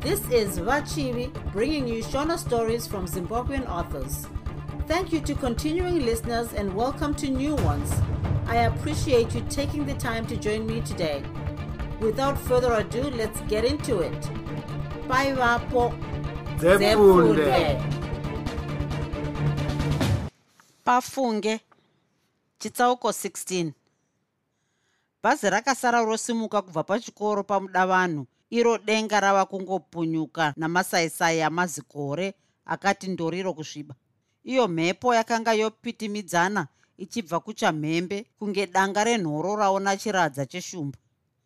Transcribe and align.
This 0.00 0.20
is 0.30 0.58
Vachivi 0.58 1.30
bringing 1.52 1.86
you 1.86 2.02
Shona 2.02 2.38
stories 2.38 2.86
from 2.86 3.06
Zimbabwean 3.06 3.68
authors. 3.68 4.26
Thank 4.88 5.12
you 5.12 5.20
to 5.20 5.34
continuing 5.34 6.06
listeners 6.06 6.54
and 6.54 6.74
welcome 6.74 7.14
to 7.16 7.28
new 7.28 7.54
ones. 7.56 7.92
I 8.46 8.56
appreciate 8.70 9.34
you 9.34 9.42
taking 9.50 9.84
the 9.84 9.94
time 9.94 10.26
to 10.28 10.36
join 10.36 10.66
me 10.66 10.80
today. 10.80 11.22
Without 12.00 12.38
further 12.38 12.72
ado, 12.72 13.02
let's 13.10 13.40
get 13.42 13.64
into 13.66 14.00
it. 14.00 14.20
Bye, 15.06 15.32
Vapo. 15.32 15.92
Pafunge 20.84 21.60
chitsauko 22.58 23.12
16 23.12 23.72
bhazi 25.22 25.50
rakasara 25.50 26.04
rosimuka 26.04 26.62
kubva 26.62 26.82
pachikoro 26.84 27.42
iro 28.50 28.78
denga 28.78 29.20
rava 29.20 29.44
kungopunyuka 29.46 30.54
namasaisai 30.56 31.42
amazikore 31.42 32.34
akati 32.64 33.08
ndoriro 33.08 33.54
kusviba. 33.54 33.94
Iyo 34.44 34.68
mhepo 34.68 35.14
yakanga 35.14 35.52
yopitimidzana 35.52 36.66
ichibva 36.98 37.40
kuchamhembe 37.40 38.26
kunge 38.38 38.66
danga 38.66 39.04
renhoro 39.04 39.56
raona 39.56 39.96
chiradza 39.96 40.46
cheshumba. 40.46 40.98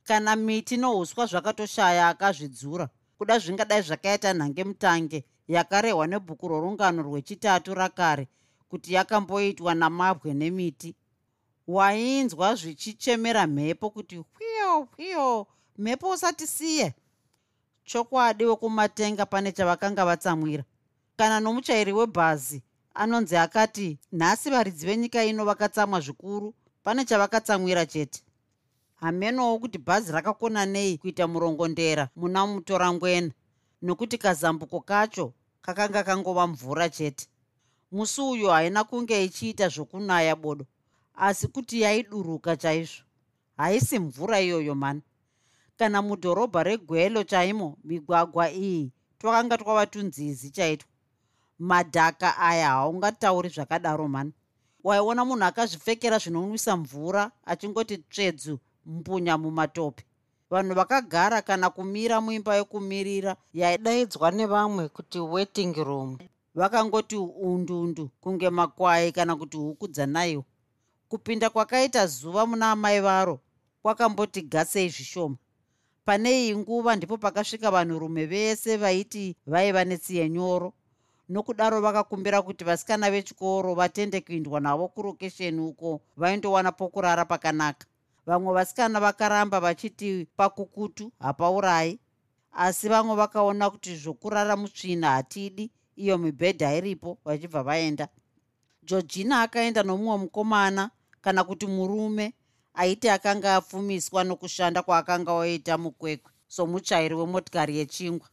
Kana 0.05 0.37
miti 0.37 0.77
nouswa 0.77 1.27
zvakatoshaya 1.27 2.09
akazvidzura 2.09 2.89
kuda 3.19 3.39
zvingadai 3.39 3.83
zvakaita 3.83 4.33
nhange 4.33 4.65
mutange 4.65 5.25
yakarehwa 5.49 6.07
nebhuku 6.07 6.49
rorungano 6.49 7.03
rwechitatu 7.03 7.75
rakare 7.75 8.29
kuti 8.69 8.95
yakamboitwa 8.95 9.75
namabwe 9.75 10.35
nemiti. 10.35 10.95
Wainzwa 11.67 12.55
zvichichemera 12.55 13.47
mhepo 13.47 13.91
kuti 13.91 14.17
hwiyo 14.17 14.89
hwiyo 14.97 15.47
mhepo 15.79 16.11
usatisiye 16.11 16.95
chokwadi 17.85 18.45
wekumatenga 18.45 19.27
pane 19.27 19.53
chavakanga 19.53 20.05
vatsamwira. 20.05 20.65
Kana 21.17 21.41
nomuchairi 21.41 21.93
webhazi 21.93 22.63
anonzi 22.95 23.37
akati 23.37 23.99
nhasi 24.13 24.51
varidzi 24.51 24.87
venyika 24.87 25.25
ino 25.25 25.45
vakatsamwa 25.45 26.01
zvikuru 26.01 26.55
pane 26.83 27.05
chavakatsamwira 27.05 27.87
chete. 27.87 28.23
Hamenowo 28.95 29.59
kuti 29.59 29.79
bhazi 29.79 30.13
rakakona 30.13 30.67
nei 30.67 30.99
kuita 30.99 31.27
murongondera 31.27 32.09
muna 32.17 32.47
mutorangwena 32.47 33.31
nokuti 33.83 34.19
kazambuko 34.19 34.81
kacho 34.81 35.33
kakanga 35.63 36.03
kangova 36.03 36.47
mvura 36.47 36.89
chete. 36.89 37.27
Musi 37.93 38.21
uyo 38.21 38.51
haina 38.51 38.85
kunge 38.85 39.25
ichiita 39.25 39.69
zvokunaya 39.69 40.37
bodo 40.37 40.67
asi 41.15 41.49
kuti 41.49 41.81
yaiduruka 41.81 42.57
chaizvo. 42.57 43.03
Haisi 43.57 43.99
mvura 43.99 44.41
iyoyo 44.41 44.75
mani 44.75 45.03
kana 45.79 46.03
mudhorobha 46.03 46.63
regwelo 46.63 47.25
chaimo 47.25 47.69
migwagwa 47.85 48.51
iyi 48.53 48.93
twakanga 49.19 49.59
twava 49.59 49.87
tunzizi 49.87 50.51
chaitwa 50.51 50.89
madhaka 51.59 52.39
aya 52.39 52.69
haungatauri 52.69 53.49
zvakadaro 53.49 54.09
mani. 54.09 54.33
Waiona 54.85 55.25
munhu 55.25 55.45
akazvipfekera 55.45 56.19
zvinonwisa 56.19 56.77
mvura 56.77 57.31
achingoti 57.45 57.97
tsvedzu 57.99 58.59
mbunya 58.87 59.39
mumatope. 59.39 60.05
Vanhu 60.51 60.75
vakagara 60.75 61.43
kana 61.43 61.71
kumira 61.71 62.21
muimba 62.21 62.57
yokumirira 62.57 63.37
yaidaidzwa 63.55 64.31
nevamwe 64.31 64.89
kuti 64.89 65.19
waiting 65.19 65.75
room. 65.75 66.19
Vakangoti 66.55 67.17
undundu 67.17 68.11
kunge 68.21 68.51
makwai 68.51 69.13
kana 69.13 69.37
kuti 69.37 69.57
huku 69.57 69.89
dzanaiwa 69.89 70.45
kupinda 71.09 71.51
kwakaita 71.51 72.07
zuva 72.07 72.47
muna 72.47 72.71
amai 72.71 73.01
varo 73.01 73.41
kwakamboti 73.83 74.43
gasei 74.43 74.89
zvishoma 74.89 75.37
pane 76.05 76.31
iyi 76.45 76.57
nguva 76.57 76.97
ndipo 76.97 77.17
pakasvika 77.19 77.71
vanhurume 77.71 78.27
vese 78.27 78.77
vaiti 78.77 79.37
vaiva 79.47 79.85
netsiye 79.85 80.29
nyoro 80.31 80.73
nokudaro 81.29 81.81
vakakumbira 81.81 82.43
kuti 82.43 82.65
vasikana 82.65 83.11
vechikoro 83.11 83.75
vatende 83.75 84.21
kuindwa 84.21 84.61
navo 84.61 84.89
kurokesheni 84.89 85.61
uko 85.61 86.01
vaindowana 86.17 86.73
pokurara 86.73 87.25
pakanaka. 87.25 87.87
Vamwe 88.27 88.55
vasikana 88.55 89.01
vakaramba 89.01 89.61
vachiti 89.61 90.27
pakukutu 90.37 91.13
hapaurai 91.21 91.99
asi 92.53 92.89
vamwe 92.89 93.17
vakaona 93.17 93.71
kuti 93.71 93.97
zvokurara 93.97 94.57
mutsvina 94.57 95.11
hatidi 95.11 95.71
iyo 95.97 96.19
mibhedha 96.19 96.75
iripo 96.77 97.19
vachibva 97.25 97.63
vaenda. 97.63 98.09
Georgina 98.83 99.43
akaenda 99.43 99.83
nomumwe 99.83 100.19
mukomana 100.19 100.91
kana 101.21 101.45
kuti 101.45 101.67
murume 101.67 102.35
aiti 102.75 103.09
akanga 103.09 103.57
apfumiswa 103.57 104.25
nokushanda 104.25 104.83
kwaakanga 104.83 105.33
oita 105.33 105.79
mukwekwe 105.79 106.31
somuchairi 106.49 107.15
wemotikari 107.15 107.77
yechingwa. 107.79 108.29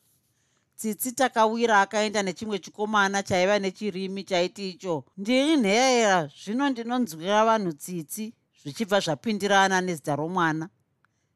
Tsitsi 0.76 1.12
takawira 1.12 1.82
akaenda 1.82 2.24
nechimwe 2.24 2.60
chikomana 2.60 3.24
chaiva 3.24 3.60
nechirimi 3.60 4.24
chaiti 4.24 4.70
icho 4.70 5.06
ndiri 5.18 5.58
nheera 5.58 6.30
zvino 6.44 6.70
ndinonzwira 6.70 7.46
vanhu 7.46 7.72
tsitsi 7.74 8.34
zvichibva 8.62 9.00
zvapindirana 9.00 9.82
nezita 9.82 10.16
romwana. 10.16 10.70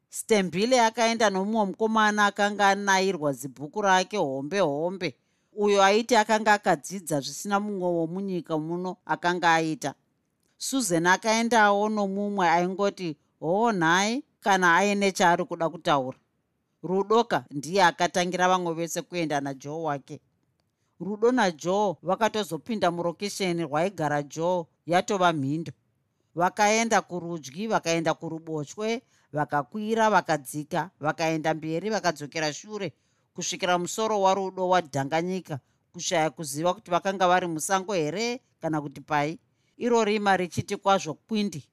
Stembile 0.10 0.82
akaenda 0.82 1.30
nomumwe 1.30 1.66
mukomana 1.66 2.26
akanga 2.26 2.70
anayirwa 2.70 3.34
zibhuku 3.34 3.82
rake 3.82 4.18
hombe 4.18 4.60
hombe 4.60 5.16
uyo 5.56 5.84
aiti 5.84 6.16
akanga 6.16 6.54
akadzidza 6.54 7.20
zvisina 7.20 7.60
mumwe 7.60 7.88
womunyika 7.88 8.58
muno 8.58 8.98
akanga 9.06 9.54
aita 9.54 9.94
susan 10.58 11.08
akaendawo 11.08 11.90
nomumwe 11.90 12.50
aingoti 12.50 13.18
hoo 13.40 13.72
nhai 13.72 14.24
kana 14.40 14.76
aine 14.76 15.12
chaari 15.12 15.46
kuda 15.46 15.70
kutaura. 15.70 16.18
Rudoka 16.84 17.46
ndiye 17.52 17.84
akatangira 17.84 18.48
vamwe 18.50 18.74
vese 18.74 19.02
kuenda 19.02 19.42
najoe 19.42 19.84
wake. 19.84 20.22
Rudo 21.00 21.32
najoe 21.32 21.96
vakatozopinda 22.04 22.92
murokesheni 22.92 23.64
rwaigara 23.64 24.24
joe 24.24 24.66
yatova 24.86 25.34
mhindo. 25.34 25.72
Vakaenda 26.36 27.02
kurudyi 27.02 27.68
vakaenda 27.68 28.14
kuruboshwe 28.14 29.02
vakakwira 29.34 30.10
vakadzika 30.10 30.90
vakaenda 31.00 31.54
mberi 31.54 31.90
vakadzokera 31.90 32.54
shure 32.54 32.94
kusvikira 33.34 33.78
musoro 33.78 34.22
warudo 34.22 34.70
wadhanganyika 34.70 35.60
kushaya 35.94 36.30
kuziva 36.30 36.74
kuti 36.74 36.92
vakanga 36.92 37.28
vari 37.28 37.48
musango 37.48 37.94
here 37.94 38.42
kana 38.62 38.82
kuti 38.82 39.02
pai 39.02 39.40
iro 39.78 40.04
rima 40.04 40.38
richiti 40.38 40.78
kwazvo 40.78 41.14
kwindi? 41.14 41.64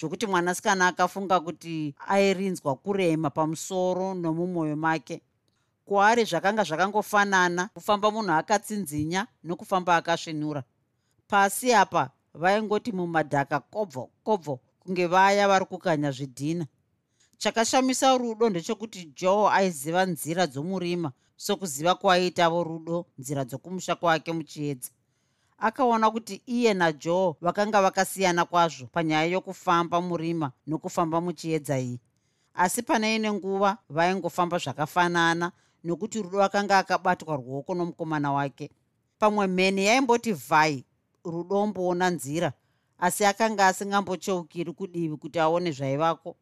Zvokuti 0.00 0.26
mwanasikana 0.26 0.86
akafunga 0.86 1.40
kuti 1.40 1.94
airinzwa 2.08 2.76
kurema 2.76 3.30
pamusoro 3.30 4.14
nomumwoyo 4.14 4.76
make. 4.76 5.22
Kwaari 5.84 6.24
zvakanga 6.24 6.64
zvakangofanana 6.64 7.68
kufamba 7.74 8.10
munhu 8.10 8.32
akatsinzinya 8.32 9.26
nokufamba 9.44 9.96
akasvinura. 9.96 10.62
Pasi 11.28 11.74
apa 11.74 12.10
vaingoti 12.34 12.92
mumadhaka 12.92 13.60
kobvo 13.60 14.10
kobvo 14.22 14.60
kunge 14.80 15.06
vaya 15.06 15.48
vari 15.48 15.64
kukanya 15.64 16.10
zvidhina. 16.10 16.66
Chakashamisa 17.38 18.18
rudo 18.18 18.50
ndechekuti 18.50 19.12
joe 19.16 19.50
aiziva 19.50 20.06
nzira 20.06 20.46
dzomurima 20.46 21.12
sokuziva 21.36 21.94
kwaiitavo 21.94 22.64
rudo 22.64 23.06
nzira 23.18 23.44
dzokumusha 23.44 23.94
kwake 23.94 24.32
muchiedza 24.32 24.90
akaona 25.58 26.10
kuti 26.10 26.42
iye 26.46 26.74
najoe 26.74 27.34
vakanga 27.40 27.82
vakasiyana 27.82 28.44
kwazvo 28.44 28.86
panyaya 28.86 29.26
yokufamba 29.26 30.00
murima 30.00 30.52
nokufamba 30.66 31.20
muchiedza 31.20 31.78
iyi. 31.80 32.00
Asi 32.54 32.82
pane 32.82 33.16
ine 33.16 33.32
nguva 33.32 33.78
vaingofamba 33.90 34.58
zvakafanana 34.58 35.52
nokuti 35.84 36.22
rudo 36.22 36.42
akanga 36.42 36.78
akabatwa 36.78 37.36
ruoko 37.36 37.74
nomukomana 37.74 38.32
wake. 38.32 38.70
Pamwe 39.18 39.46
mheni 39.46 39.84
yaimboti 39.86 40.32
vhai 40.32 40.84
rudomboona 41.24 42.10
nzira 42.10 42.52
asi 42.98 43.24
akanga 43.24 43.66
asingambocheukiri 43.66 44.72
kudivi 44.72 45.16
kuti 45.16 45.38
aone 45.38 45.72
zvaivako. 45.72 46.36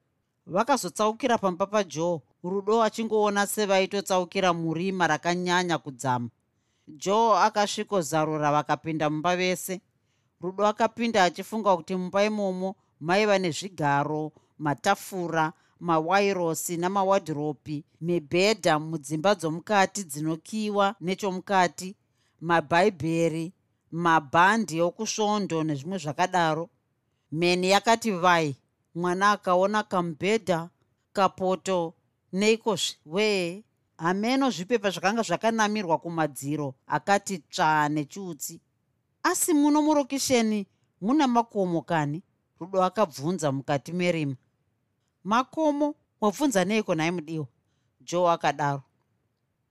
Vakazotsaukira 0.46 1.38
pamba 1.38 1.66
pajoe 1.66 2.20
rudo 2.44 2.82
achingoona 2.82 3.46
sevaitotsaukira 3.46 4.52
murima 4.52 5.06
rakanyanya 5.06 5.78
kudzama 5.78 6.28
joe 6.88 7.38
akasvikozarura 7.38 8.52
vakapinda 8.52 9.10
mumba 9.10 9.36
vese. 9.36 9.80
Rudo 10.40 10.66
akapinda 10.66 11.24
achifunga 11.24 11.76
kuti 11.76 11.96
mumba 11.96 12.24
imomo 12.24 12.76
maiva 13.00 13.38
nezvigaro 13.38 14.32
matafura 14.58 15.52
mawairosi 15.80 16.76
namawadhiropi 16.76 17.84
mibhedha 18.00 18.78
mudzimba 18.78 19.34
dzomukati 19.34 20.04
dzinokiwa 20.04 20.94
nechomukati 21.00 21.96
mabhaibheri 22.40 23.52
mabhandi 23.90 24.80
okusvondo 24.80 25.64
nezvimwe 25.64 25.98
zvakadaro. 25.98 26.70
Mheni 27.32 27.70
yakati 27.70 28.10
vai 28.10 28.56
mwana 28.94 29.30
akaona 29.30 29.82
kamubhedha 29.82 30.68
kapoto 31.12 31.94
neikozve 32.32 32.96
wee 33.06 33.64
hameno 33.98 34.50
zvipepa 34.50 34.90
zvakanga 34.90 35.22
zvakanamirwa 35.22 35.98
kumadziro 35.98 36.74
akati 36.86 37.38
tsvaa 37.38 37.88
nechiutsi. 37.88 38.60
Asi 39.22 39.54
muno 39.54 39.82
murokisheni 39.82 40.66
muna 41.00 41.26
makomo 41.26 41.82
kani? 41.82 42.22
Rudo 42.60 42.84
akabvunza 42.84 43.52
mukati 43.52 43.92
merima. 43.92 44.36
Makomo 45.24 45.94
wabvunza 46.20 46.64
neiko 46.64 46.94
nhai 46.94 47.10
mudiwa 47.10 47.46
joe 48.00 48.30
akadaro. 48.30 48.82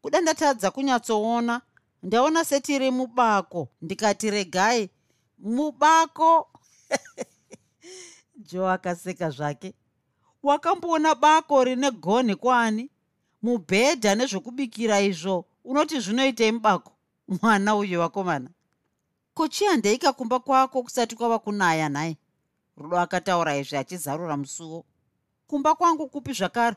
Kuda 0.02 0.22
ndatadza 0.22 0.72
kunyatsoona 0.72 1.62
ndaona 2.04 2.46
setiri 2.46 2.92
mubako. 2.92 3.68
Ndikati 3.82 4.32
regai 4.32 4.90
mubako. 5.38 6.50
Jo 8.52 8.70
akaseka 8.70 9.30
zvake. 9.30 9.74
Wakamboona 10.44 11.16
bako 11.16 11.64
rine 11.64 11.92
gonhi 11.92 12.36
kwani 12.36 12.90
mubhedha 13.46 14.16
nezvokubikira 14.16 14.98
izvo 15.02 15.46
unoti 15.64 16.00
zvinoitei 16.00 16.52
mubako? 16.52 16.92
Mwana 17.28 17.76
uyu 17.76 18.00
wakomana. 18.00 18.50
Kuchiyandeika 19.34 20.14
kumba 20.14 20.40
kwako 20.40 20.84
kusati 20.84 21.16
kwava 21.16 21.40
kunaya 21.40 21.90
nhai 21.90 22.18
rudo 22.78 23.00
akataura 23.00 23.58
izvi 23.58 23.78
achizarura 23.78 24.38
musuwo. 24.38 24.86
Kumba 25.48 25.76
kwangu 25.76 26.10
kupi 26.10 26.34
zvakare? 26.34 26.76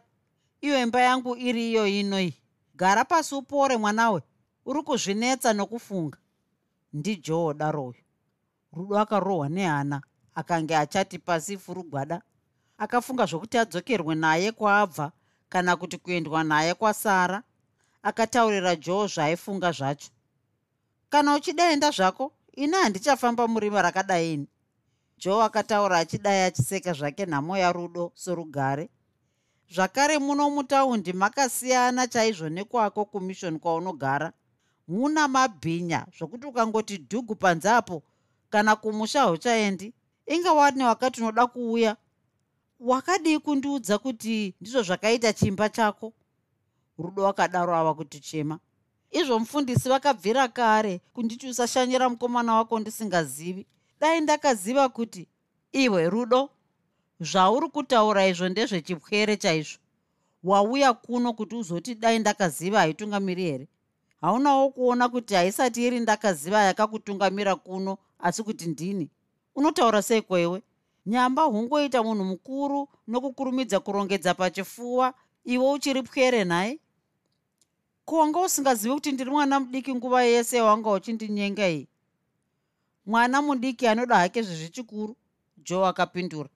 Iyo 0.60 0.82
imba 0.82 1.00
yangu 1.00 1.36
iri 1.36 1.70
iyo 1.70 1.86
inoi 1.86 2.34
gara 2.74 3.04
pasi 3.04 3.34
upore 3.34 3.76
mwanawe. 3.76 4.22
Uri 4.64 4.82
kuzvinetsa 4.82 5.52
nokufunga. 5.52 6.18
Ndijowo 6.92 7.54
daroyo. 7.54 8.02
Rudo 8.72 8.98
akarohwa 8.98 9.48
nehana 9.48 10.02
akange 10.34 10.76
achati 10.76 11.18
pasi 11.18 11.58
furugwada. 11.58 12.22
Akafunga 12.78 13.26
zvokuti 13.26 13.58
adzokerwe 13.58 14.14
naye 14.14 14.52
kwaabva 14.52 15.12
kana 15.48 15.76
kuti 15.76 15.98
kuendwa 15.98 16.44
naye 16.44 16.74
kwasara 16.74 17.42
akataurira 18.02 18.76
joe 18.76 19.06
zvaaifunga 19.08 19.72
zvacho. 19.72 20.10
Kana 21.10 21.34
uchidenda 21.34 21.90
zvako 21.90 22.32
ini 22.52 22.72
handichafamba 22.76 23.48
muriva 23.48 23.82
rakadaini 23.82 24.46
joe 25.18 25.44
akataura 25.44 25.98
achidai 25.98 26.42
achiseka 26.42 26.92
zvake 26.92 27.26
nhamo 27.26 27.58
yarudo 27.58 28.12
sorugare. 28.14 28.88
Zvakare 29.74 30.18
muno 30.18 30.50
mutaundi 30.50 31.12
makasiyana 31.12 32.06
chaizvo 32.06 32.48
nekwako 32.48 33.04
kumishoni 33.04 33.58
kwaunogara. 33.58 34.32
Muna 34.88 35.28
mabhinya 35.28 36.06
zvokuti 36.18 36.46
ukangoti 36.46 36.96
dhugu 36.96 37.34
panze 37.34 37.70
apo 37.70 38.02
kana 38.50 38.76
kumusha 38.76 39.20
hauchaendi. 39.20 39.94
Inga 40.26 40.52
wane 40.52 40.84
wakati 40.84 41.20
unoda 41.20 41.46
kuuya 41.46 41.96
wakadii 42.80 43.38
kundiudza 43.38 43.98
kuti 43.98 44.54
ndizvo 44.60 44.82
zvakaita 44.82 45.32
chimba 45.32 45.68
chako? 45.68 46.12
Rudo 46.98 47.22
wakadaro 47.22 47.74
ava 47.76 47.94
kuti 47.94 48.20
chema 48.20 48.58
izvo 49.10 49.38
mufundisi 49.38 49.88
vakabvira 49.88 50.48
kare 50.48 51.00
kunditi 51.12 51.48
usashanyira 51.48 52.08
mukomana 52.08 52.54
wako 52.54 52.78
ndisingazivi. 52.80 53.66
Dai 54.00 54.20
ndakaziva 54.20 54.88
kuti 54.88 55.26
iwe 55.72 56.10
rudo 56.10 56.50
zvauri 57.20 57.68
kutaura 57.68 58.26
izvo 58.26 58.48
ndezvechipwere 58.48 59.36
chaizvo. 59.36 59.78
Wauya 60.44 60.92
kuno 60.92 61.32
kuti 61.32 61.54
uzoti 61.56 61.94
dai 61.94 62.18
ndakaziva 62.18 62.78
haitungamiri 62.78 63.42
here? 63.42 63.68
Haunawo 64.20 64.70
kuona 64.70 65.08
kuti 65.08 65.34
haisati 65.34 65.86
iri 65.86 66.00
ndakaziva 66.00 66.62
yakakutungamira 66.62 67.56
kuno 67.56 67.98
asi 68.18 68.42
kuti 68.42 68.66
ndini? 68.66 69.08
Unotaura 69.54 70.02
sei 70.02 70.22
kwewe 70.22 70.62
nyamba 71.06 71.42
hungoita 71.42 72.02
munhu 72.02 72.24
mukuru 72.24 72.88
nokukurumidza 73.06 73.80
kurongedza 73.80 74.34
pachifuwa 74.34 75.14
iwe 75.44 75.72
uchiri 75.72 76.02
pwere 76.02 76.44
nhai? 76.44 76.80
Kuwanga 78.04 78.40
usingazivi 78.40 78.94
kuti 78.94 79.12
ndiri 79.12 79.30
mwana 79.30 79.60
mudiki 79.60 79.94
nguva 79.94 80.22
yese 80.22 80.60
wanga 80.60 80.90
uchindinyenga 80.90 81.68
iyi. 81.68 81.88
Mwana 83.06 83.42
mudiki 83.42 83.86
anoda 83.86 84.16
hake 84.16 84.42
zvezvichikuru 84.42 85.16
joe 85.56 85.86
akapindura. 85.86 86.48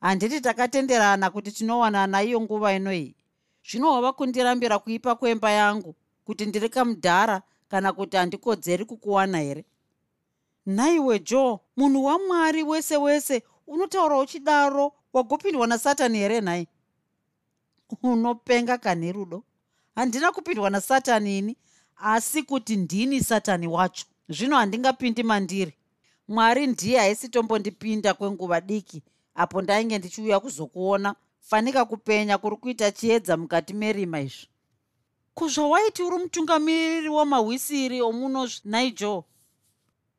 Handiti 0.00 0.40
takatenderana 0.40 1.30
kuti 1.30 1.52
tinowanana 1.52 2.22
iyo 2.22 2.40
nguva 2.40 2.72
ino 2.74 2.92
iyi. 2.92 3.16
Zvino 3.70 3.92
wava 3.92 4.12
kundirambira 4.12 4.78
kuipa 4.78 5.14
kwemba 5.14 5.50
yangu 5.50 5.94
kuti 6.24 6.46
ndiri 6.46 6.68
kamudhara 6.68 7.42
kana 7.68 7.92
kuti 7.92 8.16
handikodzeri 8.16 8.84
kukuwana 8.84 9.38
here? 9.38 9.64
Nhaiwe 10.66 11.18
joe 11.18 11.58
munhu 11.76 12.04
wamwari 12.04 12.62
wese 12.62 12.96
wese 12.96 13.42
unotaura 13.66 14.18
uchidaro 14.18 14.92
wagopindwa 15.12 15.66
nasatani 15.66 16.18
here 16.18 16.40
nhai? 16.40 16.66
Unopenga 18.02 18.78
kane 18.78 19.12
rudo 19.12 19.44
handina 19.94 20.32
kupindwa 20.32 20.70
nasatani 20.70 21.38
ini 21.38 21.56
asi 21.96 22.42
kuti 22.42 22.76
ndini 22.76 23.24
satani 23.24 23.66
wacho. 23.66 24.06
Zvino 24.28 24.56
handingapindi 24.56 25.22
mandiri. 25.22 25.74
Mwari 26.28 26.66
ndiye 26.66 26.98
haisitombondipinda 26.98 28.14
kwenguva 28.14 28.60
diki 28.60 29.02
apo 29.34 29.62
ndainge 29.62 29.98
ndichiuya 29.98 30.40
kuzokuona. 30.40 31.14
Fanika 31.40 31.84
kupenya 31.84 32.38
kuri 32.38 32.56
kuita 32.56 32.90
chiedza 32.90 33.36
mukati 33.36 33.74
merima 33.74 34.20
izvi. 34.20 34.48
Kuzvawaiti 35.34 36.02
uri 36.02 36.18
mutungamiriri 36.18 37.08
wamahwisiri 37.08 38.02
omuno 38.02 38.48
naijoe 38.64 39.22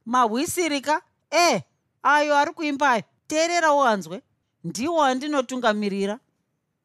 mahwisiri 0.05 0.81
ka 0.81 1.01
e 1.31 1.63
ayo 2.03 2.37
ari 2.37 2.51
kuimbayo 2.53 3.03
teerera 3.27 3.73
uhanzwe 3.73 4.21
ndiwo 4.63 5.03
andinotungamirira. 5.03 6.19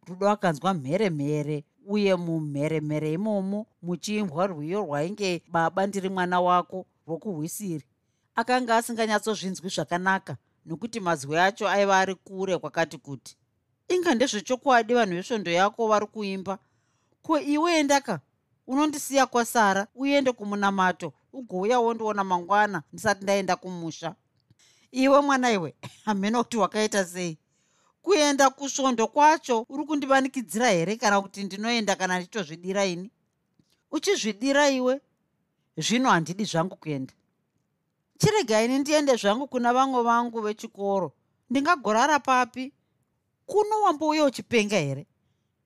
Rudo 0.06 0.30
akanzwa 0.30 0.74
mheremhere 0.74 1.64
uye 1.86 2.14
mumheremhere 2.16 3.12
imomo 3.12 3.66
muchiimbwa 3.82 4.46
rwiyo 4.46 4.80
rwainge 4.80 5.42
baba 5.48 5.86
ndiri 5.86 6.08
mwana 6.08 6.40
wako 6.40 6.86
rwokuhwisiri 7.06 7.84
akanga 8.34 8.76
asinganyatsozvinzwi 8.76 9.68
zvakanaka 9.68 10.36
nokuti 10.66 11.00
mazwi 11.00 11.36
acho 11.38 11.68
aiva 11.68 11.98
ari 11.98 12.14
kure 12.14 12.58
kwakati 12.58 12.98
kuti 12.98 13.36
inga 13.88 14.14
ndezvechokwadi 14.14 14.94
vanhu 14.94 15.14
vesvondo 15.14 15.50
yako 15.50 15.88
vari 15.88 16.06
kuimba. 16.06 16.58
Ko 17.22 17.38
iwe 17.40 17.78
endaka 17.80 18.20
unondisiya 18.66 19.26
kwasara 19.26 19.86
uende 19.94 20.32
kumunamato 20.32 21.12
ugouya 21.32 21.80
wondiona 21.80 22.24
mangwana 22.24 22.82
ndisati 22.92 23.22
ndaenda 23.24 23.56
kumusha 23.56 24.14
iwe 24.92 25.20
mwana 25.20 25.52
iwe 25.52 25.74
hamena 26.04 26.42
kuti 26.42 26.56
wakaita 26.56 27.04
sei. 27.04 27.38
Kuenda 28.02 28.50
kusvondo 28.50 29.06
kwacho 29.08 29.66
uri 29.68 29.84
kundivanikidzira 29.84 30.70
here 30.70 30.96
kana 30.96 31.20
kuti 31.20 31.44
ndinoenda 31.44 31.96
kana 31.96 32.16
ndichitozvidira 32.16 32.84
ini? 32.86 33.10
Uchizvidira 33.90 34.68
iwe? 34.70 35.00
Zvino 35.76 36.10
handidi 36.10 36.44
zvangu 36.44 36.76
kuenda. 36.76 37.12
Chirega 38.18 38.62
ini 38.62 38.78
ndiende 38.78 39.16
zvangu 39.16 39.46
kuna 39.48 39.72
vamwe 39.72 40.02
vangu 40.02 40.40
vechikoro. 40.40 41.12
Ndingagorara 41.50 42.18
papi? 42.18 42.72
Kuno 43.46 43.80
wambouya 43.82 44.24
uchipenga 44.24 44.76
here? 44.78 45.06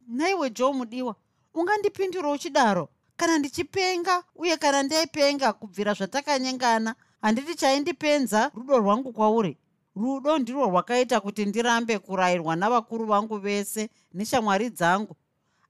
Naiwe 0.09 0.51
joe 0.51 0.73
mudiwa 0.73 1.17
ungandipindura 1.55 2.31
uchidaro? 2.31 2.89
Kana 3.17 3.39
ndichipenga 3.39 4.25
uye 4.35 4.57
kana 4.57 4.83
ndaipenga 4.83 5.53
kubvira 5.53 5.95
zvatakanyengana 5.95 6.95
handiti 7.25 7.55
chaindipenza 7.55 8.51
rudo 8.55 8.79
rwangu 8.79 9.13
kwauri. 9.13 9.57
Rudo 9.97 10.39
ndirwo 10.39 10.67
rwakaita 10.67 11.21
kuti 11.21 11.45
ndirambe 11.47 11.99
kurayirwa 11.99 12.57
navakuru 12.57 13.07
vangu 13.07 13.39
vese 13.39 13.89
neshamwari 14.15 14.71
dzangu. 14.71 15.17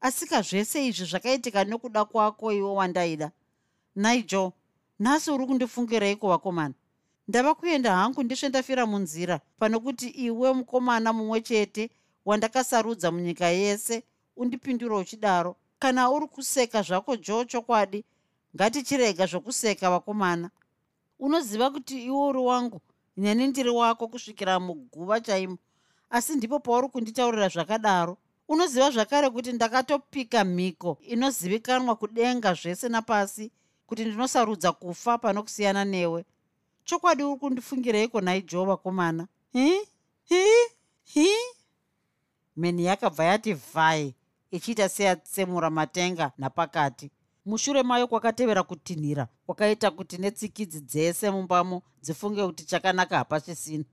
Asika 0.00 0.42
zvese 0.42 0.86
izvi 0.86 1.04
zvakaitika 1.04 1.64
nekuda 1.64 2.04
kwako 2.04 2.52
iwe 2.52 2.70
wandaida. 2.70 3.30
Naijo 3.94 4.52
nhasi 4.98 5.30
uri 5.30 5.46
kundifungireiko 5.46 6.28
vakomana? 6.28 6.74
Ndava 7.28 7.54
kuenda 7.54 7.96
hangu 7.96 8.22
ndisve 8.22 8.48
ndafira 8.48 8.86
munzira 8.86 9.40
pano 9.58 9.80
kuti 9.80 10.08
iwe 10.08 10.52
mukomana 10.52 11.12
mumwe 11.12 11.40
chete 11.40 11.90
wandakasarudza 12.24 13.12
munyika 13.12 13.46
yese 13.46 14.02
undipindura 14.36 14.96
uchidaro. 14.96 15.56
Kana 15.78 16.10
uri 16.10 16.26
kuseka 16.26 16.82
zvako 16.82 17.16
joo 17.16 17.44
chokwadi 17.44 18.04
ngatichirega 18.56 19.26
zvokuseka 19.26 19.90
vakomana 19.90 20.50
unoziva 21.18 21.70
kuti 21.70 22.04
iwe 22.04 22.26
uri 22.28 22.38
wangu 22.38 22.80
neni 23.16 23.46
ndiri 23.46 23.70
wako 23.70 24.08
kusvikira 24.08 24.60
muguva 24.60 25.20
chaimo. 25.20 25.58
Asi 26.10 26.36
ndipo 26.36 26.58
pauri 26.60 26.88
kunditaurira 26.88 27.48
zvakadaro. 27.48 28.16
Unoziva 28.48 28.90
zvakare 28.90 29.30
kuti 29.30 29.52
ndakatopika 29.52 30.44
mhiko 30.44 30.98
inozivikanwa 31.00 31.96
kudenga 31.96 32.54
zvese 32.54 32.88
napasi 32.88 33.52
kuti 33.86 34.04
ndinosarudza 34.04 34.72
kufa 34.72 35.18
pano 35.18 35.42
kusiyana 35.42 35.84
newe. 35.84 36.24
Chokwadi 36.84 37.22
uri 37.22 37.38
kundifungireiko 37.40 38.20
nhai 38.20 38.42
joo 38.42 38.64
vakomana 38.64 39.26
hi? 39.52 39.80
Hi? 40.24 40.44
Hi? 41.04 41.28
Mheni 42.56 42.84
yakabva 42.84 43.24
yati 43.24 43.52
vhai 43.52 44.14
ichiita 44.50 44.88
seyatsemura 44.88 45.70
matenga 45.70 46.32
napakati 46.38 47.10
mushure 47.44 47.82
mayo 47.82 48.06
kwakatevera 48.06 48.62
kutinhira 48.62 49.28
kwakaita 49.46 49.90
kuti 49.90 50.18
netsikidzi 50.18 50.80
dzese 50.80 51.30
mumbamo 51.30 51.82
dzifunge 52.02 52.46
kuti 52.46 52.64
chakanaka 52.64 53.16
hapachisina 53.18 53.84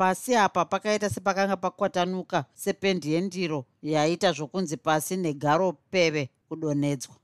pasi 0.00 0.36
apa 0.36 0.64
pakaita 0.64 1.10
sepakanga 1.10 1.56
pakwatanuka 1.56 2.44
sependi 2.54 3.12
yendiro 3.12 3.64
yaita 3.82 4.32
zvokunzi 4.32 4.76
pasi 4.76 5.16
negaro 5.16 5.72
peve 5.72 6.30
kudonhedzwa. 6.48 7.14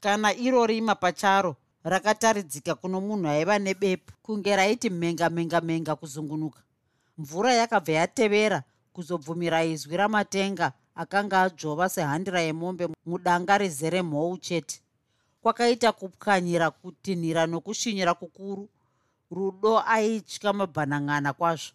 Kana 0.00 0.34
iro 0.34 0.66
rima 0.66 0.94
pacharo 0.94 1.56
rakataridzika 1.84 2.74
kuno 2.74 3.00
munhu 3.00 3.28
aiva 3.28 3.58
nebepu 3.58 4.12
kunge 4.22 4.56
raiti 4.56 4.90
menga 4.90 5.30
menga 5.30 5.60
menga 5.60 5.96
kuzungunuka. 5.96 6.60
Mvura 7.18 7.54
yakabva 7.54 7.92
yatevera 7.92 8.62
kuzobvumira 8.92 9.64
izwi 9.64 9.96
ramatenga 9.96 10.72
akanga 10.94 11.42
adzvova 11.42 11.88
sehandira 11.88 12.40
yemombe 12.40 12.88
mudanga 13.06 13.58
rizere 13.58 14.02
mhou 14.02 14.36
chete 14.38 14.80
kwakaita 15.46 15.92
kupwanyira 15.92 16.70
kutinhira 16.70 17.46
nokushinyira 17.46 18.14
kukuru. 18.14 18.68
Rudo 19.30 19.78
aitya 19.78 20.52
mabhanang'ana 20.52 21.32
kwazvo. 21.32 21.72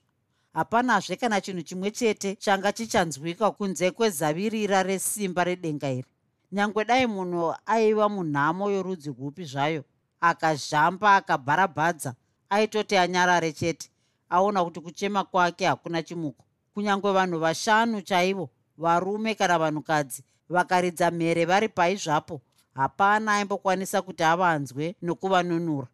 Hapanazve 0.54 1.16
kana 1.16 1.42
chinhu 1.42 1.62
chimwe 1.64 1.92
chete 1.92 2.36
changa 2.36 2.72
chichanzwika 2.74 3.52
kunze 3.52 3.92
kwezavirira 3.92 4.84
resimba 4.84 5.44
redenga 5.44 5.90
iri. 5.92 6.10
Nyange 6.52 6.84
dai 6.86 7.08
munhu 7.08 7.56
aiva 7.66 8.10
munhamo 8.10 8.68
yorudzi 8.72 9.10
rwupi 9.10 9.46
zvayo 9.46 9.84
akazhamba 10.22 11.16
akabharabhadza 11.16 12.16
aitoti 12.50 12.98
anyarare 12.98 13.52
chete 13.54 13.88
aona 14.30 14.64
kuti 14.66 14.80
kuchema 14.82 15.24
kwake 15.24 15.66
hakuna 15.66 16.04
chimuko. 16.04 16.44
Kunyange 16.74 17.12
vanhu 17.12 17.40
vashanu 17.40 18.02
chaivo 18.02 18.50
varume 18.78 19.36
kana 19.36 19.60
vanhukadzi 19.60 20.24
vakaridza 20.50 21.12
mhere 21.12 21.46
vari 21.46 21.70
pai 21.70 21.96
zvapo 21.96 22.42
hapana 22.76 23.34
aimbokwanisa 23.34 24.02
kuti 24.02 24.24
avanzwe 24.24 24.96
nokuvanunura. 25.02 25.88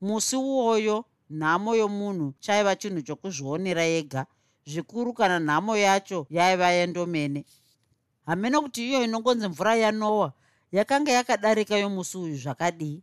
Musi 0.00 0.36
uwoyo 0.36 1.04
nhamo 1.30 1.74
yomunhu 1.74 2.34
chaiva 2.40 2.76
chinhu 2.76 3.02
chokuzvionera 3.02 3.82
yega. 3.82 4.26
Zvikuru 4.66 5.12
kana 5.12 5.38
nhamo 5.38 5.76
yacho 5.76 6.26
yaiva 6.30 6.70
yendomene. 6.70 7.44
Hamene 8.26 8.60
kuti 8.60 8.88
iyo 8.88 9.04
inongonzi 9.04 9.48
mvura 9.48 9.74
yanoa 9.76 10.32
yakanga 10.72 11.12
yakadarika 11.12 11.76
yomusi 11.76 12.18
uyu 12.18 12.36
zvakadii? 12.36 13.02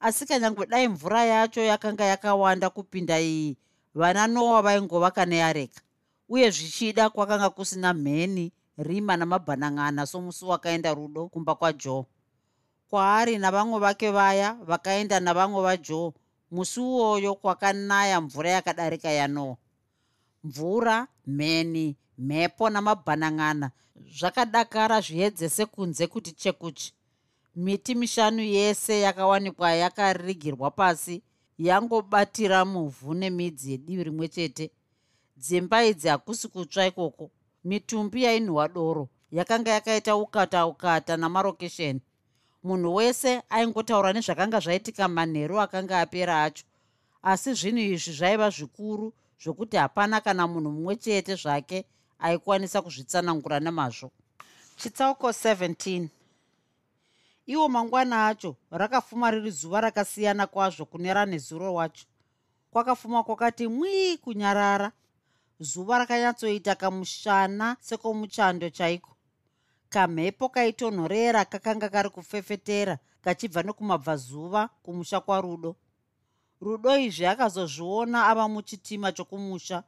Asi 0.00 0.26
kanyange 0.26 0.66
dai 0.66 0.88
mvura 0.88 1.24
yacho 1.24 1.60
yakanga 1.60 2.04
yakawanda 2.04 2.70
kupinda 2.70 3.20
iyi 3.20 3.56
vana 3.94 4.26
noa 4.26 4.62
vaingova 4.62 5.10
kaneareka 5.10 5.80
uye 6.28 6.50
zvichida 6.50 7.10
kwakanga 7.10 7.50
kusina 7.50 7.94
mheni 7.94 8.52
rima 8.78 9.16
namabhanang'ana 9.16 10.06
somusi 10.06 10.44
wakaenda 10.44 10.94
rudo 10.94 11.28
kumba 11.28 11.54
kwajoe 11.54 12.04
kwaari 12.90 13.38
navamwe 13.38 13.78
vake 13.78 14.10
vaya 14.10 14.52
vakaenda 14.68 15.20
navamwe 15.20 15.62
vajoe 15.62 16.12
musi 16.50 16.80
uwoyo 16.80 17.34
kwakanaya 17.34 18.20
mvura 18.20 18.50
yakadarika 18.50 19.10
yanoa 19.10 19.56
mvura 20.44 21.08
mheni 21.26 21.96
mhepo 22.18 22.70
namabhanang'ana 22.70 23.70
zvakadakara 24.18 25.00
zviedzese 25.00 25.66
kunze 25.66 26.06
kuti 26.06 26.32
chekuchi. 26.32 26.94
Miti 27.56 27.94
mishanu 27.94 28.42
yese 28.42 29.00
yakawanikwa 29.00 29.72
yakarigirwa 29.72 30.70
pasi 30.70 31.22
yangobatira 31.58 32.64
muvhu 32.64 33.14
nemidzi 33.14 33.70
yedivi 33.72 34.04
rimwe 34.04 34.28
chete. 34.28 34.70
Dzimba 35.36 35.84
idzi 35.84 36.08
hakusi 36.08 36.48
kutsva 36.48 36.86
ikoko. 36.86 37.30
Mitumbi 37.64 38.22
yainhuhwa 38.22 38.68
doro 38.68 39.08
yakanga 39.32 39.70
yakaita 39.70 40.16
ukata 40.16 40.66
ukata 40.66 41.16
namarokesheni 41.16 42.00
munhu 42.66 42.94
wese 42.98 43.42
aingotaura 43.50 44.12
nezvakanga 44.12 44.58
zvaitika 44.60 45.08
manheru 45.08 45.60
akanga 45.60 46.00
apera 46.00 46.34
acho. 46.44 46.64
Asi 47.22 47.54
zvinhu 47.54 47.82
izvi 47.94 48.12
zvaiva 48.18 48.50
zvikuru 48.50 49.12
zvokuti 49.42 49.76
hapana 49.76 50.20
kana 50.20 50.46
munhu 50.46 50.70
mumwe 50.70 50.96
chete 50.96 51.34
zvake 51.42 51.78
aikwanisa 52.18 52.82
kuzvitsanangura 52.82 53.60
nemazvo 53.60 54.10
chitsauko 54.76 55.28
17 55.28 56.08
iwo 57.46 57.68
mangwana 57.68 58.26
acho 58.26 58.56
rakafuma 58.70 59.30
riri 59.30 59.50
zuva 59.50 59.80
rakasiyana 59.80 60.46
kwazvo 60.46 60.84
kune 60.84 61.14
ranezuro 61.14 61.74
wacho. 61.74 62.06
Kwakafuma 62.70 63.22
kwakati 63.22 63.68
mwii 63.68 64.16
kunyarara. 64.16 64.92
Zuva 65.60 65.98
rakanyatsoita 65.98 66.74
kamushana 66.74 67.76
sekomuchando 67.80 68.70
chaiko 68.70 69.15
kamhepo 69.96 70.48
kaitonhorera 70.48 71.44
kakanga 71.44 71.88
kari 71.88 72.10
kufefetera 72.10 72.98
kachibva 73.24 73.62
nekumabvazuva 73.62 74.68
kumusha 74.82 75.20
kwarudo. 75.20 75.76
Rudo 76.60 76.96
izvi 76.98 77.26
akazozviona 77.26 78.28
ava 78.28 78.48
muchitima 78.48 79.12
chokumusha. 79.12 79.82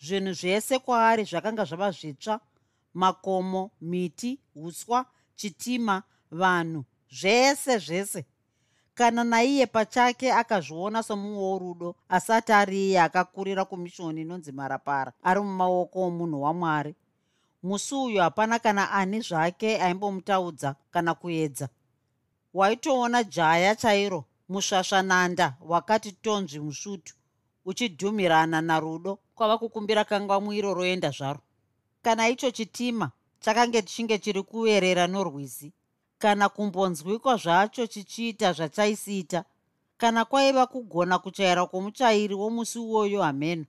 Zvinhu 0.00 0.32
zvese 0.32 0.78
kwaari 0.78 1.24
zvakanga 1.24 1.64
zvava 1.64 1.90
zvitsva 1.90 2.40
makomo 2.94 3.70
miti 3.80 4.38
uswa 4.54 5.04
chitima 5.34 6.02
vanhu 6.30 6.84
zvese 7.10 7.78
zvese. 7.78 8.24
Kana 8.94 9.24
naiye 9.24 9.66
pachake 9.66 10.32
akazviona 10.32 11.02
somumwe 11.02 11.42
worudo 11.42 11.96
asati 12.08 12.52
ari 12.52 12.86
iye 12.86 13.00
akakurira 13.00 13.64
kumishoni 13.64 14.20
inonzi 14.20 14.52
marapara 14.52 15.12
ari 15.22 15.40
mumaoko 15.40 16.02
omunhu 16.02 16.42
wamwari 16.42 16.94
musi 17.62 17.94
uyu 17.94 18.20
hapana 18.20 18.58
kana 18.58 18.90
ani 18.90 19.20
zvake 19.20 19.82
aimbomutaudza 19.82 20.74
kana 20.90 21.14
kuedza. 21.14 21.68
Waitoona 22.54 23.24
jaya 23.24 23.76
chairo 23.76 24.24
musvasvananda 24.48 25.56
wakati 25.60 26.12
tonzvi 26.12 26.60
musvutu 26.60 27.14
uchidhumirana 27.64 28.60
narudo 28.60 29.18
kwava 29.34 29.58
kukumbira 29.58 30.04
kangwa 30.04 30.40
mwiro 30.40 30.74
roenda 30.74 31.10
zvaro. 31.10 31.40
Kana 32.02 32.28
icho 32.28 32.50
chitima 32.50 33.10
chakange 33.40 33.82
tichinge 33.82 34.18
chiri 34.18 34.42
kuverera 34.42 35.06
norwizi 35.06 35.72
kana 36.18 36.48
kumbonzwikwa 36.48 37.36
zvacho 37.36 37.86
chichiita 37.86 38.52
zvachaisiita 38.52 39.44
kana 39.96 40.24
kwaiva 40.24 40.66
kugona 40.66 41.18
kuchaira 41.18 41.66
kwomuchairi 41.66 42.34
womusi 42.34 42.78
uwoyo 42.78 43.22
hameno 43.22 43.64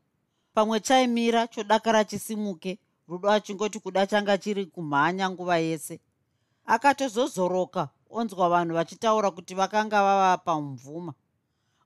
pamwe 0.53 0.79
chaimira 0.79 1.47
chodakara 1.47 2.03
chisimuke 2.05 2.79
rudo 3.11 3.29
achingoti 3.31 3.79
kuda 3.79 4.07
changa 4.07 4.37
chiri 4.37 4.65
kumhanya 4.65 5.29
nguva 5.29 5.57
yese. 5.57 5.99
Akatozozoroka 6.65 7.89
onzwa 8.09 8.49
vanhu 8.49 8.73
vachitaura 8.75 9.31
kuti 9.31 9.53
vakanga 9.55 9.99
vava 10.03 10.37
pamumvuma 10.37 11.13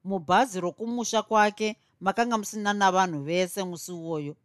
mubhazi 0.04 0.60
rokumusha 0.62 1.22
kwake 1.22 1.78
makanga 2.00 2.38
musina 2.38 2.74
navanhu 2.74 3.24
vese 3.24 3.64
musi 3.64 3.92
uwoyo. 3.92 4.36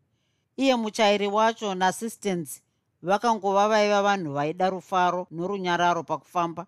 Iye 0.57 0.77
muchairi 0.77 1.27
wacho 1.27 1.75
naassistensi 1.75 2.63
vakangova 3.03 3.69
vaiva 3.69 4.03
vanhu 4.03 4.33
vaida 4.33 4.71
rufaro 4.71 5.27
norunyararo 5.31 6.03
pakufamba. 6.03 6.67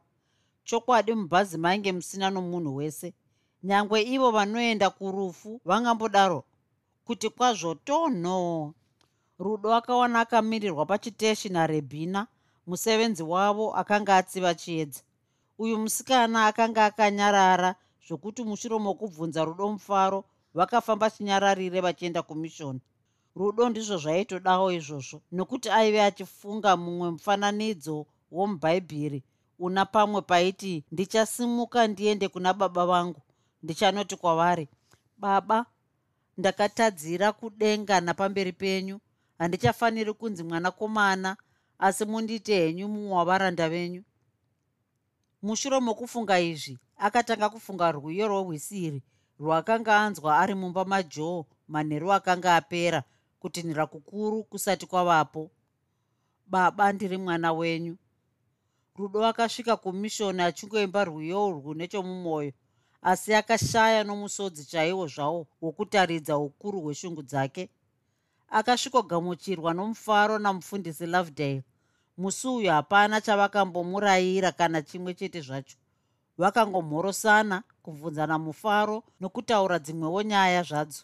Chokwadi 0.64 1.14
mubhazi 1.14 1.58
mainge 1.58 1.92
musina 1.92 2.30
nomunhu 2.30 2.76
wese. 2.76 3.14
Nyangwe 3.62 4.02
ivo 4.02 4.30
vanoenda 4.30 4.90
kurufu 4.90 5.60
vangambodaro 5.64 6.44
kuti 7.04 7.28
kwazvo 7.30 7.74
tonho 7.74 8.74
rudo 9.44 9.68
akawana 9.74 10.20
akamirirwa 10.24 10.86
pachiteshi 10.86 11.48
narebhina 11.48 12.20
musevenzi 12.68 13.22
wavo 13.32 13.66
akanga 13.80 14.12
atsiva 14.16 14.52
chiedza. 14.54 15.00
Uyu 15.62 15.78
musikana 15.82 16.38
akanga 16.46 16.84
akanyarara 16.90 17.70
zvokuti 18.06 18.42
mushure 18.48 18.78
mokubvunza 18.78 19.44
rudo 19.44 19.64
mufaro 19.74 20.20
vakafamba 20.54 21.06
chinyararire 21.10 21.80
vachienda 21.86 22.22
kumishoni. 22.22 22.80
Rudo 23.38 23.62
ndizvo 23.68 23.96
zvaitodawo 24.02 24.66
izvozvo 24.78 25.18
nokuti 25.32 25.68
aive 25.78 26.00
achifunga 26.08 26.70
mumwe 26.76 27.08
mufananidzo 27.14 28.06
womubhaibheri 28.36 29.20
una 29.58 29.82
pamwe 29.86 30.20
paiti 30.22 30.84
ndichasimuka 30.92 31.80
ndiende 31.92 32.28
kuna 32.28 32.50
baba 32.54 32.86
vangu 32.86 33.20
ndichanoti 33.62 34.16
kwavari 34.16 34.68
baba 35.18 35.66
ndakatadzira 36.38 37.32
kudenga 37.32 38.00
napamberi 38.00 38.52
penyu 38.52 39.00
handichafaniri 39.42 40.12
kunzi 40.14 40.42
mwanakomana 40.44 41.36
asi 41.78 42.04
mundite 42.04 42.54
henyu 42.66 42.88
mumwe 42.88 43.12
wavaranda 43.14 43.68
venyu. 43.68 44.02
Mushure 45.42 45.80
mokufunga 45.80 46.40
izvi 46.40 46.78
akatanga 46.96 47.48
kufunga 47.50 47.92
rwiyo 47.92 48.28
rworwisiri 48.28 49.02
rwaakanga 49.40 50.00
anzwa 50.00 50.38
ari 50.38 50.54
mumba 50.54 50.84
majoe 50.84 51.44
manheru 51.68 52.12
akanga 52.12 52.56
apera 52.56 53.02
kutinhira 53.40 53.86
kukuru 53.86 54.44
kusati 54.44 54.86
kwavapo. 54.86 55.50
Baba 56.46 56.92
ndiri 56.92 57.16
mwana 57.18 57.52
wenyu. 57.52 57.96
Rudo 58.96 59.26
akasvika 59.26 59.76
kumishoni 59.76 60.42
achingoimba 60.42 61.04
rwiyo 61.04 61.46
urwu 61.46 61.74
nechomumwoyo 61.74 62.52
asi 63.02 63.34
akashaya 63.34 64.04
nomusodzi 64.04 64.64
chaiwo 64.64 65.06
zvawo 65.06 65.46
wokutaridza 65.62 66.38
ukuru 66.38 66.80
hweshungu 66.80 67.22
dzake 67.22 67.70
akasvikogamuchirwa 68.52 69.74
nomufaro 69.74 70.38
namufundisi 70.38 71.06
lovedale. 71.06 71.62
Musi 72.18 72.48
uyu 72.48 72.70
hapana 72.70 73.20
chavakambomurayira 73.20 74.52
kana 74.52 74.82
chimwe 74.82 75.14
chete 75.14 75.40
zvacho. 75.40 75.76
Vakangomhorosana 76.38 77.62
kubvunzana 77.82 78.38
mufaro 78.38 79.02
nokutaura 79.20 79.78
dzimwewo 79.78 80.22
nyaya 80.22 80.62
zvadzo. 80.62 81.02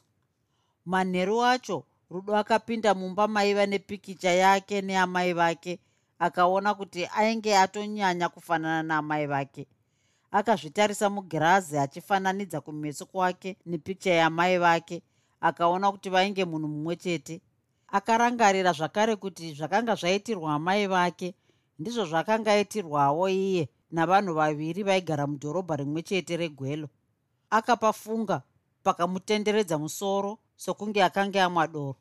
Manheru 0.87 1.45
acho 1.45 1.85
rudo 2.11 2.37
akapinda 2.37 2.95
mumba 2.95 3.29
maiva 3.29 3.67
nepikicha 3.67 4.31
yake 4.33 4.81
neamai 4.83 5.33
vake 5.33 5.79
akaona 6.19 6.75
kuti 6.75 7.07
ainge 7.17 7.57
atonyanya 7.59 8.29
kufanana 8.29 8.83
naamai 8.83 9.27
vake. 9.27 9.67
Akazvitarisa 10.31 11.11
mugirazi 11.11 11.79
achifananidza 11.79 12.61
kumeso 12.61 13.07
kwake 13.07 13.57
nepikicha 13.67 14.11
yamai 14.15 14.59
vake 14.59 15.03
akaona 15.41 15.93
kuti 15.93 16.09
vainge 16.11 16.45
munhu 16.45 16.69
mumwe 16.69 16.97
chete 16.97 17.41
akarangarira 17.89 18.73
zvakare 18.73 19.17
kuti 19.17 19.55
zvakanga 19.55 19.95
zvaitirwa 19.95 20.55
amai 20.55 20.87
vake 20.87 21.35
ndizvo 21.79 22.05
zvakanga 22.11 22.53
aitirwawo 22.53 23.29
iye 23.29 23.69
navanhu 23.91 24.35
vaviri 24.35 24.83
vaigara 24.83 25.27
mudhorobha 25.27 25.77
rimwe 25.77 26.03
chete 26.03 26.37
regwelo. 26.37 26.89
Akapafunga 27.51 28.43
pakamutenderedza 28.85 29.79
musoro 29.79 30.39
sokunge 30.57 31.01
akanga 31.03 31.45
amwa 31.45 31.67
doro. 31.67 31.97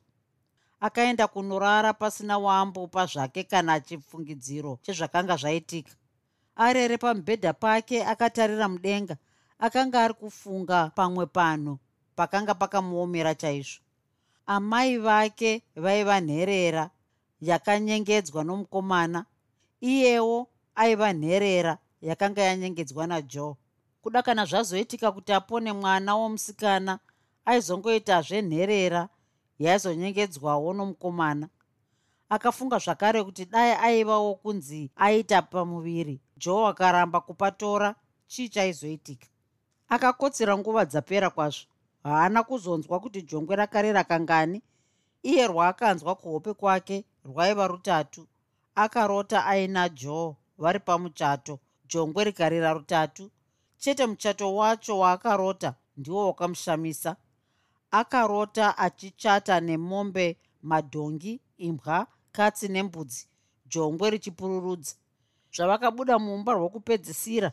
Akaenda 0.80 1.28
kunorara 1.28 1.94
pasina 1.94 2.38
waambopa 2.38 3.06
zvake 3.06 3.44
kana 3.44 3.80
chipfungidziro 3.80 4.80
chezvakanga 4.84 5.36
zvaitika. 5.38 5.94
Arere 6.56 6.98
pamubhedha 6.98 7.54
pake 7.54 8.06
akatarira 8.06 8.68
mudenga 8.68 9.16
akanga 9.60 10.04
ari 10.04 10.14
kufunga 10.14 10.92
pamwe 10.96 11.26
panhu 11.26 11.80
pakanga 12.18 12.54
pakamuomera 12.56 13.36
chaizvo. 13.36 13.82
Amai 14.46 14.98
vake 14.98 15.62
vaiva 15.76 16.20
nherera 16.22 16.90
yakanyengedzwa 17.42 18.44
nomukomana 18.44 19.26
iyewo 19.82 20.48
aiva 20.76 21.14
nherera 21.14 21.78
yakanga 22.02 22.42
yanyengedzwa 22.42 23.08
najoe. 23.08 23.56
Kuda 24.02 24.22
kana 24.22 24.46
zvazoitika 24.46 25.12
kuti 25.12 25.34
apone 25.34 25.74
mwana 25.74 26.16
womusikana 26.16 27.00
aizongoitazve 27.46 28.42
nherera 28.42 29.10
yaizonyengedzwawo 29.60 30.74
nomukomana. 30.74 31.50
Akafunga 32.30 32.78
zvakare 32.78 33.24
kuti 33.24 33.46
dai 33.46 33.72
aivawo 33.72 34.36
kunzi 34.36 34.92
aita 34.96 35.42
pamuviri. 35.42 36.20
Joe 36.38 36.68
akaramba 36.68 37.22
kupatora 37.22 37.96
chii 38.28 38.50
chaizoitika? 38.50 39.28
Akakotsera 39.90 40.58
nguva 40.58 40.86
dzapera 40.86 41.30
kwazvo 41.30 41.68
haana 42.08 42.44
kuzonzwa 42.44 43.00
kuti 43.00 43.22
jongwe 43.22 43.56
rakarera 43.56 44.04
kangani 44.04 44.62
iye 45.24 45.48
rwaakanzwa 45.48 46.16
kuhope 46.16 46.54
kwake 46.54 47.06
rwaiva 47.26 47.68
rutatu. 47.68 48.28
Akarota 48.76 49.46
aina 49.46 49.90
joe 49.90 50.36
vari 50.58 50.80
pamuchato 50.80 51.60
jongwe 51.90 52.24
rikarira 52.24 52.74
rutatu. 52.74 53.32
Chete 53.78 54.06
muchato 54.06 54.56
wacho 54.56 55.00
waakarota 55.00 55.76
ndiwo 55.98 56.28
wakamushamisa. 56.28 57.16
Akarota 57.92 58.78
achichata 58.78 59.60
nemombe 59.60 60.38
madhongi 60.62 61.42
imbwa 61.58 62.08
katsi 62.32 62.68
nembudzi 62.68 63.28
jongwe 63.66 64.10
richipururudza. 64.10 64.96
Zvavakabuda 65.56 66.20
mumba 66.20 66.54
rwokupedzisira 66.54 67.52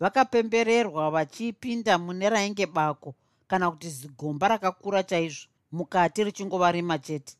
vakapembererwa 0.00 1.10
vachipinda 1.10 1.98
mune 1.98 2.28
rainge 2.30 2.66
bako 2.66 3.14
kana 3.48 3.70
kuti 3.70 3.90
zigomba 3.90 4.48
rakakura 4.48 5.02
chaizvo 5.02 5.48
mukati 5.72 6.24
richingova 6.24 6.72
rima 6.72 6.98
chete. 6.98 7.36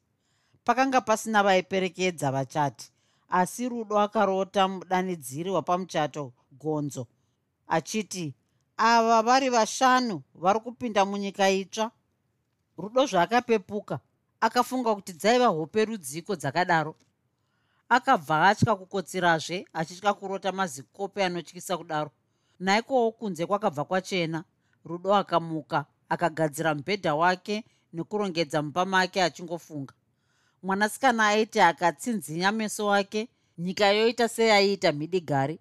Pakanga 0.65 1.01
pasina 1.01 1.43
vaiperekedza 1.43 2.31
vachati 2.33 2.93
asi 3.29 3.69
rudo 3.69 3.99
akarota 3.99 4.69
mudanidziri 4.69 5.51
wapamuchato 5.51 6.33
gonzo 6.53 7.07
achiti 7.67 8.35
ava 8.77 9.23
vari 9.23 9.51
vashanu 9.51 10.23
vari 10.35 10.61
kupinda 10.61 11.05
munyika 11.05 11.51
itsva? 11.51 11.91
Rudo 12.79 13.07
zvaakapepuka 13.07 14.01
akafunga 14.41 14.95
kuti 14.95 15.13
dzaiva 15.13 15.47
hope 15.47 15.85
rudziko 15.85 16.37
dzakadaro. 16.37 16.95
Akabva 17.89 18.49
atya 18.49 18.77
kukotserazve 18.77 19.67
achitya 19.73 20.15
kurota 20.15 20.53
mazikope 20.53 21.25
anotyisa 21.25 21.77
kudaro. 21.77 22.11
Naikowo 22.61 23.13
kunze 23.13 23.47
kwakabva 23.47 23.85
kwachena 23.85 24.45
rudo 24.85 25.15
akamuka 25.15 25.85
akagadzira 26.09 26.75
mubhedha 26.75 27.15
wake 27.15 27.65
nekurongedza 27.93 28.63
mumba 28.63 28.85
make 28.85 29.23
achingofunga. 29.23 29.95
Mwanasikana 30.63 31.27
aiti 31.27 31.61
akatsinzinya 31.61 32.53
meso 32.53 32.87
wake 32.87 33.29
nyika 33.59 33.87
yoita 33.87 34.29
seyaiita 34.29 34.93
mhidigari 34.93 35.59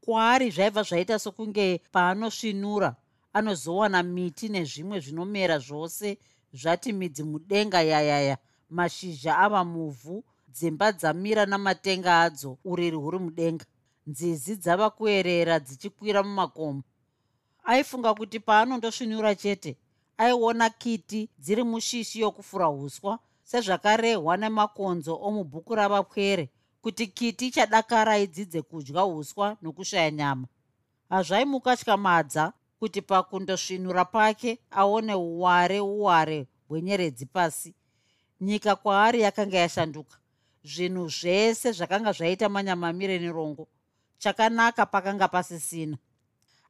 kwaari 0.00 0.50
zvaibva 0.50 0.82
zvaita 0.82 1.18
sokunge 1.18 1.80
paanosvinura 1.92 2.96
anozowana 3.32 4.02
miti 4.02 4.48
nezvimwe 4.48 5.00
zvinomera 5.00 5.58
zvose 5.58 6.18
zvati 6.60 6.92
midzi 6.92 7.22
mudenga 7.22 7.82
yayaya 7.82 8.36
mashizha 8.70 9.38
ava 9.38 9.64
muvhu 9.64 10.24
dzimba 10.48 10.92
dzamira 10.92 11.46
namatenga 11.46 12.20
adzo 12.20 12.58
uriri 12.64 12.96
huri 12.96 13.18
mudenga. 13.18 13.64
Nzizi 14.06 14.56
dzava 14.56 14.90
kuerera 14.90 15.60
dzichikwira 15.60 16.22
mumakomo 16.22 16.82
aifunga 17.66 18.14
kuti 18.14 18.40
paanondosvinura 18.40 19.34
chete 19.34 19.76
aiona 20.18 20.70
kiti 20.70 21.28
dziri 21.38 21.62
mushishi 21.64 22.20
yokufura 22.20 22.68
uswa 22.70 23.18
sezvakarehwa 23.42 24.36
nemakonzo 24.36 25.18
omubhuku 25.26 25.74
ravapwere 25.74 26.50
kuti 26.82 27.06
kiti 27.06 27.50
chadakara 27.50 28.18
idzidze 28.18 28.62
kudya 28.62 29.04
uswa 29.04 29.56
nokushaya 29.62 30.10
nyama. 30.10 30.46
Hazvaimukatyamadza 31.10 32.52
kuti 32.78 33.02
pakundosvinura 33.02 34.04
pake 34.04 34.58
aone 34.70 35.14
uware 35.14 35.80
uware 35.80 36.46
hwenyeredzi 36.68 37.26
pasi. 37.26 37.74
Nyika 38.40 38.76
kwaari 38.76 39.20
yakanga 39.20 39.58
yashanduka 39.58 40.16
zvinhu 40.64 41.08
zvese 41.08 41.72
zvakanga 41.72 42.12
zvaita 42.12 42.48
manyamamire 42.48 43.18
nerongo 43.18 43.68
chakanaka 44.18 44.86
pakanga 44.86 45.28
pasisina 45.28 45.96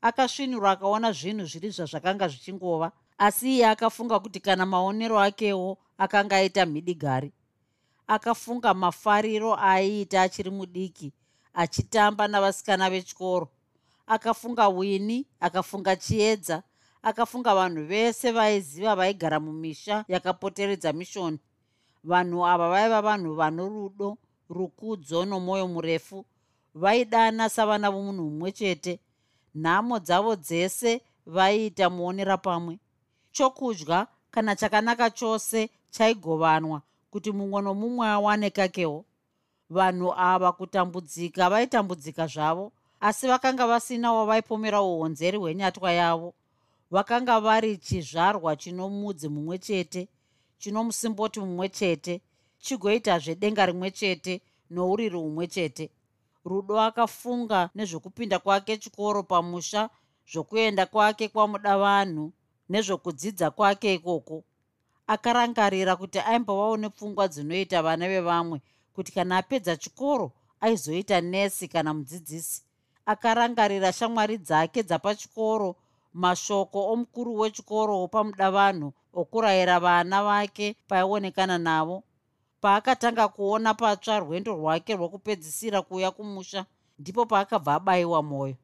akasvinura 0.07 0.71
akaona 0.71 1.13
zvinhu 1.13 1.45
zviri 1.51 1.71
zvazvakanga 1.71 2.29
zvichingova 2.29 2.93
asi 3.19 3.47
iye 3.57 3.67
akafunga 3.67 4.17
kuti 4.21 4.41
kana 4.41 4.67
maonero 4.67 5.17
akewo 5.21 5.79
akanga 5.99 6.37
aita 6.37 6.67
mhidigari 6.67 7.33
akafunga 8.07 8.75
mafariro 8.75 9.51
aaiita 9.59 10.23
achiri 10.23 10.51
mudiki 10.51 11.13
achitamba 11.57 12.29
navasikana 12.29 12.91
vechikoro. 12.91 13.49
Akafunga 14.07 14.69
wini 14.69 15.27
akafunga 15.41 15.97
chiedza 15.97 16.63
akafunga 17.03 17.55
vanhu 17.55 17.87
vese 17.87 18.33
vaiziva 18.33 18.97
vaigara 18.97 19.41
mumisha 19.41 20.05
yakapoteredza 20.09 20.93
mishoni. 20.93 21.39
Vanhu 22.05 22.47
ava 22.47 22.69
vaiva 22.69 23.03
vanhu 23.03 23.35
vano 23.35 23.69
rudo 23.69 24.19
rukudzo 24.51 25.25
nomwoyo 25.25 25.69
murefu 25.69 26.27
vaidana 26.75 27.49
savana 27.49 27.91
vomunhu 27.91 28.23
mumwe 28.23 28.53
chete 28.53 29.01
nhamo 29.57 29.99
dzavo 29.99 30.37
dzese 30.37 31.01
vaiita 31.27 31.91
muonera 31.91 32.37
pamwe. 32.37 32.79
Chokudya 33.33 34.07
kana 34.31 34.57
chakanaka 34.57 35.11
chose 35.11 35.71
chaigovanwa 35.91 36.83
kuti 37.11 37.31
mumwe 37.33 37.63
nomumwe 37.63 38.07
awane 38.17 38.51
kakewo. 38.51 39.05
Vanhu 39.71 40.13
ava 40.17 40.53
kutambudzika 40.53 41.51
vaitambudzika 41.51 42.27
zvavo 42.27 42.73
asi 43.01 43.27
vakanga 43.27 43.67
vasina 43.67 44.13
wavaipomera 44.13 44.83
uhonzeri 44.83 45.39
hwenyatwa 45.39 45.93
yavo. 45.93 46.35
Vakanga 46.91 47.41
vari 47.41 47.77
chizvarwa 47.77 48.57
chino 48.57 48.89
mudzi 48.89 49.29
mumwe 49.29 49.59
chete 49.59 50.09
chino 50.59 50.85
musimboti 50.85 51.41
mumwe 51.41 51.69
chete 51.69 52.21
chigoitazve 52.59 53.35
denga 53.35 53.67
rimwe 53.67 53.91
chete 53.91 54.43
nouriri 54.71 55.17
humwe 55.17 55.47
chete 55.47 55.91
rudo 56.49 56.75
akafunga 56.81 57.61
nezvokupinda 57.75 58.39
kwake 58.39 58.77
chikoro 58.83 59.23
pamusha 59.23 59.91
zvokuenda 60.33 60.87
kwake 60.87 61.29
kwamuda 61.29 61.79
vanhu 61.79 62.33
nezvokudzidza 62.71 63.51
kwake 63.51 63.95
ikoko. 63.95 64.37
Akarangarira 65.15 65.93
kuti 66.01 66.19
aimbovawo 66.19 66.77
nepfungwa 66.77 67.25
dzinoita 67.29 67.83
vana 67.87 68.07
vevamwe 68.13 68.59
kuti 68.95 69.11
kana 69.13 69.39
apedza 69.41 69.77
chikoro 69.77 70.27
aizoita 70.61 71.21
nesi 71.21 71.69
kana 71.69 71.91
mudzidzisi. 71.95 72.63
Akarangarira 73.07 73.93
shamwari 73.93 74.37
dzake 74.39 74.83
dzapachikoro 74.83 75.77
mashoko 76.23 76.79
omukuru 76.93 77.31
wechikoro 77.41 77.93
wopamuda 78.01 78.51
vanhu 78.51 78.89
okurayira 79.21 79.77
vana 79.81 80.19
vake 80.29 80.67
paaionekana 80.89 81.59
navo 81.59 81.97
paakatanga 82.61 83.29
kuona 83.29 83.75
patsva 83.75 84.19
rwendo 84.19 84.53
rwake 84.61 84.93
rwokupedzisira 84.97 85.83
kuuya 85.83 86.11
kumusha 86.11 86.67
ndipo 86.99 87.27
paakabva 87.27 87.75
abayiwa 87.75 88.23
mwoyo. 88.23 88.57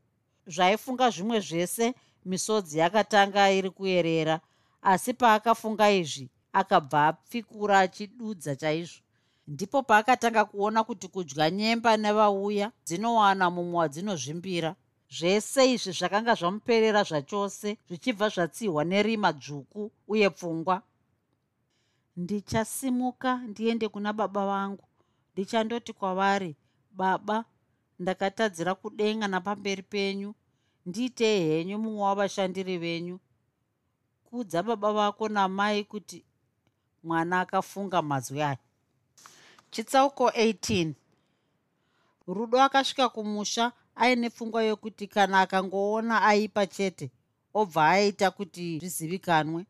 Zvaifunga 0.47 1.11
zvimwe 1.11 1.41
zvese 1.41 1.95
misodzi 2.25 2.79
yakatanga 2.79 3.51
iri 3.59 3.71
kuyerera 3.71 4.41
asi 4.83 5.15
paakafunga 5.15 5.91
izvi 5.91 6.31
akabva 6.53 7.07
apfikura 7.07 7.79
achidudza 7.85 8.57
chaizvo. 8.57 9.01
Ndipo 9.49 9.83
paakatanga 9.83 10.45
kuona 10.45 10.85
kuti 10.85 11.09
kudya 11.09 11.51
nyemba 11.51 11.97
nevauya 11.97 12.73
dzinowana 12.87 13.51
mumwe 13.55 13.77
wadzinozvimbira 13.79 14.71
zvese 15.17 15.63
izvi 15.75 15.93
zvakanga 15.99 16.35
zvamuperera 16.41 17.03
zvachose 17.09 17.69
zvichibva 17.89 18.27
zvatsihwa 18.35 18.83
nerima 18.85 19.31
dzvuku 19.33 19.83
uye 20.13 20.31
pfungwa 20.31 20.77
ndichasimuka 22.17 23.37
ndiende 23.37 23.89
kuna 23.89 24.13
baba 24.13 24.47
vangu 24.47 24.85
ndichandoti 25.33 25.93
kwavari 25.93 26.57
baba 26.91 27.45
ndakatadzira 27.99 28.75
kudenga 28.75 29.29
napamberi 29.29 29.83
penyu. 29.83 30.35
Ndiitei 30.87 31.41
henyu 31.49 31.79
mumwe 31.79 32.03
wavashandiri 32.03 32.79
venyu. 32.79 33.21
Kudza 34.25 34.63
baba 34.63 34.93
vako 34.93 35.29
namai 35.29 35.85
kuti 35.85 36.25
mwana 37.03 37.41
akafunga 37.41 38.03
mazwi 38.03 38.43
aya. 38.43 38.59
Chitsauko 39.71 40.29
18 40.29 40.93
rudo 42.27 42.63
akasvika 42.63 43.09
kumusha 43.09 43.73
aine 43.97 44.31
pfungwa 44.31 44.63
yokuti 44.65 45.07
kana 45.07 45.41
akangoona 45.41 46.23
aipa 46.23 46.67
chete 46.67 47.11
obva 47.55 47.89
aita 47.91 48.31
kuti 48.31 48.79
zvizivikanwe 48.79 49.67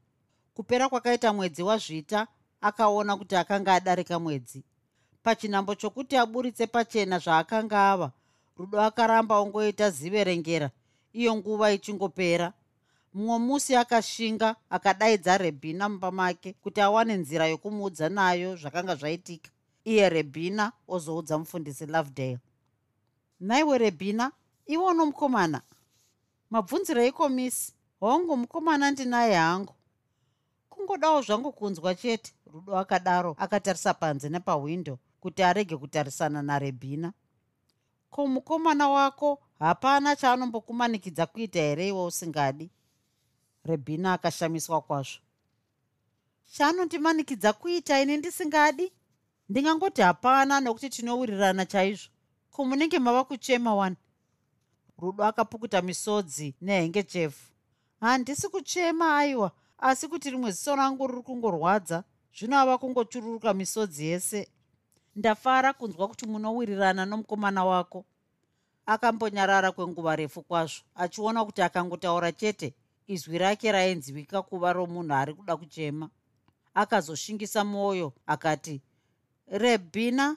kupera 0.55 0.89
kwakaita 0.89 1.33
mwedzi 1.33 1.63
wazvita 1.63 2.27
akaona 2.61 3.17
kuti 3.17 3.37
akanga 3.37 3.75
adarika 3.75 4.19
mwedzi. 4.19 4.65
Pachinhambo 5.23 5.75
chokuti 5.75 6.17
aburitse 6.17 6.67
pachena 6.67 7.19
zvaakanga 7.19 7.91
ava 7.93 8.13
rudo 8.57 8.81
akaramba 8.81 9.39
ongoita 9.39 9.91
ziverengera 9.91 10.71
iyo 11.13 11.37
nguva 11.37 11.73
ichingopera. 11.73 12.53
Mumwe 13.15 13.39
musi 13.39 13.77
akashinga 13.77 14.57
akadaidza 14.71 15.39
rebhina 15.39 15.89
mumba 15.89 16.11
make 16.11 16.53
kuti 16.63 16.81
awane 16.81 17.15
nzira 17.17 17.47
yokumuudza 17.47 18.09
nayo 18.09 18.57
zvakanga 18.57 18.95
zvaitika. 18.97 19.51
Iye 19.85 20.09
rebhina 20.09 20.73
ozoudza 20.89 21.39
mufundisi 21.39 21.87
lovedale. 21.87 22.39
Naiwe 23.41 23.79
rebhina 23.79 24.33
iwe 24.67 24.85
uno 24.85 25.07
mukomana? 25.07 25.61
Mabvunzireiko 26.51 27.29
misi 27.29 27.73
hongu 28.01 28.37
mukomana 28.37 28.91
ndinaye 28.91 29.35
hangu 29.35 29.75
kungodawo 30.87 31.23
zvangu 31.23 31.53
kunzwa 31.53 31.95
chete. 31.95 32.33
Rudo 32.53 32.79
akadaro 32.79 33.37
akatarisa 33.39 33.95
panze 33.95 34.29
nepahwindo 34.29 34.99
kuti 35.21 35.43
arege 35.43 35.77
kutarisana 35.77 36.43
narebhina. 36.43 37.13
Ko 38.11 38.27
mukomana 38.27 38.89
wako 38.89 39.39
hapana 39.59 40.17
chaanombokumanikidza 40.17 41.27
kuita 41.27 41.59
here 41.61 41.89
iwe 41.89 42.05
usingadi? 42.05 42.71
Rebhina 43.65 44.13
akashamiswa 44.13 44.81
kwazvo. 44.81 45.21
Chaanondimanikidza 46.53 47.53
kuita 47.53 48.01
ini 48.01 48.17
ndisingadi? 48.17 48.93
Ndingangoti 49.49 50.03
hapana 50.03 50.61
nokuti 50.61 50.91
tinowirirana 50.91 51.67
chaizvo. 51.67 52.09
Ko 52.51 52.65
munenge 52.65 52.99
mava 52.99 53.25
kuchema 53.25 53.75
wani? 53.75 53.97
Rudo 54.99 55.25
akapukuta 55.25 55.83
misodzi 55.83 56.55
nehengechefu 56.61 57.53
handisi 58.01 58.49
kuchema 58.49 59.19
aiwa 59.19 59.53
asi 59.83 60.09
kuti 60.09 60.31
rimwe 60.31 60.51
ziso 60.51 60.77
rangu 60.77 61.07
riri 61.07 61.23
kungorwadza 61.23 62.05
zvino 62.39 62.59
ava 62.59 62.79
kungochururuka 62.79 63.55
misodzi 63.55 64.07
yese. 64.07 64.49
Ndafara 65.17 65.73
kunzwa 65.73 66.09
kuti 66.09 66.27
munowirirana 66.27 67.07
nomukomana 67.07 67.65
wako. 67.65 68.05
Akambonyarara 68.87 69.73
kwenguva 69.73 70.17
refu 70.17 70.43
kwazvo 70.43 70.83
achiona 70.95 71.45
kuti 71.45 71.63
akangotaura 71.63 72.33
chete 72.33 72.75
izwi 73.07 73.39
rake 73.39 73.73
rainzwika 73.73 74.43
kuva 74.43 74.73
romunhu 74.73 75.15
ari 75.15 75.35
kuda 75.35 75.57
kuchema. 75.57 76.09
Akazoshingisa 76.75 77.65
mwoyo 77.65 78.13
akati 78.27 78.81
rebhina 79.47 80.37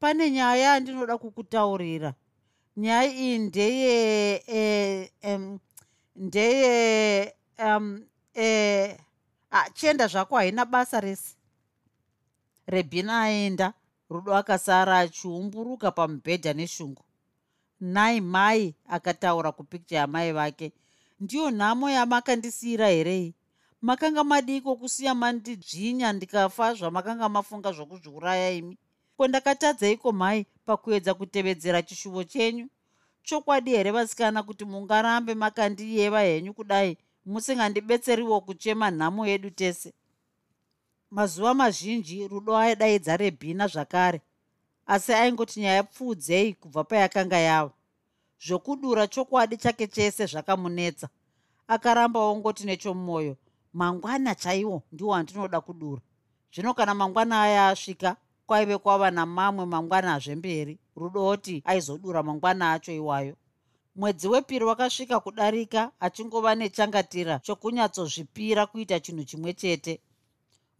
pane 0.00 0.30
nyaya 0.30 0.56
yandinoda 0.56 1.18
kukutaurira. 1.18 2.14
Nyaya 2.76 3.12
iyi 3.14 3.38
ndeye 3.38 4.42
e, 4.46 5.10
um, 5.24 5.58
ndeye 6.16 7.34
um, 7.58 8.02
e, 8.36 8.96
chienda 9.74 10.06
zvako 10.06 10.36
haina 10.36 10.64
basa 10.64 11.00
rese. 11.00 11.36
Rebhina 12.66 13.22
aenda 13.22 13.72
rudo 14.10 14.34
akasara 14.36 14.98
achiumburuka 14.98 15.90
pamubhedha 15.90 16.52
neshungu. 16.52 17.02
Nai 17.80 18.20
mai 18.20 18.74
akataura 18.88 19.52
kupikcha 19.52 19.96
yamai 19.96 20.32
vake. 20.32 20.72
Ndiyo 21.20 21.50
nhamo 21.50 21.90
yamakandisiyira 21.90 22.88
herei 22.88 23.34
makanga 23.82 24.24
madiko 24.24 24.76
kusiya 24.76 25.14
mandidzvinya 25.14 26.12
ndikafa 26.12 26.74
zvamakanga 26.74 27.28
mafunga 27.28 27.72
zvokuzviuraya 27.72 28.50
imi. 28.50 28.78
Ko 29.16 29.28
ndakatadzeiko 29.28 30.12
mhai 30.12 30.46
pakuedza 30.66 31.14
kutevedzera 31.14 31.82
chishuvo 31.82 32.24
chenyu? 32.24 32.68
Chokwadi 33.22 33.70
here 33.70 33.90
vasikana 33.90 34.42
kuti 34.42 34.64
mungarambe 34.64 35.34
makandiyeva 35.34 36.20
henyu 36.20 36.54
kudai 36.54 36.98
musingandibetseriwo 37.26 38.40
kuchema 38.40 38.90
nhamo 38.90 39.26
yedu 39.26 39.50
tese. 39.50 39.92
Mazuva 41.10 41.54
mazhinji 41.54 42.28
rudo 42.28 42.56
aidaidza 42.56 43.16
rebhina 43.16 43.66
zvakare 43.66 44.20
asi 44.86 45.12
aingoti 45.12 45.60
nyaya 45.60 45.82
pfuudzei 45.82 46.54
kubva 46.54 46.84
payakanga 46.84 47.38
yava 47.38 47.72
zvokudura 48.46 49.06
chokwadi 49.06 49.56
chake 49.56 49.86
chese 49.86 50.26
zvakamunetsa. 50.26 51.08
Akaramba 51.68 52.20
ongoti 52.20 52.66
nechomwoyo 52.66 53.36
mangwana 53.72 54.34
chaiwo 54.34 54.82
ndiwo 54.92 55.14
andinoda 55.14 55.60
kudura. 55.60 56.02
Zvino 56.54 56.74
kana 56.74 56.94
mangwana 56.94 57.42
aya 57.42 57.68
asvika 57.68 58.16
kwaive 58.46 58.78
kwava 58.78 59.10
namamwe 59.10 59.66
mangwana 59.66 60.18
zvemberi 60.18 60.78
rudoti 60.96 61.62
aizodura 61.64 62.22
mangwana 62.22 62.72
acho 62.72 62.92
iwayo 62.92 63.36
mwedzi 63.96 64.28
wepiri 64.28 64.64
wakasvika 64.64 65.20
kudarika 65.20 65.90
achingova 66.00 66.54
nechangatira 66.54 67.38
chokunyatsozvipira 67.38 68.62
kuita 68.66 69.00
chinhu 69.00 69.24
chimwe 69.24 69.52
chete. 69.60 70.00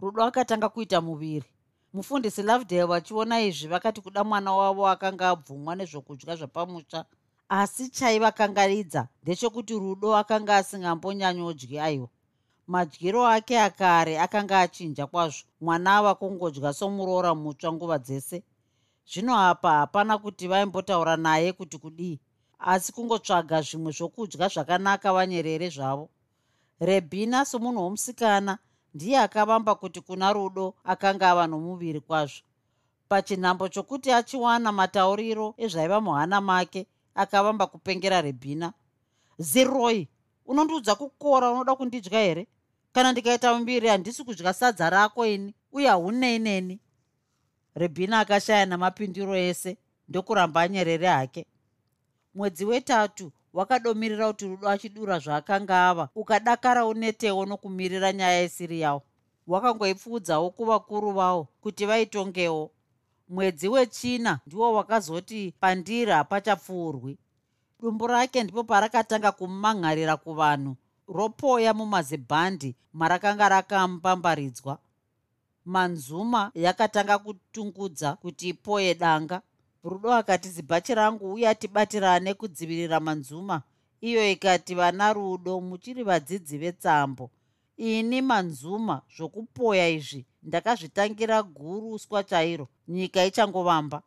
Rudo 0.01 0.23
akatanga 0.25 0.69
kuita 0.69 1.01
muviri. 1.01 1.49
Mufundisi 1.95 2.43
lovedale 2.43 2.85
vachiona 2.85 3.41
izvi 3.41 3.69
vakati 3.69 4.01
kuda 4.01 4.25
mwana 4.25 4.53
wavo 4.53 4.89
akanga 4.89 5.29
abvumwa 5.29 5.77
nezvokudya 5.77 6.37
zvapamusha. 6.37 7.05
Asi 7.49 7.89
chaivakangaridza 7.97 9.09
ndechekuti 9.23 9.75
rudo 9.75 10.17
akanga 10.17 10.57
asingambonyanyodyi 10.57 11.79
aiwa 11.79 12.09
madyiro 12.67 13.27
ake 13.27 13.61
akare 13.61 14.21
akanga 14.21 14.61
achinja 14.61 15.07
kwazvo. 15.07 15.45
Mwana 15.61 15.97
ava 15.97 16.15
kungodya 16.15 16.73
somuroora 16.73 17.35
mutsva 17.35 17.73
nguva 17.73 17.99
dzese. 17.99 18.43
Zvino 19.11 19.37
apa 19.39 19.71
hapana 19.71 20.19
kuti 20.19 20.49
vaimbotaura 20.49 21.17
naye 21.17 21.53
kuti 21.53 21.79
kudii 21.79 22.21
asi 22.63 22.93
kungotsvaga 22.93 23.63
zvimwe 23.63 23.93
zvokudya 23.93 24.49
zvakanaka 24.49 25.13
vanyerere 25.13 25.69
zvavo. 25.71 26.09
Rebhina 26.81 27.45
somunhu 27.45 27.83
womusikana 27.83 28.59
ndiye 28.95 29.19
akavamba 29.19 29.75
kuti 29.75 30.01
kuna 30.01 30.33
rudo 30.33 30.75
akanga 30.85 31.31
ava 31.31 31.47
nomuviri 31.47 32.01
kwazvo. 32.01 32.43
Pachinhambo 33.09 33.69
chokuti 33.69 34.13
achiwana 34.13 34.73
matauriro 34.73 35.55
ezvaiva 35.59 36.01
muhana 36.01 36.41
make 36.41 36.87
akavamba 37.15 37.67
kupengera 37.67 38.21
rebhina. 38.21 38.73
Ziroi 39.39 40.09
unondiudza 40.47 40.95
kukora 40.95 41.51
unoda 41.51 41.75
kundidya 41.75 42.21
here? 42.21 42.47
Kana 42.93 43.13
ndikaita 43.13 43.55
mumbiri 43.55 43.89
handisi 43.89 44.25
kudya 44.25 44.53
sadza 44.53 44.91
rako 44.91 45.27
ini 45.27 45.55
uye 45.73 45.89
haunei 45.89 46.39
neni? 46.39 46.81
Rebhina 47.75 48.21
akashaya 48.21 48.67
namapindiro 48.67 49.37
ese 49.37 49.77
ndokuramba 50.09 50.61
anyerere 50.61 51.07
hake 51.07 51.47
mwedzi 52.35 52.65
wetatu 52.65 53.33
wakadomirira 53.53 54.27
kuti 54.33 54.47
rudo 54.49 54.69
achidura 54.69 55.19
zvaakanga 55.19 55.89
ava. 55.89 56.09
Ukadakara 56.15 56.87
unetewo 56.87 57.47
nokumirira 57.47 58.13
nyaya 58.13 58.43
isiri 58.43 58.81
yawo. 58.81 59.03
Wakangoipfuudzawo 59.47 60.51
kuvakuru 60.51 61.13
vavo 61.13 61.49
kuti 61.61 61.87
vaitongewo. 61.87 62.71
Mwedzi 63.29 63.69
wechina 63.69 64.41
ndiwo 64.47 64.73
wakazoti 64.73 65.55
pandiri 65.61 66.11
hapachapfuurwi 66.13 67.19
dumbu 67.81 68.07
rake 68.07 68.43
ndipo 68.45 68.65
parakatanga 68.65 69.33
kumumang'arira 69.33 70.17
kuvanhu 70.17 70.77
ropoya 71.09 71.75
mumazibhandi 71.75 72.77
marakanga 72.93 73.49
rakamupambaridzwa 73.49 74.79
manzuma 75.65 76.51
yakatanga 76.55 77.19
kutungudza 77.19 78.13
kuti 78.17 78.49
ipoye 78.49 78.95
danga 78.95 79.43
rudo 79.85 80.13
akati 80.13 80.49
zibhachi 80.49 80.95
rangu 80.95 81.33
uye 81.33 81.49
atibatirane 81.49 82.35
kudzivirira 82.35 83.01
manzuma. 83.01 83.63
Iyo 84.01 84.31
ikati 84.31 84.75
vana 84.75 85.13
rudo 85.13 85.61
muchiri 85.61 86.03
vadzidzi 86.03 86.59
vetsambo. 86.59 87.31
Ini 87.77 88.23
manzuma 88.23 89.03
zvokupoya 89.17 89.89
izvi 89.89 90.27
ndakazvitangira 90.43 91.43
guru 91.43 91.93
uswa 91.93 92.25
chairo. 92.25 92.69
Nyika 92.89 93.25
ichangovamba 93.25 94.03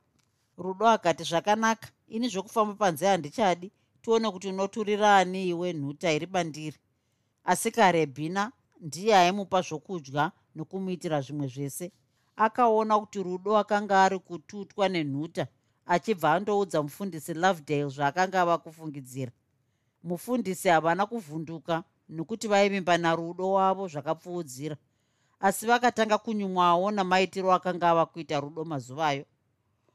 rudo 0.58 0.88
akati 0.88 1.24
zvakanaka. 1.24 1.88
Ini 2.08 2.28
zvokufamba 2.28 2.74
panze 2.74 3.08
handichadi. 3.08 3.72
Tione 4.02 4.32
kuti 4.32 4.48
unoturira 4.48 5.18
ani 5.18 5.50
iwe 5.50 5.74
nhuta 5.74 6.12
iri 6.12 6.26
bandiri. 6.26 6.78
Asi 7.46 7.72
karebhina 7.72 8.52
ndiye 8.82 9.18
aimupa 9.18 9.62
zvokudya 9.62 10.32
nokumuitira 10.56 11.22
zvimwe 11.22 11.48
zvese. 11.48 11.92
Akaona 12.36 13.00
kuti 13.00 13.24
rudo 13.24 13.58
akanga 13.58 14.04
ari 14.04 14.20
kututwa 14.20 14.90
nenhuta 14.90 15.48
achibva 15.86 16.34
andoudza 16.34 16.84
mufundisi 16.84 17.34
lovedale 17.34 17.90
zvaakanga 17.90 18.42
ava 18.42 18.58
kufungidzira 18.58 19.32
mufundisi 20.04 20.68
havana 20.68 21.06
kuvhunduka 21.06 21.84
nokuti 22.10 22.48
vaivimba 22.48 22.98
narudo 22.98 23.52
wavo 23.52 23.88
zvakapfuudzira 23.88 24.76
asi 25.40 25.66
vakatanga 25.66 26.18
kunyumwawo 26.18 26.92
namaitiro 26.92 27.54
akanga 27.54 27.90
ava 27.90 28.06
kuita 28.06 28.40
rudo 28.40 28.66
mazuvayo 28.66 29.26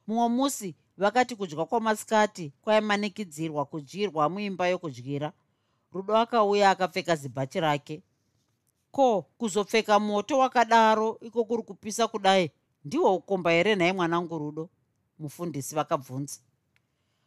mumwe 0.07 0.29
musi 0.29 0.75
vakati 0.99 1.37
kudya 1.37 1.65
kwamasikati 1.65 2.53
kwaimanikidzirwa 2.63 3.65
kudyirwa 3.65 4.29
muimba 4.29 4.69
yokudyira 4.69 5.33
rudo 5.93 6.17
akauya 6.17 6.71
akapfeka 6.71 7.17
zibhachi 7.17 7.61
rake. 7.61 8.03
Ko 8.91 9.23
kuzopfeka 9.39 9.99
moto 10.01 10.39
wakadaro 10.39 11.19
iko 11.21 11.45
kuri 11.45 11.63
kupisa 11.63 12.09
kudai? 12.09 12.51
Ndihwo 12.85 13.15
ukomba 13.17 13.51
here 13.51 13.77
nhaye 13.77 13.93
mwanangu 13.93 14.39
rudo 14.39 14.69
mufundisi 15.21 15.75
vakabvunza. 15.75 16.41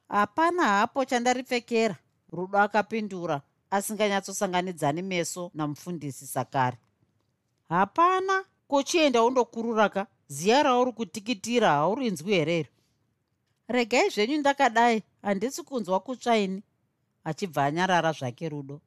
Hapana 0.10 0.64
hapo 0.64 1.06
chandaripfekera 1.06 1.96
rudo 2.32 2.60
akapindura 2.60 3.42
asinganyatsosanganidzani 3.72 5.02
meso 5.02 5.52
namufundisi 5.54 6.28
sakare 6.28 6.78
hapana 7.70 8.46
kochienda 8.68 9.24
undokururaka 9.24 10.08
ziya 10.28 10.64
rauri 10.64 10.92
kutikitira 10.92 11.70
haurinzwi 11.70 12.34
herero 12.34 12.70
regai 13.68 14.10
zvenyu 14.10 14.38
ndakadai 14.38 15.04
handisi 15.22 15.64
kunzwa 15.64 16.00
kutsvaini 16.00 16.64
achibva 17.24 17.66
anyarara 17.66 18.12
zvake 18.12 18.50
rudo. 18.50 18.82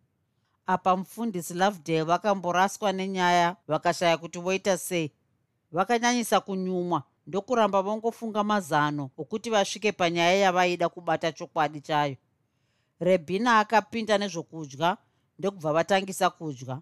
Apa 0.67 0.97
mufundisi 0.97 1.55
lovedale 1.55 2.03
vakamboraswa 2.03 2.93
nenyaya 2.93 3.57
vakashaya 3.69 4.17
kuti 4.19 4.39
voita 4.39 4.79
sei. 4.79 5.13
Vakanyanyisa 5.73 6.41
kunyumwa 6.41 7.03
ndokuramba 7.27 7.83
vongofunga 7.83 8.45
mazano 8.45 9.11
okuti 9.19 9.51
vasvike 9.51 9.93
panyaya 9.93 10.37
yavaida 10.45 10.89
kubata 10.89 11.33
chokwadi 11.33 11.81
chayo. 11.81 12.17
Rebhina 13.01 13.59
akapinda 13.61 14.19
nezvokudya 14.19 14.97
ndokubva 15.39 15.73
vatangisa 15.73 16.31
kudya. 16.31 16.81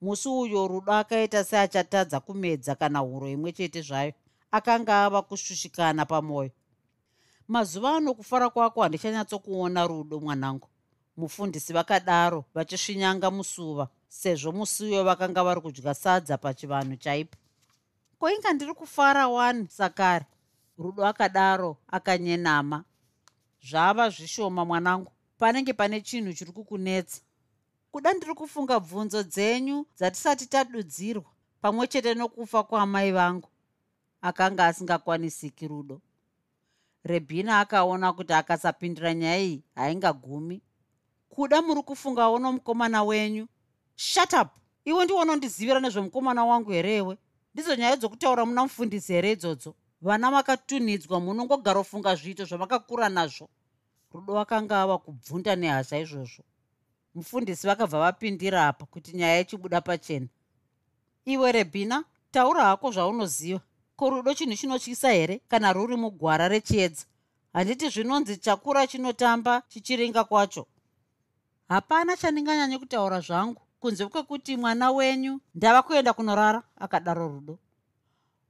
Musi 0.00 0.28
uyo 0.28 0.68
rudo 0.68 0.92
akaita 0.92 1.44
seachatadza 1.44 2.20
kumedza 2.20 2.74
kana 2.74 2.98
huro 2.98 3.28
imwe 3.28 3.52
chete 3.52 3.82
zvayo. 3.82 4.12
Akanga 4.50 5.04
ava 5.04 5.22
kushushikana 5.22 6.06
pamwoyo 6.06 6.50
mazuva 7.48 7.96
ano 7.96 8.14
kufara 8.14 8.50
kwako 8.50 8.82
handichanyatsokuona 8.82 9.86
rudo 9.86 10.20
mwanangu. 10.20 10.68
Mufundisi 11.16 11.72
vakadaro 11.72 12.44
vachisvinyanga 12.54 13.30
musuva 13.30 13.88
sezvo 14.08 14.52
musiyo 14.52 15.04
vakanga 15.04 15.44
vari 15.44 15.60
kudya 15.60 15.94
sadza 15.94 16.38
pachivanhu 16.38 16.96
chaipo 16.96 17.36
koinga 18.18 18.52
ndiri 18.52 18.74
kufara 18.74 19.28
wani 19.28 19.68
sakare 19.68 20.26
rudo 20.78 21.06
akadaro 21.06 21.76
akanyenama. 21.88 22.84
Zvava 23.62 24.10
zvishoma 24.10 24.64
mwanangu. 24.64 25.12
Panenge 25.38 25.72
pane 25.72 26.00
chinhu 26.00 26.32
chiri 26.32 26.52
kukunetsa. 26.52 27.20
Kuda 27.92 28.12
ndiri 28.12 28.34
kufunga 28.34 28.80
bvunzo 28.80 29.22
dzenyu 29.22 29.86
dzatisati 29.96 30.46
tadudzirwa 30.46 31.30
pamwe 31.60 31.86
chete 31.86 32.14
nokufa 32.14 32.62
kwaamai 32.62 33.12
vangu. 33.12 33.48
Akanga 34.22 34.66
asingakwanisiki 34.66 35.68
rudo. 35.68 36.00
Rebhina 37.04 37.60
akaona 37.60 38.12
kuti 38.12 38.32
akasapindira 38.32 39.14
nyaya 39.14 39.38
iyi 39.42 39.62
haingagumi. 39.74 40.62
Kuda 41.28 41.62
muri 41.62 41.82
kufungawo 41.82 42.38
nomukomana 42.38 43.02
wenyu. 43.02 43.48
Shut 43.96 44.32
up! 44.32 44.48
Iwe 44.84 45.04
ndiwo 45.04 45.20
unondizivira 45.20 45.80
nezvemukomana 45.80 46.44
wangu 46.44 46.70
herewe 46.70 47.18
ndidzo 47.56 47.74
nyaya 47.76 47.96
dzokutaura 47.96 48.44
muna 48.44 48.62
mufundisi 48.62 49.12
here 49.12 49.32
idzodzo. 49.32 49.74
Vana 50.02 50.30
makatunidzwa 50.30 51.20
munongogara 51.20 51.80
ofunga 51.80 52.14
zviito 52.14 52.44
zvamakakura 52.44 53.08
nazvo. 53.08 53.48
Rudo 54.12 54.38
akanga 54.38 54.82
ava 54.82 54.98
kubvunda 54.98 55.56
nehasha 55.56 55.98
izvozvo. 55.98 56.44
Mufundisi 57.14 57.66
vakabva 57.66 57.98
vapindira 57.98 58.68
apa 58.68 58.84
kuti 58.86 59.16
nyaya 59.16 59.40
ichibuda 59.40 59.80
pachena. 59.80 60.28
Iwe 61.24 61.52
rebhina 61.52 62.04
taura 62.30 62.64
hako 62.64 62.90
zvaunoziva. 62.90 63.60
Ko 63.96 64.10
rudo 64.10 64.34
chinhu 64.34 64.56
chinotyisa 64.56 65.12
here 65.12 65.40
kana 65.48 65.72
ruri 65.72 65.96
mugwara 65.96 66.48
rechiedza? 66.48 67.04
Handiti 67.52 67.88
zvinonzi 67.88 68.36
chakura 68.36 68.86
chinotamba 68.86 69.62
chichiringa 69.68 70.24
kwacho. 70.24 70.66
Hapana 71.68 72.16
chandinganyanye 72.16 72.78
kutaura 72.78 73.20
zvangu 73.20 73.65
kunze 73.86 74.06
kwekuti 74.06 74.56
mwana 74.56 74.90
wenyu 74.90 75.40
ndava 75.54 75.82
kuenda 75.82 76.12
kunorara 76.12 76.62
akadaro 76.78 77.28
rudo. 77.28 77.58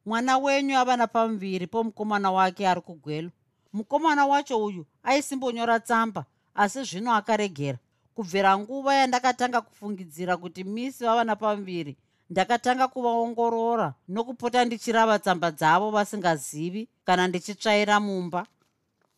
Mwana 0.06 0.38
wenyu 0.38 0.78
ava 0.78 0.96
napamuviri 0.96 1.66
pomukomana 1.66 2.30
wake 2.32 2.68
ari 2.68 2.80
kugwelo 2.80 3.30
mukomana 3.72 4.26
wacho 4.26 4.64
uyu 4.64 4.86
aisimbonyora 5.02 5.80
tsamba 5.80 6.24
asi 6.54 6.84
zvino 6.84 7.12
akaregera. 7.14 7.78
Kubvira 8.14 8.58
nguva 8.58 8.94
yandakatanga 8.94 9.60
kufungidzira 9.60 10.36
kuti 10.36 10.64
misi 10.64 11.04
vava 11.04 11.24
napamuviri 11.24 11.96
ndakatanga 12.30 12.88
kuvaongorora 12.88 13.92
nokupota 14.08 14.64
ndichirava 14.64 15.18
tsamba 15.18 15.50
dzavo 15.50 15.90
vasingazivi 15.90 16.88
kana 17.04 17.28
ndichitsvaira 17.28 18.00
mumba. 18.00 18.46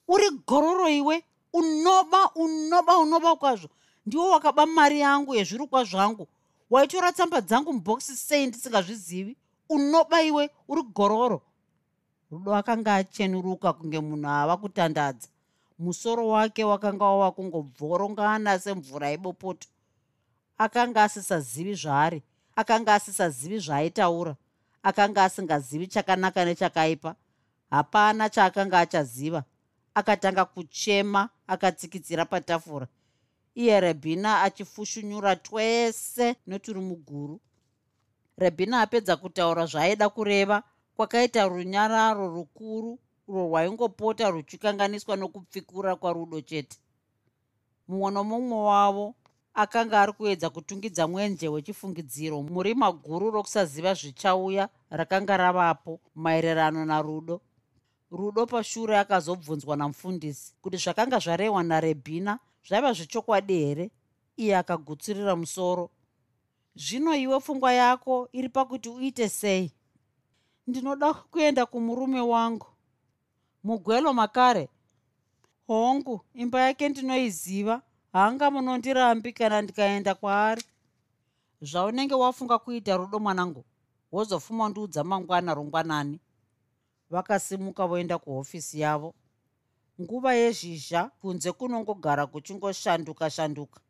Uri 0.09 0.31
gororo 0.47 0.89
iwe! 0.89 1.25
Unoba 1.53 2.31
unoba 2.35 2.99
unoba 2.99 3.37
kwazvo 3.37 3.69
ndiwo 4.09 4.31
wakaba 4.31 4.67
mari 4.67 5.01
yangu 5.01 5.35
yezvirukwa 5.35 5.85
zvangu. 5.85 6.29
Waitora 6.71 7.13
tsamba 7.13 7.41
dzangu 7.41 7.73
mubhokisi 7.73 8.17
sei 8.17 8.47
ndisingazvizivi? 8.47 9.37
Unoba 9.69 10.23
iwe 10.23 10.51
uri 10.69 10.83
gororo. 10.83 11.43
Rudo 12.31 12.55
akanga 12.55 12.95
achenuruka 12.95 13.73
kunge 13.73 14.01
munhu 14.01 14.29
ava 14.29 14.57
kutandadza. 14.57 15.29
Musoro 15.79 16.29
wake 16.29 16.65
wakanga 16.65 17.05
wava 17.05 17.31
kungobvorongana 17.37 18.59
semvura 18.59 19.09
yebopoto. 19.13 19.69
Akanga 20.59 21.05
asisazivi 21.05 21.75
zvaari 21.75 22.23
akanga 22.57 22.95
asisazivi 22.95 23.59
zvaaitaura 23.59 24.37
akanga 24.83 25.25
asingazivi 25.25 25.87
chakanaka 25.87 26.45
nechakaipa. 26.45 27.15
Hapana 27.71 28.31
chaakanga 28.31 28.79
achaziva. 28.79 29.45
Akatanga 29.95 30.45
kuchema 30.45 31.29
akatsikitsira 31.47 32.25
patafura 32.25 32.87
iye 33.59 33.81
rebhina 33.81 34.43
achifushunyura 34.47 35.37
twese 35.37 36.37
noturi 36.47 36.81
muguru. 36.81 37.41
Rebhina 38.39 38.81
apedza 38.81 39.17
kutaura 39.17 39.67
zvaaida 39.67 40.09
kureva 40.09 40.63
kwakaita 40.97 41.49
runyararo 41.49 42.29
rukuru 42.37 42.99
urwo 43.29 43.43
rwaingopota 43.49 44.31
ruchikanganiswa 44.31 45.17
nokupfikura 45.17 45.97
kwarudo 45.97 46.41
chete. 46.41 46.79
Mumwe 47.89 48.11
nomumwe 48.11 48.59
wavo 48.71 49.15
akanga 49.55 50.01
ari 50.03 50.13
kuedza 50.13 50.51
kutungidza 50.51 51.09
mwenje 51.09 51.49
wechifungidziro 51.49 52.43
murima 52.43 52.93
guru 52.93 53.31
rokusaziva 53.31 53.95
zvichauya 53.95 54.69
rakanga 54.91 55.37
ravapo 55.37 56.01
maererano 56.15 56.85
narudo. 56.85 57.41
Rudo 58.11 58.47
pashure 58.47 58.99
akazobvunzwa 58.99 59.77
namufundisi 59.77 60.55
kuti 60.63 60.77
zvakanga 60.77 61.19
zvarehwa 61.19 61.63
narebhina 61.63 62.39
zvaiva 62.69 62.93
zvechokwadi 62.93 63.59
here? 63.65 63.91
Iye 64.37 64.57
akagutsirira 64.57 65.37
musoro. 65.37 65.91
Zvino 66.75 67.17
iwe 67.17 67.41
pfungwa 67.41 67.73
yako 67.73 68.29
iri 68.33 68.49
pakuti 68.49 68.89
uite 68.89 69.29
sei? 69.29 69.73
Ndinoda 70.67 71.15
kuenda 71.15 71.67
kumurume 71.67 72.21
wangu. 72.21 72.67
Mugwelo 73.65 74.13
makare. 74.13 74.69
Hongu 75.67 76.21
imba 76.35 76.61
yake 76.61 76.89
ndinoiziva 76.89 77.83
hanga 78.13 78.51
munondirambi 78.51 79.33
kana 79.33 79.63
ndikaenda 79.63 80.15
kwaari. 80.15 80.63
Zvaunenge 81.61 82.15
wafunga 82.15 82.59
kuita 82.59 82.97
rudo 82.97 83.19
mwanangu 83.19 83.65
wozofuma 84.13 84.65
undiudza 84.65 85.05
mangwana 85.05 85.55
rongwanani 85.55 86.21
vakasimuka 87.11 87.87
voenda 87.87 88.19
kuhofisi 88.19 88.81
yavo 88.81 89.15
nguva 90.01 90.35
yezhizha 90.35 91.11
kunze 91.21 91.53
kunongogara 91.53 92.27
kuchingoshanduka 92.27 93.31
shanduka. 93.31 93.81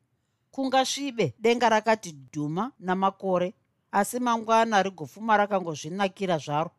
Kungasvibe 0.51 1.35
denga 1.39 1.69
rakati 1.69 2.13
dhuma 2.33 2.73
namakore 2.81 3.55
asi 3.93 4.19
mangwana 4.21 4.83
rigofuma 4.83 5.37
rakangozvinakira 5.37 6.39
zvaro. 6.39 6.71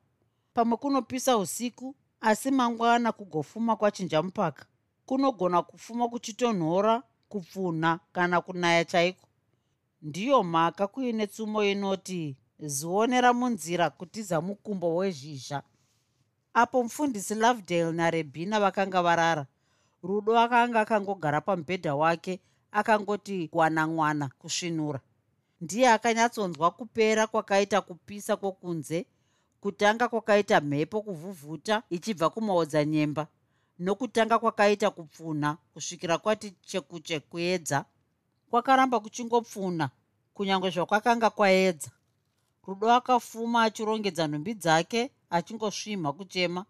Pamwe 0.53 0.77
kunopisa 0.77 1.37
usiku 1.37 1.95
asi 2.21 2.51
mangwana 2.51 3.11
kugofuma 3.11 3.75
kwachinjamupaka 3.75 4.65
kunogona 5.05 5.61
kufuma 5.61 6.07
kuchitonhora 6.09 7.03
kupfunha 7.29 7.99
kana 8.11 8.41
kunaya 8.41 8.85
chaiko. 8.85 9.27
Ndiyo 10.01 10.43
mhaka 10.43 10.87
kuine 10.87 11.27
tsumo 11.27 11.63
inoti 11.63 12.37
zionera 12.59 13.33
munzira 13.33 13.89
kutiza 13.89 14.41
mukumbo 14.41 14.95
wezhizha 14.95 15.63
apo 16.53 16.83
mufundisi 16.83 17.35
lovedale 17.35 17.91
narebhina 17.91 18.59
vakanga 18.59 19.01
varara. 19.01 19.45
Rudo 20.03 20.39
akanga 20.39 20.81
akangogara 20.81 21.41
pamubhedha 21.41 21.95
wake 21.95 22.39
akangoti 22.71 23.47
gwanamwana 23.47 24.29
kusvinura. 24.39 24.99
Ndiye 25.61 25.89
akanyatsonzwa 25.89 26.71
kupera 26.71 27.27
kwakaita 27.27 27.81
kupisa 27.81 28.35
kwokunze 28.35 29.05
kutanga 29.61 30.07
kwakaita 30.07 30.61
mhepo 30.61 31.01
kuvhuvhuta 31.01 31.83
ichibva 31.89 32.29
kumaodzanyemba 32.29 33.27
nokutanga 33.79 34.39
kwakaita 34.39 34.89
kupfunha 34.89 35.57
kusvikira 35.73 36.17
kwati 36.17 36.51
chekuche 36.65 37.19
kuedza 37.19 37.85
kwakaramba 38.49 38.99
kuchingopfunha 38.99 39.89
kunyange 40.33 40.69
zvakwakanga 40.69 41.29
kwaedza. 41.29 41.91
Rudo 42.67 42.91
akafuma 42.93 43.63
achirongedza 43.63 44.27
nhumbi 44.27 44.53
dzake 44.53 45.11
achingosvimha 45.29 46.13
kuchema 46.17 46.61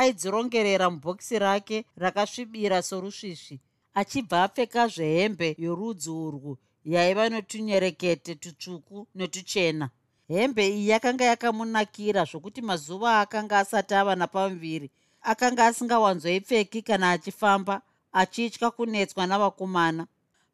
aidzirongerera 0.00 0.86
mubhokisi 0.90 1.38
rake 1.38 1.84
rakasvibira 2.02 2.78
sorusvisvi 2.88 3.56
achibva 4.00 4.36
apfeka 4.44 4.82
zvehembe 4.94 5.48
yorudzi 5.64 6.10
urwu 6.10 6.52
yaiva 6.92 7.24
notunyerekete 7.28 8.32
tutsvuku 8.42 9.06
netuchena 9.14 9.86
hembe 10.28 10.68
iyi 10.68 10.88
yakanga 10.88 11.24
yakamunakira 11.24 12.22
zvokuti 12.30 12.60
mazuva 12.62 13.20
akanga 13.20 13.58
asati 13.58 13.94
ava 13.94 14.14
napamuviri. 14.16 14.90
Akanga 15.22 15.66
asingawanzoipfeki 15.66 16.82
kana 16.82 17.10
achifamba 17.10 17.82
achitya 18.12 18.70
kunetswa 18.70 19.26
navakomana. 19.26 20.06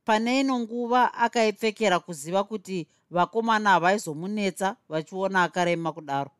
Pane 0.04 0.40
ino 0.40 0.58
nguva 0.58 1.14
akaipfekera 1.14 1.98
kuziva 2.00 2.44
kuti 2.44 2.88
vakomana 3.10 3.70
havaizomunetsa 3.70 4.76
vachiona 4.88 5.42
akarema 5.42 5.92
kudaro 5.92 6.30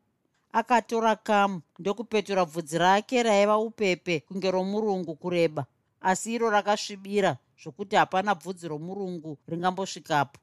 akatora 0.53 1.15
kamu 1.15 1.61
ndokupetura 1.79 2.45
bvudzi 2.45 2.77
rake 2.77 3.23
raiva 3.23 3.57
upepe 3.57 4.19
kunge 4.19 4.51
romurungu 4.51 5.15
kureba. 5.15 5.65
Asi 6.01 6.33
iro 6.33 6.49
rakasvibira 6.49 7.37
zvokuti 7.63 7.95
hapana 7.95 8.35
bvudzi 8.35 8.67
romurungu 8.67 9.37
ringambosvikapo. 9.47 10.39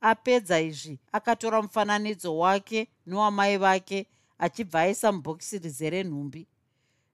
Apedza 0.00 0.60
izvi 0.60 0.98
akatora 1.12 1.62
mufananidzo 1.62 2.38
wake 2.38 2.88
nowamai 3.06 3.56
vake 3.56 4.06
achibva 4.38 4.80
aisa 4.80 5.12
mubhokisi 5.12 5.58
rizere 5.58 6.04
nhumbi. 6.04 6.46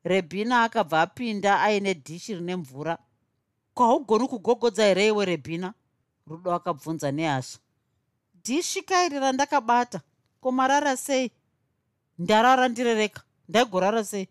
Rebhina 0.04 0.62
akabva 0.62 1.00
apinda 1.02 1.60
aine 1.60 1.94
dhishi 1.94 2.34
rine 2.34 2.56
mvura. 2.56 2.98
Kwaugoni 3.74 4.28
kugogodza 4.28 4.84
here 4.84 5.06
iwe 5.06 5.24
rebhina? 5.24 5.74
Rudo 6.26 6.54
akabvunza 6.54 7.12
nehasha. 7.12 7.58
Dhishi 8.44 8.82
kairi 8.82 9.18
randakabata. 9.18 10.00
Komarara 10.40 10.96
sei 10.96 11.30
ndarara 12.18 12.68
ndirereka 12.68 13.22
ndaigorara 13.48 14.04
sei? 14.04 14.28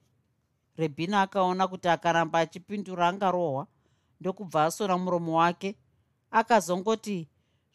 Rebhina 0.78 1.22
akaona 1.22 1.68
kuti 1.68 1.88
akaramba 1.88 2.40
achipindura 2.40 3.08
angarohwa 3.08 3.68
ndokubva 4.20 4.66
asona 4.66 4.98
muromo 4.98 5.38
wake 5.38 5.76
akazongoti 6.32 7.28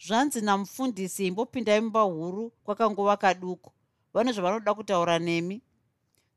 zvanzi 0.05 0.41
namufundisi 0.41 1.27
imbopindai 1.27 1.81
mumba 1.81 2.03
huru 2.03 2.51
kwakangova 2.65 3.17
kaduku. 3.17 3.71
Vane 4.15 4.33
zvavanoda 4.33 4.75
kutaura 4.75 5.19
nemi. 5.19 5.63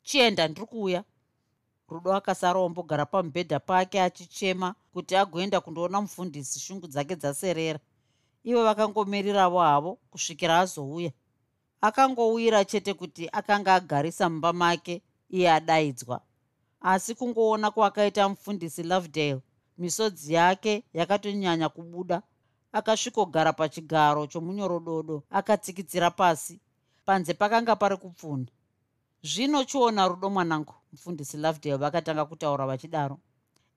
Chienda 0.04 0.48
ndiri 0.48 0.68
kuuya. 0.68 1.04
Rudo 1.90 2.14
akasara 2.14 2.60
ombogara 2.60 3.06
pamubhedha 3.06 3.60
pake 3.60 4.02
achichema 4.02 4.76
kuti 4.94 5.16
agoenda 5.16 5.62
kundoona 5.62 6.02
mufundisi 6.02 6.60
shungu 6.60 6.88
dzake 6.88 7.16
dzaserera. 7.16 7.80
Ivo 8.44 8.64
vakangomiriravo 8.64 9.60
havo 9.60 9.92
kusvikira 10.12 10.60
azouya 10.60 11.12
akangowira 11.88 12.65
chete 12.65 12.93
kuti 12.93 13.30
akanga 13.32 13.74
agarisa 13.76 14.30
mumba 14.30 14.54
make 14.54 15.02
iye 15.30 15.52
adaidzwa. 15.52 16.21
Asi 16.82 17.15
kungoona 17.15 17.71
kwakaita 17.71 18.30
mufundisi 18.30 18.84
lovedale 18.84 19.41
misodzi 19.78 20.34
yake 20.34 20.84
yakatonyanya 20.93 21.69
kubuda 21.69 22.21
akasvikogara 22.71 23.54
pachigaro 23.54 24.28
chomunyorododo 24.28 25.24
akatsikitsira 25.30 26.12
pasi. 26.12 26.60
Panze 27.06 27.34
pakanga 27.34 27.76
pari 27.76 27.98
kupfuna 27.98 28.45
zvino 29.24 29.63
chiona 29.63 30.08
rudo 30.08 30.30
mwanangu 30.30 30.74
mufundisi 30.91 31.38
lovedale 31.38 31.78
vakatanga 31.78 32.26
kutaura 32.26 32.65
vachidaro. 32.65 33.19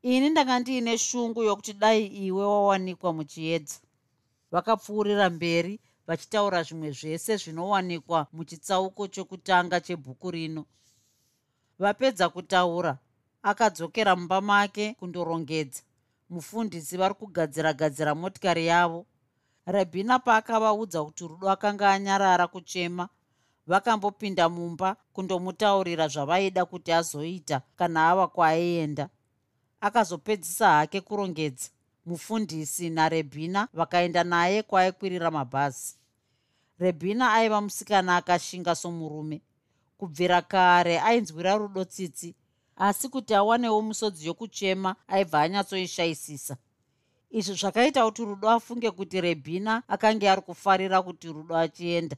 Ini 0.03 0.31
ndanga 0.31 0.59
ndiine 0.59 0.99
shungu 0.99 1.43
yokuti 1.43 1.73
dai 1.73 2.07
iwe 2.07 2.45
wawanikwa 2.45 3.13
muchiedza. 3.13 3.79
Vakapfuurira 4.51 5.31
mberi 5.31 5.81
vachitaura 6.09 6.63
zvimwe 6.63 6.91
zvese 6.91 7.37
zvinowanikwa 7.37 8.27
muchitsauko 8.33 9.09
chokutanga 9.09 9.81
chebhuku 9.81 10.31
rino. 10.31 10.65
Vapedza 11.79 12.29
kutaura 12.29 12.99
akadzokera 13.43 14.17
mumba 14.17 14.41
make 14.41 14.95
kundorongedza. 14.95 15.83
Mufundisi 16.31 16.97
vari 16.97 17.15
kugadzira 17.15 17.73
gadzira 17.73 18.15
motikari 18.15 18.67
yavo. 18.67 19.07
Rebhina 19.67 20.19
paakavaudza 20.19 21.05
kuti 21.05 21.29
rudo 21.29 21.51
akanga 21.51 21.91
anyarara 21.91 22.47
kuchema 22.47 23.09
vakambopinda 23.67 24.49
mumba 24.49 24.97
kundomutaurira 25.13 26.09
zvavaida 26.09 26.65
kuti 26.65 26.93
azoita 26.93 27.61
kana 27.77 28.11
ava 28.11 28.29
kwaaienda. 28.29 29.09
Akazopedzisa 29.81 30.69
hake 30.71 31.01
kurongedza 31.01 31.71
mufundisi 32.09 32.91
narebhina 32.91 33.69
vakaenda 33.73 34.25
naye 34.25 34.63
kwaaikwirira 34.63 35.31
mabhazi. 35.31 35.95
Rebhina 36.79 37.33
aiva 37.33 37.61
musikana 37.61 38.17
akashinga 38.17 38.75
somurume. 38.75 39.41
Kubvira 39.99 40.43
kare 40.43 41.01
ainzwira 41.01 41.57
rudo 41.57 41.85
tsitsi 41.85 42.35
asi 42.77 43.09
kuti 43.09 43.35
awanewo 43.35 43.83
musodzi 43.83 44.27
yokuchema 44.27 44.97
aibva 45.09 45.41
anyatsoishayisisa 45.43 46.57
izvi 47.31 47.55
zvakaita 47.55 48.05
kuti 48.05 48.25
rudo 48.25 48.51
afunge 48.51 48.91
kuti 48.91 49.21
rebhina 49.21 49.83
akanga 49.89 50.33
ari 50.33 50.43
kufarira 50.43 51.03
kuti 51.03 51.29
rudo 51.29 51.57
achienda. 51.57 52.17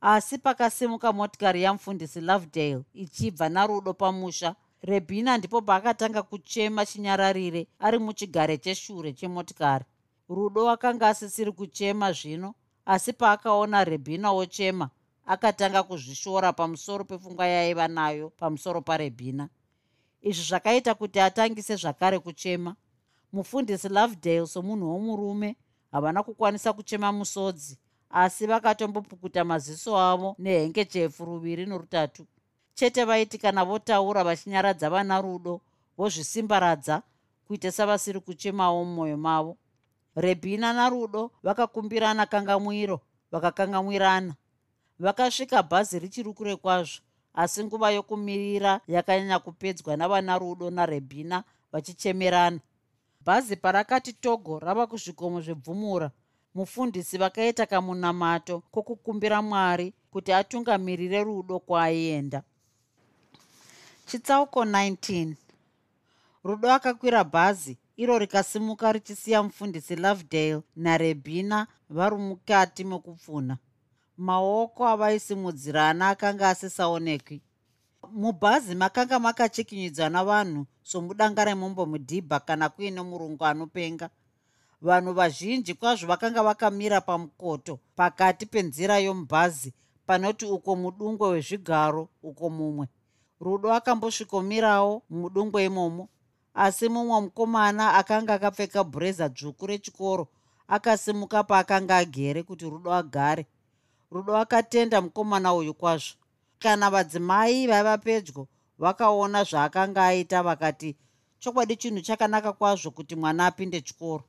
Asi 0.00 0.38
pakasimuka 0.38 1.12
motikari 1.12 1.62
yamufundisi 1.62 2.20
lovedale 2.20 2.84
ichibva 2.94 3.48
narudo 3.48 3.94
pamusha 3.94 4.54
rebhina 4.84 5.38
ndipo 5.38 5.62
paakatanga 5.62 6.22
kuchema 6.22 6.86
chinyararire 6.86 7.66
ari 7.78 7.98
muchigare 7.98 8.58
cheshure 8.58 9.12
chemotikari. 9.12 9.84
Rudo 10.28 10.70
akanga 10.70 11.08
asisiri 11.08 11.52
kuchema 11.52 12.12
zvino 12.12 12.54
asi 12.86 13.12
paakaona 13.12 13.84
rebhina 13.84 14.32
wochema 14.32 14.90
akatanga 15.26 15.82
kuzvishora 15.82 16.52
pamusoro 16.52 17.04
pepfungwa 17.04 17.46
yaiva 17.46 17.88
nayo 17.88 18.30
pamusoro 18.30 18.80
parebhina 18.80 19.48
izvi 20.22 20.42
zvakaita 20.42 20.94
kuti 20.94 21.20
atangise 21.20 21.76
zvakare 21.76 22.18
kuchema. 22.18 22.76
Mufundisi 23.32 23.88
lovedale 23.88 24.46
somunhu 24.46 24.90
womurume 24.90 25.56
havana 25.92 26.22
kukwanisa 26.22 26.72
kuchema 26.72 27.12
musodzi 27.12 27.78
asi 28.10 28.46
vakatombopukuta 28.46 29.44
maziso 29.44 29.98
avo 29.98 30.36
nehengechefu 30.38 31.24
ruviri 31.24 31.66
norutatu 31.66 32.26
chete 32.74 33.04
vaiti 33.04 33.38
kana 33.38 33.64
votaura 33.64 34.24
vachinyaradza 34.24 34.90
vana 34.90 35.20
rudo 35.20 35.60
vozvisimbaradza 35.98 37.02
kuita 37.46 37.72
savasiri 37.72 38.20
kuchemawo 38.20 38.84
mumwoyo 38.84 39.16
mavo. 39.16 39.56
Rebhina 40.16 40.72
narudo 40.72 41.30
vakakumbirana 41.42 42.26
kangamwiro 42.26 43.00
vakakangamwirana. 43.32 44.34
Vakasvika 44.98 45.62
bhazi 45.62 45.98
richiri 45.98 46.32
kure 46.32 46.56
kwazvo 46.56 47.02
asi 47.34 47.64
nguva 47.64 47.90
yokumirira 47.90 48.80
yakanyanya 48.88 49.38
kupedzwa 49.38 49.96
navana 49.96 50.38
rudo 50.38 50.70
narebhina 50.70 51.44
vachichemerana. 51.72 52.60
Bhazi 53.24 53.56
parakati 53.56 54.12
togo 54.12 54.58
rava 54.58 54.86
kuzvikomo 54.86 55.40
zvebvumura. 55.40 56.10
Mufundisi 56.54 57.18
vakaita 57.18 57.66
kamunamato 57.66 58.62
kwokukumbira 58.70 59.42
mwari 59.42 59.92
kuti 60.10 60.32
atungamirire 60.32 61.24
rudo 61.24 61.58
kwaaienda 61.58 62.42
chitsauko 64.06 64.64
19 64.64 65.34
rudo 66.44 66.72
akakwira 66.72 67.24
bhazi 67.24 67.78
iro 67.96 68.18
rikasimuka 68.18 68.92
richisiya 68.92 69.42
mufundisi 69.42 69.96
lovedale 69.96 70.62
narebhina 70.76 71.66
vari 71.90 72.16
mukati 72.16 72.84
mekupfuna 72.84 73.58
maoko 74.18 74.88
avaisimudzirana 74.88 76.08
akanga 76.08 76.48
asisaonekwi 76.48 77.42
mubhazi 78.12 78.74
makanga 78.74 79.18
makachekinyidzwa 79.18 80.08
navanhu 80.08 80.66
somudanga 80.82 81.44
remombo 81.44 81.86
mudhibha 81.86 82.40
kana 82.40 82.68
kuine 82.68 83.02
murungu 83.02 83.44
anopenga. 83.44 84.10
Vanhu 84.82 85.12
vazhinji 85.12 85.74
kwazvo 85.74 86.06
vakanga 86.06 86.42
vakamira 86.42 87.00
pamukoto 87.00 87.78
pakati 87.96 88.46
penzira 88.46 88.98
yomubhazi 88.98 89.72
panoti 90.06 90.44
uko 90.44 90.76
mudungwe 90.76 91.28
wezvigaro 91.28 92.08
uko 92.22 92.50
mumwe 92.50 92.86
rudo 93.40 93.72
akambosvikomirawo 93.72 95.02
mudungwe 95.10 95.64
imomo. 95.64 96.08
Asi 96.54 96.88
mumwe 96.88 97.20
mukomana 97.20 97.94
akanga 97.94 98.34
akapfeka 98.34 98.84
bhureza 98.84 99.28
dzvuku 99.28 99.66
rechikoro 99.66 100.28
akasimuka 100.68 101.42
paakanga 101.44 101.96
agere 101.96 102.42
kuti 102.42 102.64
rudo 102.70 102.92
agare. 102.94 103.46
Rudo 104.10 104.36
akatenda 104.36 105.00
mukomana 105.00 105.54
uyu 105.54 105.74
kwazvo. 105.74 106.14
Kana 106.58 106.90
vadzimai 106.90 107.66
vaiva 107.66 107.98
pedyo 107.98 108.46
vakaona 108.78 109.44
zvaakanga 109.44 110.04
aita 110.06 110.42
vakati 110.42 110.96
chokwadi 111.38 111.76
chinhu 111.76 112.00
chakanaka 112.00 112.52
kwazvo 112.52 112.90
kuti 112.90 113.16
mwana 113.16 113.46
apinde 113.46 113.80
chikoro. 113.80 114.24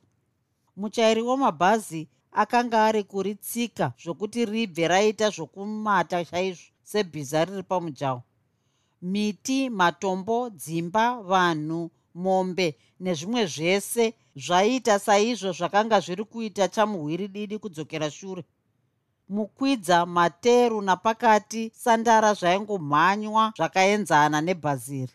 Muchairi 0.76 1.22
wemabhazi 1.22 2.08
akanga 2.32 2.84
ari 2.84 3.04
kuritsika 3.04 3.92
zvokuti 4.02 4.44
ribve 4.44 4.88
raita 4.88 5.30
zvokumata 5.30 6.24
chaizvo 6.24 6.64
sebhiza 6.82 7.44
riri 7.44 7.62
pamujaho 7.62 8.22
miti 9.02 9.70
matombo 9.70 10.50
dzimba 10.50 11.20
vanhu 11.20 11.90
mombe 12.14 12.76
nezvimwe 13.00 13.46
zvese 13.46 14.14
zvaiita 14.36 14.98
saizvo 14.98 15.52
zvakanga 15.52 16.00
zviri 16.00 16.24
kuita 16.24 16.68
chamuhwiri 16.68 17.28
didi 17.28 17.58
kudzokera 17.58 18.10
shure. 18.10 18.44
Mukwidza 19.28 20.06
materu 20.06 20.82
napakati 20.82 21.72
sandara 21.74 22.34
zvaingomhanywa 22.34 23.52
zvakaenzana 23.56 24.40
nebhaziri. 24.40 25.12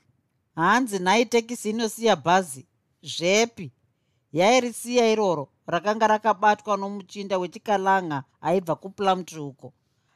Hanzi 0.56 1.00
nhai 1.00 1.26
tekisi 1.26 1.70
inosiya 1.70 2.16
bhazi 2.16 2.68
zvepi 3.04 3.72
yairisiya 4.34 5.12
iroro 5.12 5.50
rakanga 5.68 6.08
rakabatwa 6.08 6.78
nomuchinda 6.78 7.38
wechikalanga 7.38 8.24
aibva 8.42 8.76
kuplamtry 8.76 9.40
uko 9.40 9.74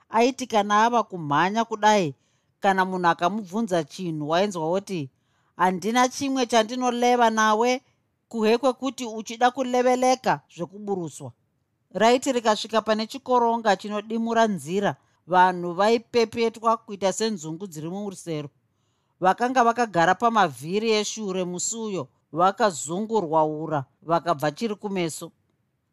aiti 0.09 0.47
kana 0.47 0.83
ava 0.85 1.03
kumhanya 1.03 1.65
kudai 1.65 2.15
kana 2.65 2.85
munhu 2.85 3.07
akamubvunza 3.07 3.83
chinhu 3.83 4.29
wainzwa 4.29 4.69
woti 4.69 5.09
handina 5.57 6.09
chimwe 6.09 6.45
chandinoreva 6.45 7.29
nawe 7.29 7.81
kuhe 8.27 8.57
kwekuti 8.57 9.05
uchida 9.05 9.51
kuleveleka 9.51 10.41
zvekuburuswa. 10.55 11.31
Raiti 11.93 12.31
rikasvika 12.31 12.81
pane 12.81 13.07
chikoronga 13.07 13.75
chinodimura 13.75 14.47
nzira. 14.47 14.95
Vanhu 15.27 15.73
vaipepetwa 15.73 16.77
kuita 16.77 17.13
senzungu 17.13 17.67
dziri 17.67 17.89
murusero 17.89 18.49
vakanga 19.19 19.63
vakagara 19.63 20.15
pamavhiri 20.15 20.91
eshure 20.91 21.43
musi 21.43 21.77
uyo 21.77 22.07
vakazungurwaura 22.31 23.85
vakabva 24.01 24.51
chiri 24.51 24.75
kumeso. 24.75 25.31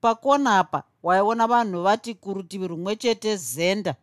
Pakona 0.01 0.59
apa 0.59 0.83
waiona 1.03 1.47
vanhu 1.47 1.83
vati 1.83 2.15
kurutivi 2.15 2.67
rumwe 2.69 2.97
chete 2.97 3.37
zenda. 3.37 3.95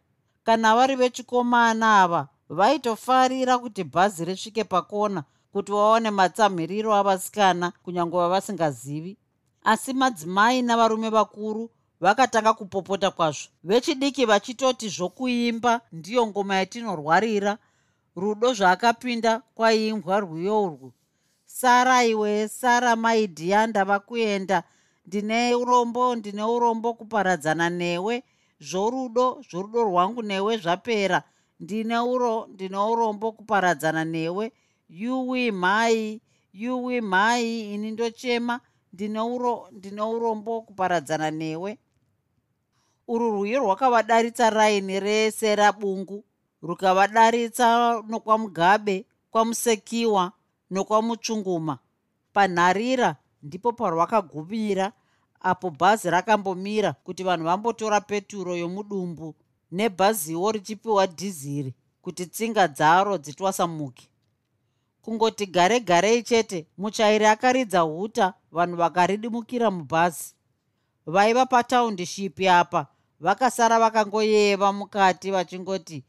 Kana 0.44 0.76
vari 0.76 0.96
vechikomana 0.96 2.02
ava 2.02 2.28
vaitofarira 2.50 3.58
kuti 3.58 3.84
bhazi 3.84 4.26
risvike 4.26 4.64
pakona 4.64 5.24
kuti 5.54 5.72
vaone 5.72 6.10
matsamhiriro 6.12 6.96
avasikana 6.96 7.72
kunyange 7.84 8.18
vavasingazivi 8.18 9.18
asi 9.64 9.94
madzimai 9.94 10.62
navarume 10.62 11.10
vakuru 11.10 11.70
vakatanga 12.02 12.54
kupopota 12.54 13.12
kwazvo. 13.12 13.50
Vechidiki 13.64 14.26
vachitoti 14.26 14.90
zvokuimba 14.90 15.82
ndiyo 15.92 16.28
ngoma 16.28 16.56
yatinorwarira 16.56 17.58
rudo 18.16 18.54
zvaakapinda 18.54 19.42
kwaimbwa 19.56 20.20
rwiyo 20.20 20.64
urwu. 20.64 20.92
Sara 21.46 22.04
iwe 22.04 22.48
sara 22.48 22.96
maidhiya 22.96 23.68
ndava 23.68 24.00
kuenda 24.00 24.64
ndine 25.06 25.56
urombo 25.56 26.16
ndine 26.16 26.44
urombo 26.44 26.94
kuparadzana 26.94 27.70
newe. 27.70 28.24
Zvorudo 28.60 29.42
zvorudo 29.50 29.84
rwangu 29.84 30.22
newe 30.24 30.58
zvapera 30.58 31.24
ndine 31.60 32.00
uro 32.00 32.48
ndine 32.54 32.78
urombo 32.78 33.32
kuparadzana 33.32 34.06
newe. 34.06 34.52
Yuwi 34.90 35.52
mhai 35.52 36.22
yuwi 36.54 37.02
mhai 37.02 37.74
ini 37.74 37.92
ndochema. 37.92 38.60
Ndine 38.94 39.20
uro 39.20 39.68
ndine 39.72 40.02
urombo 40.02 40.62
kuparadzana 40.62 41.32
newe. 41.32 41.78
Urwu 43.08 43.32
rwiyo 43.32 43.60
rwakavadaritsa 43.60 44.50
raini 44.50 45.00
rese 45.00 45.56
rabungu 45.56 46.24
rukavadaritsa 46.62 48.02
nokwamugabe 48.08 49.06
kwamusekiwa 49.32 50.32
nokwamutsvunguma 50.72 51.78
panharira 52.34 53.16
ndipo 53.44 53.72
parwakagumira 53.74 54.92
apo 55.40 55.70
bhazi 55.70 56.10
rakambomira 56.10 56.94
kuti 56.94 57.24
vanhu 57.24 57.44
vambotora 57.46 58.02
peturo 58.02 58.56
yomudumbu 58.58 59.36
nebhaziwo 59.72 60.52
richipiwa 60.52 61.08
dhiziri 61.08 61.74
kuti 62.02 62.26
tsinga 62.26 62.68
dzaro 62.68 63.18
dzitwasamuke. 63.18 64.10
Kungoti 65.02 65.46
gare 65.46 65.80
garei 65.80 66.24
chete 66.24 66.68
muchairi 66.78 67.26
akaridza 67.26 67.80
huta 67.80 68.34
vanhu 68.52 68.76
vakaridimukira 68.78 69.72
mubhazi. 69.72 70.34
Vaiva 71.06 71.46
pataundishipi 71.46 72.48
apa 72.50 72.88
vakasara 73.20 73.80
vakangoyeva 73.80 74.74
mukati 74.74 75.32
vachingoti 75.32 76.04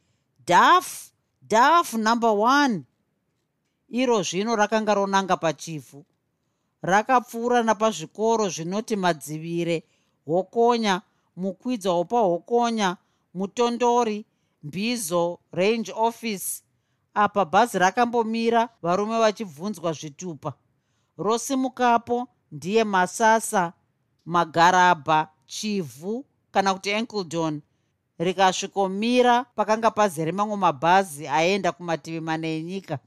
daf 0.46 1.10
daf 1.42 1.94
number 1.94 2.30
one. 2.30 2.82
Iro 3.88 4.22
zvino 4.22 4.56
rakanga 4.56 4.94
ronanga 4.94 5.36
pachifu. 5.36 6.04
Rakapfuura 6.82 7.62
napazvikoro 7.62 8.48
zvinoti 8.48 8.96
madzivire 8.96 9.84
hokonya 10.26 11.02
mukwidzwa 11.36 11.94
wopahokonya 11.94 12.96
mutondori 13.34 14.26
mbizo 14.62 15.38
range 15.52 15.92
office. 15.92 16.62
Apa 17.14 17.44
bhazi 17.44 17.78
rakambomira 17.78 18.68
varume 18.82 19.18
vachibvunzwa 19.18 19.92
zvitupa. 19.92 20.52
Rosimukapo 21.18 22.28
ndiye 22.52 22.84
masasa 22.84 23.72
magarabha 24.24 25.28
chivhu 25.46 26.24
kana 26.50 26.74
kuti 26.74 26.90
enkledon 26.90 27.62
rikasvikomira 28.18 29.44
pakanga 29.44 29.90
pazere 29.90 30.32
mamwe 30.32 30.56
mabhazi 30.56 31.28
aenda 31.28 31.72
kumativi 31.72 32.20
mana 32.20 32.46
enyika. 32.48 32.98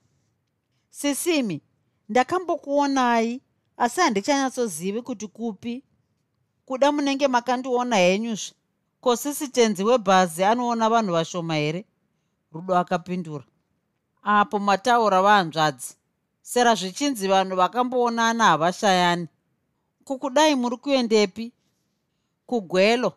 Sisimi 0.89 1.61
ndakambokuonai 2.09 3.41
asi 3.77 4.01
handichanyatsozivi 4.01 5.01
kuti 5.01 5.27
kupi? 5.27 5.83
Kuda 6.65 6.91
munenge 6.91 7.27
makandiona 7.27 7.95
henyuzve 7.95 8.55
kosisitenzi 9.03 9.83
webhazi 9.83 10.43
anoona 10.43 10.89
vanhu 10.89 11.11
vashoma 11.13 11.55
here? 11.55 11.85
Rudo 12.53 12.77
akapindura. 12.77 13.45
Apo 14.23 14.59
mataura 14.59 15.21
vahanzvadzi 15.21 15.95
sera 16.41 16.75
zvichinzi 16.75 17.27
vanhu 17.27 17.55
vakamboonana 17.55 18.43
havashayani. 18.43 19.27
Kukudai 20.03 20.55
muri 20.55 20.77
kuendepi? 20.77 21.51
Kugwelo. 22.47 23.13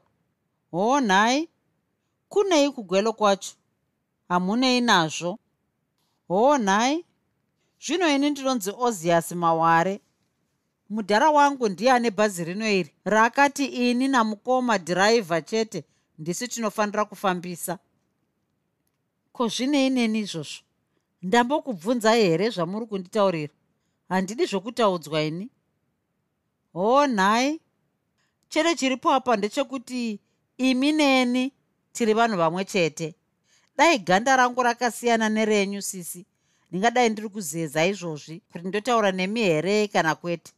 Hoo 0.70 1.00
nhai 1.00 1.48
kunei 2.28 2.70
kugwelo 2.70 3.12
kwacho? 3.12 3.54
Hamunei 4.28 4.80
nazvo. 4.80 5.38
Hoo 6.28 6.58
nhai 6.58 7.04
zvino 7.80 8.08
ini 8.14 8.30
ndinonzi 8.30 8.72
oziasi 8.78 9.34
maware 9.34 10.00
mudhara 10.90 11.30
wangu 11.30 11.68
ndiye 11.68 11.92
ane 11.92 12.10
bhazi 12.10 12.44
rino 12.44 12.70
iri. 12.70 12.94
Rakati 13.04 13.64
ini 13.64 14.08
namukoma 14.08 14.78
dhiraivha 14.78 15.42
chete 15.42 15.84
ndisi 16.18 16.48
tinofanira 16.48 17.04
kufambisa. 17.04 17.78
Ko 19.32 19.48
zvinei 19.48 19.90
neni 19.90 20.18
izvozvo? 20.18 20.62
Ndambokubvunzai 21.22 22.22
here 22.22 22.50
zvamuri 22.50 22.86
kunditaurira? 22.86 23.52
Handidi 24.08 24.46
zvokutaudzwa 24.46 25.22
ini? 25.22 25.50
Hoo 26.72 27.06
nhai. 27.06 27.60
Chere 28.48 28.74
chiripo 28.74 29.12
apa 29.12 29.36
ndechekuti 29.36 30.20
imi 30.58 30.92
neni 30.92 31.52
tiri 31.92 32.14
vanhu 32.14 32.36
vamwe 32.36 32.64
chete. 32.64 33.14
Dai 33.76 33.98
ganda 33.98 34.36
rangu 34.36 34.62
rakasiyana 34.62 35.28
nerenyu 35.28 35.82
sisi. 35.82 36.26
Ndingadai 36.70 37.08
ndiri 37.08 37.28
kuzeza 37.28 37.86
izvozvi 37.86 38.42
kuti 38.52 38.68
ndotaura 38.68 39.12
nemi 39.12 39.40
here 39.40 39.88
kana 39.88 40.14
kwete 40.14 40.52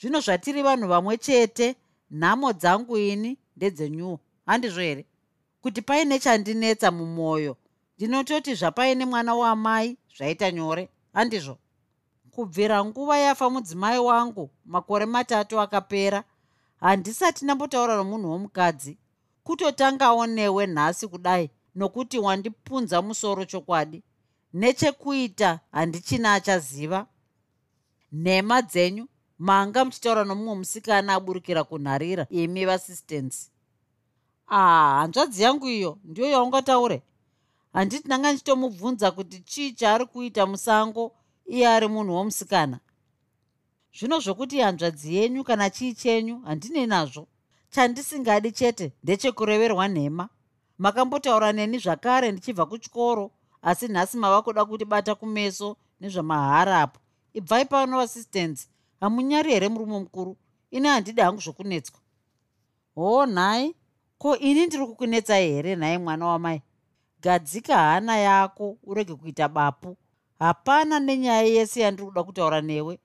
zvino 0.00 0.20
zvatiri 0.20 0.62
vanhu 0.62 0.88
vamwe 0.88 1.16
chete 1.18 1.76
nhamo 2.10 2.52
dzangu 2.52 2.98
ini 2.98 3.38
ndedzenyuwo 3.56 4.20
handizvo 4.46 4.80
here? 4.80 5.06
Kuti 5.60 5.82
paine 5.82 6.18
chandinetsa 6.18 6.90
mumwoyo 6.90 7.56
ndinototi 7.96 8.54
zvapaine 8.54 9.04
mwana 9.06 9.34
wamai 9.34 9.96
zvaita 10.16 10.50
nyore. 10.50 10.88
Handizvo. 11.12 11.58
Kubvira 12.30 12.84
nguva 12.84 13.18
yafa 13.18 13.50
mudzimai 13.50 13.98
wangu 13.98 14.50
makore 14.64 15.06
matatu 15.06 15.60
akapera 15.60 16.24
handisati 16.76 17.44
ndambotaura 17.44 17.96
nomunhu 17.96 18.30
womukadzi. 18.30 18.98
Kutotangawo 19.44 20.26
newe 20.26 20.66
nhasi 20.66 21.08
kudai 21.08 21.50
nokuti 21.74 22.18
wandipunza 22.18 23.02
musoro 23.02 23.44
chokwadi. 23.44 24.02
Nechekuita 24.52 25.60
handichina 25.72 26.34
achaziva. 26.34 27.06
Nhema 28.12 28.62
dzenyu 28.62 29.08
manga 29.40 29.84
muchitaura 29.84 30.24
nomumwe 30.24 30.54
musikana 30.54 31.14
aburukira 31.14 31.64
kunharira. 31.64 32.26
Imi 32.30 32.64
vassistants. 32.66 33.50
Ah 34.48 35.00
hanzvadzi 35.00 35.42
yangu 35.42 35.68
iyo 35.68 35.98
ndiyo 36.04 36.30
yaungataure? 36.30 37.02
Handiti 37.72 38.06
ndanga 38.06 38.28
ndichitomubvunza 38.32 39.10
kuti 39.10 39.40
chii 39.40 39.72
chaari 39.72 40.06
kuita 40.06 40.46
musango 40.46 41.12
iye 41.46 41.68
ari 41.68 41.88
munhu 41.88 42.14
womusikana? 42.14 42.80
Zvino 43.98 44.18
zvokuti 44.20 44.60
hanzvadzi 44.60 45.14
yenyu 45.14 45.44
kana 45.44 45.70
chii 45.70 45.94
chenyu 45.94 46.40
handinei 46.40 46.86
nazvo. 46.86 47.26
Chandisingadi 47.70 48.52
chete 48.52 48.92
ndechekureverwa 49.02 49.88
nhema. 49.88 50.28
Makambotaura 50.78 51.52
neni 51.52 51.78
zvakare 51.78 52.32
ndichibva 52.32 52.66
kuchikoro 52.66 53.30
asi 53.62 53.88
nhasi 53.88 54.16
mava 54.16 54.42
kuda 54.42 54.64
kuti 54.64 54.84
bata 54.84 55.14
kumeso 55.14 55.76
nezvamahara 56.00 56.80
apo. 56.80 57.00
Ibvai 57.34 57.64
pano 57.64 57.96
vassistants 57.96 58.69
hamunyari 59.00 59.50
here 59.52 59.68
murume 59.68 59.98
mukuru? 59.98 60.36
Ini 60.70 60.88
handidi 60.88 61.20
hangu 61.20 61.40
zvokunetswa. 61.40 62.00
Hoo 62.94 63.26
nhai. 63.26 63.74
Ko 64.18 64.36
ini 64.36 64.66
ndiri 64.66 64.86
kukunetsai 64.86 65.48
here 65.52 65.76
nhai 65.76 65.98
mwana 65.98 66.26
wamai? 66.26 66.62
Gadzika 67.20 67.76
hana 67.76 68.16
yako 68.16 68.78
urege 68.82 69.14
kuita 69.14 69.48
bapu. 69.48 69.96
Hapana 70.38 71.00
nenyaya 71.00 71.42
yese 71.42 71.80
yandiri 71.80 72.06
kuda 72.08 72.22
kutaura 72.22 72.60
newe. 72.60 72.98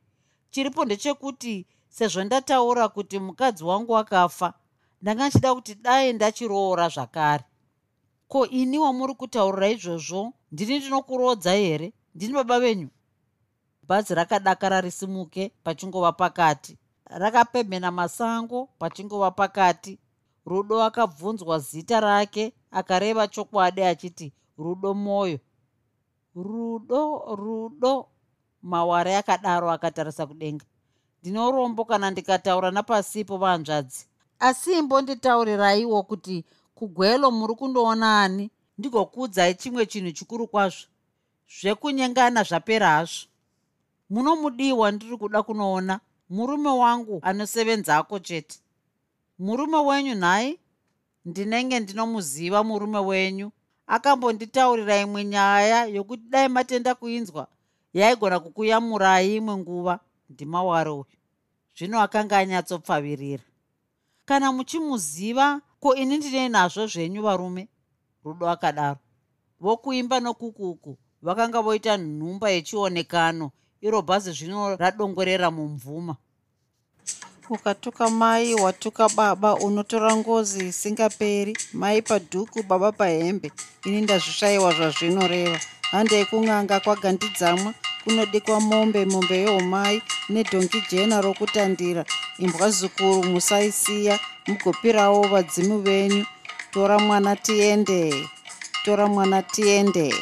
Chiripo 0.50 0.86
ndechekuti 0.86 1.68
sezvo 1.90 2.24
ndataura 2.24 2.88
kuti 2.88 3.20
mukadzi 3.20 3.64
wangu 3.64 3.98
akafa 3.98 4.54
ndanga 5.02 5.28
nchida 5.28 5.56
kuti 5.56 5.76
dai 5.76 6.14
ndachiroora 6.14 6.90
zvakare. 6.90 7.44
Ko 8.28 8.48
ini 8.48 8.78
wamuri 8.78 9.14
kutaurira 9.14 9.70
izvozvo? 9.70 10.34
Ndini 10.52 10.80
ndinokurodza 10.80 11.52
here? 11.54 11.94
Ndini 12.16 12.34
baba 12.34 12.60
venyu 12.60 12.90
bhazi 13.88 14.16
rakadakara 14.16 14.82
risimuke 14.82 15.52
pachingova 15.64 16.12
pakati. 16.12 16.78
Rakapemhena 17.06 17.92
masango 17.92 18.70
pachingova 18.80 19.32
pakati. 19.32 20.00
Rudo 20.46 20.84
akabvunzwa 20.84 21.60
zita 21.60 22.00
rake 22.00 22.54
akareva 22.72 23.28
chokwadi 23.28 23.84
achiti 23.84 24.34
rudo 24.58 24.94
mwoyo 24.94 25.40
rudo 26.36 27.36
rudo 27.36 28.08
maware 28.62 29.18
akadaro 29.18 29.72
akatarisa 29.72 30.28
kudenga. 30.28 30.66
Ndinorombo 31.22 31.86
kana 31.86 32.12
ndikataura 32.12 32.72
napasipo 32.72 33.38
vanzvadzi. 33.38 34.06
Asi 34.40 34.72
imbonditaurirayiwo 34.78 36.04
kuti 36.04 36.46
kugwelo 36.76 37.32
muri 37.32 37.56
kundoona 37.56 38.22
ani? 38.22 38.52
Ndigokuudzai 38.78 39.56
chimwe 39.56 39.86
chinhu 39.86 40.12
chikuru 40.12 40.48
kwazvo. 40.48 40.88
Zvekunyengana 41.60 42.44
zvapera 42.44 42.88
hazvo 42.90 43.28
munomudiwa 44.10 44.92
ndiri 44.92 45.18
kuda 45.18 45.44
kunoona? 45.44 46.00
Murume 46.30 46.70
wangu 46.70 47.20
anosevenzako 47.22 48.20
chete. 48.20 48.60
Murume 49.40 49.78
wenyu 49.78 50.16
nhai? 50.16 50.60
Ndinenge 51.26 51.80
ndinomuziva 51.80 52.64
murume 52.64 53.00
wenyu. 53.00 53.52
Akambonditaurira 53.88 54.98
imwe 54.98 55.26
nyaya 55.26 55.86
yokuti 55.86 56.24
dai 56.30 56.50
matenda 56.50 56.96
kuinzwa 56.96 57.48
yaigona 57.94 58.40
kukuyamurai 58.40 59.36
imwe 59.36 59.58
nguva. 59.58 60.00
Ndimawari 60.30 60.90
uyu. 60.90 61.06
Zvino 61.78 62.02
akanga 62.02 62.38
anyatsopfavirira. 62.38 63.44
Kana 64.26 64.52
muchimuziva 64.52 65.62
ko 65.80 65.96
ini 65.96 66.18
ndinei 66.18 66.50
nazvo 66.50 66.88
zvenyu 66.88 67.22
varume? 67.22 67.68
Rudo 68.24 68.50
akadaro. 68.50 69.00
Vokuimba 69.60 70.20
nokukuku. 70.20 70.98
Vakanga 71.22 71.62
voita 71.62 71.98
nhumba 71.98 72.50
yechionekano 72.50 73.52
iro 73.82 74.02
bhazi 74.02 74.32
zvino 74.32 74.76
radongorera 74.76 75.52
mumvuma. 75.52 76.16
Ukatuka 77.50 78.10
mai 78.10 78.56
watuka 78.56 79.10
baba 79.10 79.56
unotora 79.56 80.16
ngozi 80.16 80.68
isingaperi 80.68 81.54
mai 81.74 82.02
padhuku 82.02 82.64
baba 82.64 82.92
pahembe. 82.92 83.52
Ini 83.86 84.02
ndazvishayiwa 84.02 84.74
zvazvinoreva. 84.74 85.60
Handei 85.92 86.26
kun'anga 86.26 86.80
kwagandidzamwa 86.80 87.74
kunodikwa 88.04 88.60
mombe 88.60 89.06
mombe 89.06 89.38
yeumai 89.38 90.02
nedhongi 90.30 90.82
jena 90.90 91.22
rokutandira. 91.22 92.06
Imbwa 92.40 92.70
zukuru 92.70 93.24
musaisiya 93.24 94.20
mugopirawo 94.48 95.28
vadzimu 95.28 95.80
venyu. 95.82 96.26
Tora 96.72 97.00
mwana 97.00 97.36
tiende 97.36 98.28
tora 98.86 99.08
mwana 99.08 99.42
tiende. 99.42 100.14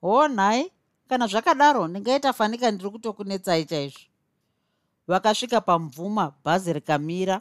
Hoo 0.00 0.28
nhai 0.28 0.70
kana 1.12 1.26
zvakadaro 1.26 1.88
ndingaita 1.88 2.32
fanika 2.32 2.70
ndiri 2.70 2.90
kutokunetsai 2.90 3.64
chaizvo. 3.64 4.00
Vakasvika 5.08 5.60
pamvuma 5.60 6.32
bhazi 6.44 6.72
rikamira. 6.72 7.40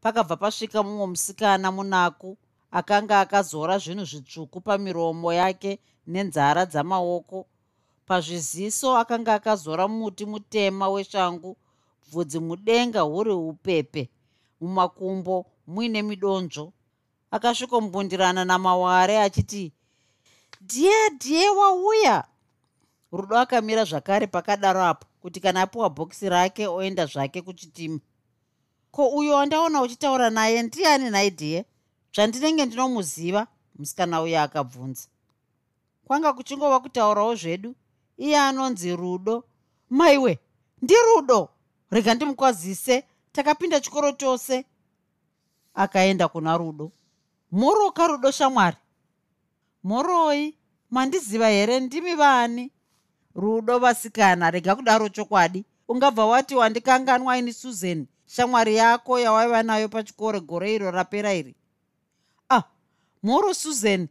Pakabva 0.00 0.36
pasvika 0.36 0.82
mumwe 0.82 1.06
musikana 1.06 1.72
munaku 1.72 2.38
akanga 2.70 3.20
akazora 3.20 3.78
zvinhu 3.78 4.04
zvitsvuku 4.04 4.60
pamiromo 4.60 5.32
yake 5.32 5.78
nenzara 6.06 6.66
dzamaoko. 6.66 7.46
Pazviziso 8.06 8.96
akanga 8.96 9.34
akazora 9.34 9.88
muti 9.88 10.26
mutema 10.26 10.88
weshangu 10.88 11.56
bvudzi 12.10 12.38
mudenga 12.38 13.00
huri 13.00 13.30
upepe. 13.30 14.10
Mumakumbo 14.60 15.46
muine 15.66 16.02
midonzvo. 16.02 16.72
Akasvikombundirana 17.30 18.44
namaware 18.44 19.20
achiti 19.20 19.72
dhiye 20.62 21.10
dhiye 21.20 21.48
wauya 21.48 22.24
rudo 23.12 23.38
akamira 23.38 23.84
zvakare 23.84 24.26
pakadaro 24.26 24.82
apo 24.84 25.06
kuti 25.20 25.40
kana 25.40 25.62
apiwa 25.62 25.90
bhokisi 25.90 26.28
rake 26.28 26.66
oenda 26.66 27.06
zvake 27.06 27.42
kuchitima 27.42 28.00
ko 28.90 29.08
uyo 29.08 29.34
wandaona 29.34 29.82
uchitaura 29.82 30.30
naye 30.30 30.62
ndiani 30.62 31.10
naidhiye 31.10 31.64
zvandinenge 32.14 32.66
ndinomuziva 32.66 33.46
musikana 33.78 34.22
uyo 34.22 34.40
akabvunza. 34.42 35.08
Kwanga 36.04 36.32
kuchingova 36.32 36.80
kutaurawo 36.80 37.34
zvedu? 37.34 37.74
Iye 38.16 38.38
anonzi 38.38 38.96
rudo. 38.96 39.44
Maiwe 39.90 40.38
ndirudo 40.82 41.48
rega 41.90 42.14
ndimukwazise 42.14 43.04
takapinda 43.32 43.80
chikoro 43.80 44.12
chose. 44.12 44.64
Akaenda 45.74 46.28
kuna 46.28 46.56
rudo. 46.56 46.92
Moroka 47.52 48.06
rudo 48.06 48.30
shamwari. 48.30 48.76
Moroi 49.84 50.58
mandiziva 50.90 51.48
here 51.48 51.80
ndimi 51.80 52.14
vani 52.14 52.72
rudo 53.34 53.78
vasikana 53.78 54.50
rega 54.50 54.76
kudaro 54.76 55.08
chokwadi. 55.08 55.64
Ungabva 55.88 56.26
wati 56.26 56.54
wandikanganwa 56.54 57.38
ini 57.38 57.52
susan 57.52 58.06
shamwari 58.26 58.76
yako 58.76 59.20
yawaiva 59.20 59.62
nayo 59.62 59.88
pachikoro 59.88 60.40
gore 60.40 60.74
iro 60.74 60.90
rapera 60.90 61.34
iri. 61.34 61.54
Ah 62.50 62.62
moro 63.22 63.54
susan 63.54 64.08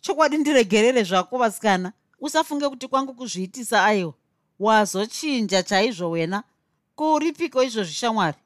chokwadi 0.00 0.38
ndiregerere 0.38 1.02
zvako 1.02 1.38
vasikana. 1.38 1.92
Usafunge 2.20 2.68
kuti 2.68 2.88
kwangu 2.88 3.14
kuzviitisa 3.14 3.84
aiwa 3.84 4.14
wazochinja 4.58 5.62
chaizvo 5.62 6.10
wena. 6.10 6.42
Kouripiko 6.94 7.62
izvozvi 7.62 7.92
shamwari? 7.92 8.36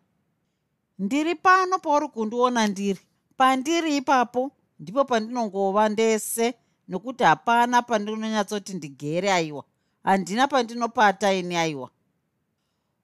Ndiri 0.98 1.34
pano 1.34 1.78
pauri 1.78 2.08
kundiona 2.08 2.66
ndiri. 2.66 3.00
Pandiri 3.36 3.96
ipapo 3.96 4.50
ndipo 4.78 5.04
pandinongova 5.04 5.88
ndese 5.88 6.54
nokuti 6.88 7.24
hapana 7.24 7.82
pandinonyatsoti 7.82 8.74
ndigere 8.74 9.32
aiwa 9.32 9.64
handina 10.04 10.48
pandinopata 10.48 11.32
ini 11.32 11.56
aiwa. 11.56 11.90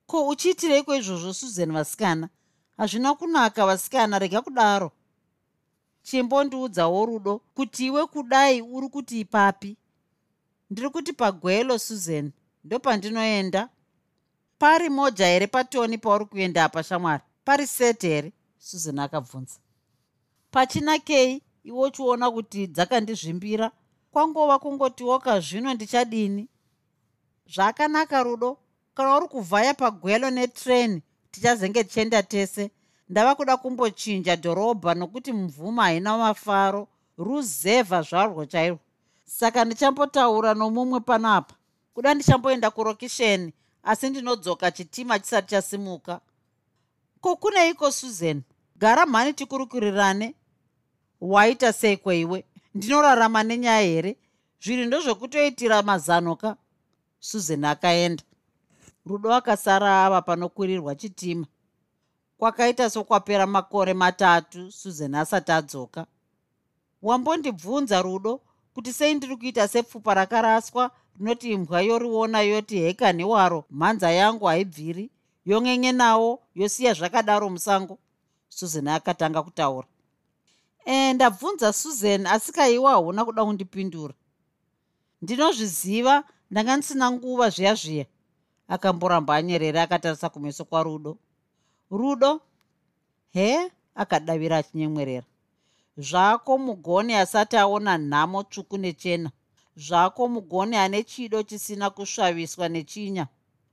Ko 0.06 0.28
uchiitireiko 0.28 0.96
izvozvo 0.96 1.32
susan 1.32 1.72
vasikana? 1.72 2.28
Hazvina 2.76 3.14
kunaka 3.14 3.66
vasikana 3.66 4.18
rega 4.18 4.42
kudaro. 4.42 4.92
Chimbondiudzawo 6.02 7.06
rudo 7.06 7.38
kuti 7.54 7.86
iwe 7.86 8.06
kudai 8.06 8.62
uri 8.62 8.88
kuti 8.88 9.20
ipapi? 9.20 9.76
Ndiri 10.70 10.90
kuti 10.90 11.12
pagwelo 11.12 11.78
susan 11.78 12.32
ndopandinoenda. 12.64 13.68
Pari 14.58 14.88
moja 14.88 15.26
here 15.26 15.46
patoni 15.46 15.98
pauri 15.98 16.24
kuenda 16.24 16.64
apa 16.64 16.82
shamwari? 16.82 17.22
Pari 17.44 17.66
sete 17.66 18.08
here? 18.08 18.32
Susan 18.58 18.98
akabvunza. 18.98 19.58
Pachinakei 20.50 21.42
iwe 21.64 21.86
uchiona 21.88 22.30
kuti 22.30 22.66
dzakandizvimbira? 22.66 23.70
Kwangova 24.10 24.58
kungotiwoka 24.58 25.40
zvino 25.40 25.74
ndichadini 25.74 26.48
zvakanaka 27.54 28.22
rudo. 28.22 28.58
Kana 28.94 29.16
uri 29.16 29.28
kuvhaya 29.28 29.74
pagwelo 29.74 30.30
netreni 30.30 31.02
tichazenge 31.30 31.84
tichienda 31.84 32.22
tese. 32.22 32.70
Ndava 33.08 33.34
kuda 33.34 33.56
kumbochinja 33.56 34.36
dhorobha 34.36 34.94
nokuti 34.94 35.32
mvuma 35.32 35.82
haina 35.82 36.18
mafaro. 36.18 36.88
Ruzevha 37.18 38.02
zvarwo 38.02 38.46
chairwo 38.46 38.78
saka 39.24 39.64
ndichambotaura 39.64 40.54
nomumwe 40.54 41.00
panapa 41.00 41.54
kuda 41.94 42.14
ndichamboenda 42.14 42.70
kurokisheni 42.70 43.52
asi 43.82 44.10
ndinodzoka 44.10 44.70
chitima 44.70 45.18
chisati 45.18 45.48
chasimuka. 45.50 46.20
Ko 47.20 47.36
kuneiko 47.36 47.90
susan? 47.90 48.42
Gara 48.76 49.06
mhani 49.06 49.32
tikurukurirane 49.32 50.34
waita 51.20 51.72
sei 51.72 51.96
kweiwe 51.96 52.44
ndinorarama 52.74 53.42
nenyaya 53.42 53.80
here? 53.80 54.16
Zviri 54.62 54.86
ndozvekutoitira 54.86 55.82
mazanoka 55.82 56.56
susan 57.20 57.64
akaenda. 57.64 58.22
Rudo 59.06 59.34
akasara 59.34 60.04
ava 60.04 60.22
panokwirirwa 60.22 60.94
chitima. 60.94 61.46
Kwakaita 62.38 62.90
sokwapera 62.90 63.46
makore 63.46 63.94
matatu 63.94 64.72
susan 64.72 65.14
asati 65.14 65.52
adzoka. 65.52 66.06
Wambondibvunza 67.02 68.02
rudo 68.02 68.40
kuti 68.74 68.92
sei 68.92 69.14
ndiri 69.14 69.36
kuita 69.36 69.68
sepfupa 69.68 70.14
rakaraswa 70.14 70.90
rinoti 71.18 71.52
imbwa 71.52 71.82
yoriona 71.82 72.40
yoti 72.40 72.78
hekani 72.78 73.24
waro 73.24 73.64
mhanza 73.70 74.10
yangu 74.10 74.44
haibviri 74.44 75.10
yonyenye 75.46 75.92
nawo 75.92 76.42
yosiya 76.54 76.94
zvakadaro 76.94 77.50
musango. 77.50 77.98
Susan 78.48 78.88
akatanga 78.88 79.42
kutaura. 79.42 79.88
E 80.84 81.12
ndabvunza 81.12 81.72
susan 81.72 82.26
asi 82.26 82.52
kaiwa 82.52 82.90
hauna 82.90 83.24
kuda 83.24 83.44
kundipindura. 83.44 84.14
Ndinozviziva 85.22 86.24
ndanga 86.50 86.76
ndisina 86.76 87.10
nguva 87.10 87.50
zviya 87.50 87.74
zviya. 87.74 88.06
Akamboramba 88.68 89.34
anyerere 89.36 89.80
akatarisa 89.80 90.28
kumeso 90.28 90.64
kwarudo 90.64 91.18
rudo. 91.90 92.40
He 93.30 93.70
akadavira 93.94 94.56
achinyemwerera. 94.56 95.26
Zvako 95.98 96.58
mugoni 96.58 97.14
asati 97.14 97.56
aona 97.56 97.98
nhamo 97.98 98.42
tsvuku 98.42 98.78
nechena. 98.78 99.30
Zvako 99.76 100.28
mugoni 100.28 100.76
ane 100.76 101.02
chido 101.02 101.42
chisina 101.42 101.90
kusvaviswa 101.90 102.68
nechinya. 102.68 103.26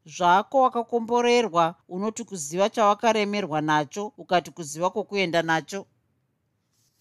Zvako 0.05 0.61
wakakomborerwa 0.61 1.75
unoti 1.89 2.23
kuziva 2.23 2.69
chawakaremerwa 2.69 3.61
nacho 3.61 4.13
ukati 4.17 4.51
kuziva 4.51 4.89
kwokuenda 4.89 5.41
nacho. 5.41 5.85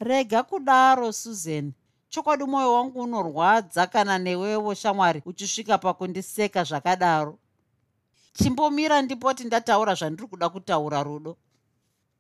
Rega 0.01 0.43
kudaro 0.43 1.13
susan 1.13 1.73
chokwadi 2.09 2.45
mwoyo 2.45 2.75
wangu 2.75 3.01
unorwadza 3.01 3.87
kana 3.87 4.19
newewo 4.19 4.75
shamwari 4.75 5.23
uchisvika 5.27 5.79
pakundiseka 5.79 6.65
zvakadaro. 6.65 7.39
Chimbomira 8.33 9.03
ndipoti 9.03 9.45
ndataura 9.45 9.95
zvandiri 9.95 10.29
kuda 10.29 10.49
kutaura 10.49 11.03
rudo. 11.03 11.37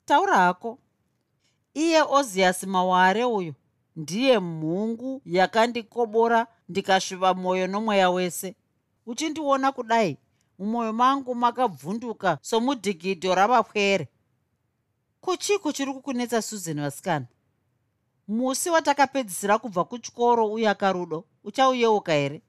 Taura 0.04 0.36
hako. 0.36 0.78
Iye 1.74 2.02
oziasi 2.02 2.66
maware 2.66 3.24
uyu 3.24 3.54
ndiye 3.96 4.38
mhungu 4.38 5.22
yakandikobora 5.24 6.46
ndikasviva 6.68 7.34
mwoyo 7.34 7.66
nomweya 7.66 8.10
wese. 8.10 8.56
Uchindiona 9.06 9.72
kudai 9.72 10.18
mumwoyo 10.58 10.92
mangu 10.92 11.34
makabvunduka 11.34 12.38
somudhigidho 12.42 13.34
ravapwere 13.34 14.08
kuchiko 15.20 15.72
chiri 15.72 15.92
kukunetsa 15.92 16.42
susan 16.42 16.80
vasikana 16.80 17.26
musi 18.28 18.70
watakapedzisira 18.70 19.58
kubva 19.58 19.84
kuchikoro 19.84 20.52
uye 20.52 20.68
akarudo 20.68 21.24
uchauyeuka 21.44 22.12
here? 22.12 22.42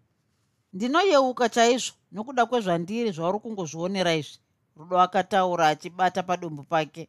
Ndinoyeuka 0.74 1.50
chaizvo 1.50 1.94
nokuda 2.12 2.46
kwezvandiri 2.46 3.12
zvauri 3.12 3.40
kungozvionera 3.40 4.16
izvi 4.16 4.40
rudo 4.76 5.00
akataura 5.02 5.68
achibata 5.68 6.24
padumbu 6.24 6.64
pake. 6.64 7.08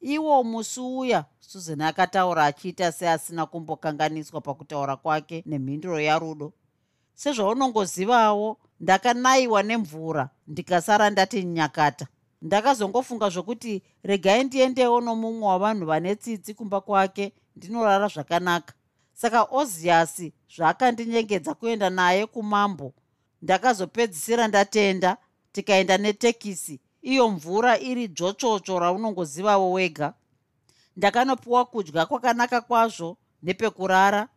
Iwo 0.00 0.44
musi 0.44 0.80
uya 0.80 1.24
susan 1.40 1.80
akataura 1.80 2.44
achiita 2.44 2.92
seasina 2.92 3.46
kumbokanganiswa 3.46 4.40
pakutaura 4.40 4.96
kwake 4.96 5.42
nemhinduro 5.46 6.00
yarudo 6.00 6.52
sezvaunongozivawo 7.14 8.56
ndakanayiwa 8.80 9.62
nemvura 9.62 10.30
ndikasara 10.46 11.10
ndati 11.10 11.44
nyakata. 11.44 12.06
Ndakazongofunga 12.42 13.28
zvokuti 13.28 13.82
regai 14.02 14.44
ndiendewo 14.44 15.00
nomumwe 15.00 15.46
wavanhu 15.48 15.86
vane 15.86 16.16
tsitsi 16.16 16.54
kumba 16.54 16.80
kwake 16.80 17.32
ndinorara 17.56 18.08
zvakanaka. 18.08 18.74
Saka 19.12 19.42
oziasi 19.42 20.32
zvaakandinyengedza 20.56 21.54
kuenda 21.54 21.90
naye 21.90 22.26
kumambo. 22.26 22.94
Ndakazopedzisira 23.42 24.48
ndatenda 24.48 25.16
tikaenda 25.52 25.98
netekisi 25.98 26.80
iyo 27.02 27.28
mvura 27.28 27.78
iri 27.78 28.08
dzotsvotsvo 28.08 28.78
raunongozivawo 28.78 29.72
wega. 29.72 30.14
Ndakanopiwa 30.96 31.64
kudya 31.64 32.06
kwakanaka 32.06 32.60
kwazvo 32.60 33.16
nepekurara. 33.42 34.28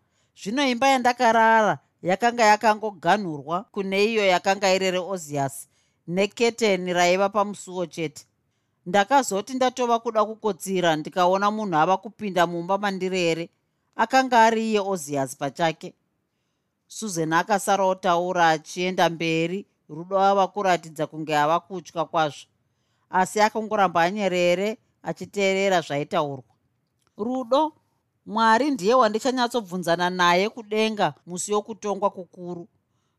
Zvino 0.42 0.68
imba 0.70 0.88
yandakarara 0.88 1.80
yakanga 2.02 2.44
yakangoganhurwa 2.46 3.64
kune 3.64 4.06
iyo 4.06 4.26
yakanga 4.26 4.74
irere 4.74 5.00
oziasi 5.00 5.68
neketeni 6.08 6.94
raiva 6.94 7.30
pamusuwo 7.30 7.86
chete 7.86 8.26
ndakazoti 8.88 9.54
ndatova 9.54 10.00
kuda 10.00 10.22
kukotsira 10.26 10.90
ndikaona 10.96 11.48
munhu 11.56 11.76
ava 11.82 11.96
kupinda 12.04 12.44
mumba 12.48 12.76
mandirere 12.84 13.46
akanga 14.04 14.38
ari 14.46 14.62
iye 14.70 14.80
oziasi 14.80 15.36
pachake. 15.38 15.90
Susan 16.88 17.34
akasara 17.34 17.84
otaura 17.94 18.44
achienda 18.56 19.10
mberi 19.10 19.66
rudo 19.90 20.16
ava 20.30 20.48
kuratidza 20.48 21.08
kunge 21.08 21.36
ava 21.38 21.60
kutya 21.60 22.06
kwazvo. 22.06 22.48
Asi 23.10 23.42
akangoramba 23.42 24.02
anyerere 24.08 24.78
achiteerera 25.04 25.82
zvaitaurwa. 25.82 26.54
Rudo 27.18 27.74
mwari 28.26 28.72
ndiye 28.72 28.94
wandichanyatsobvunzana 28.94 30.10
naye 30.10 30.50
kudenga 30.50 31.14
musi 31.26 31.52
yokutongwa 31.52 32.10
kukuru. 32.10 32.68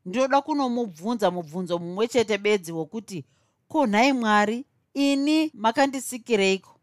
Ndinoda 0.06 0.40
kunomubvunza 0.40 1.30
mubvunzo 1.30 1.78
mumwe 1.78 2.08
chete 2.08 2.38
bedzi 2.38 2.72
wokuti 2.72 3.24
ko 3.68 3.86
nhai 3.86 4.12
mwari 4.12 4.64
ini 4.98 5.50
makandisikireiko? 5.54 6.74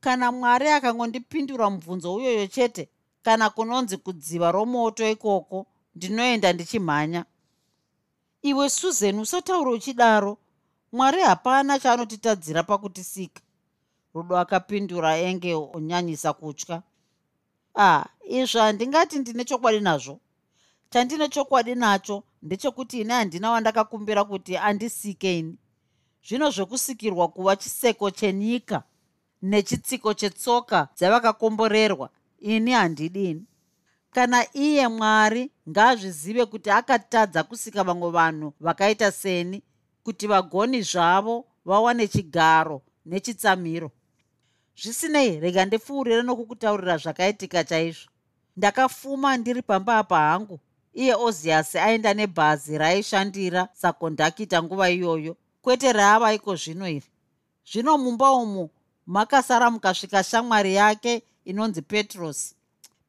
Kana 0.00 0.32
mwari 0.32 0.68
akangondipindura 0.68 1.70
mubvunzo 1.70 2.14
uyoyo 2.14 2.46
chete 2.46 2.88
kana 3.22 3.50
kunonzi 3.50 3.96
kudziva 3.96 4.52
romoto 4.52 5.10
ikoko 5.10 5.66
ndinoenda 5.94 6.52
ndichimhanya. 6.52 7.24
Iwe 8.42 8.70
susan 8.70 9.18
usataura 9.18 9.70
uchidaro. 9.70 10.38
Mwari 10.92 11.20
hapana 11.22 11.78
chaanotitadzira 11.78 12.62
pakutisika. 12.62 13.42
Rudo 14.14 14.38
akapindura 14.38 15.16
enge 15.18 15.54
onyanyisa 15.54 16.32
kutya. 16.32 16.82
Ah 17.76 18.04
izvo 18.28 18.60
handingati 18.60 19.18
ndine 19.18 19.44
chokwadi 19.44 19.80
nazvo. 19.80 20.20
Chandine 20.90 21.28
chokwadi 21.28 21.74
nacho 21.74 22.22
ndechekuti 22.42 23.00
ine 23.00 23.14
handina 23.14 23.50
wandakakumbira 23.50 24.24
kuti 24.24 24.56
andisike 24.56 25.38
ini 25.38 25.56
zvino 26.26 26.50
zvokusikirwa 26.50 27.28
kuva 27.28 27.56
chiseko 27.56 28.10
chenyika 28.10 28.82
nechitsiko 29.42 30.14
chetsoka 30.14 30.88
dzavakakomborerwa. 30.96 32.10
Ini 32.40 32.70
handidini 32.70 33.44
kana 34.10 34.56
iye 34.56 34.88
mwari 34.88 35.50
ngaazvizive 35.68 36.46
kuti 36.46 36.70
akatadza 36.70 37.42
kusika 37.42 37.84
vamwe 37.84 38.10
vanhu 38.10 38.52
vakaita 38.60 39.12
seni 39.12 39.62
kuti 40.02 40.26
vagoni 40.26 40.82
zvavo 40.82 41.44
vawane 41.64 42.08
chigaro 42.08 42.82
nechitsamiro. 43.06 43.90
Zvisinei 44.76 45.40
rega 45.40 45.64
ndipfuurire 45.64 46.22
nokukutaurira 46.22 46.96
zvakaitika 46.96 47.64
chaizvo. 47.64 48.10
Ndakafuma 48.56 49.36
ndiri 49.36 49.62
pamba 49.62 49.98
apa 49.98 50.18
hangu. 50.18 50.60
Iye 50.94 51.14
oziasi 51.14 51.78
aenda 51.78 52.14
nebhazi 52.14 52.78
raishandira 52.78 53.68
sakondakita 53.72 54.62
nguva 54.62 54.90
iyoyo 54.90 55.36
kwete 55.68 55.92
raava 55.92 56.32
iko 56.32 56.56
zvino 56.56 56.88
iri 56.88 57.06
zvino 57.70 57.98
mumba 57.98 58.32
umu 58.32 58.70
makasara 59.06 59.70
mukasvika 59.70 60.24
shamwari 60.24 60.74
yake 60.74 61.22
inonzi 61.44 61.82
petrosi 61.82 62.54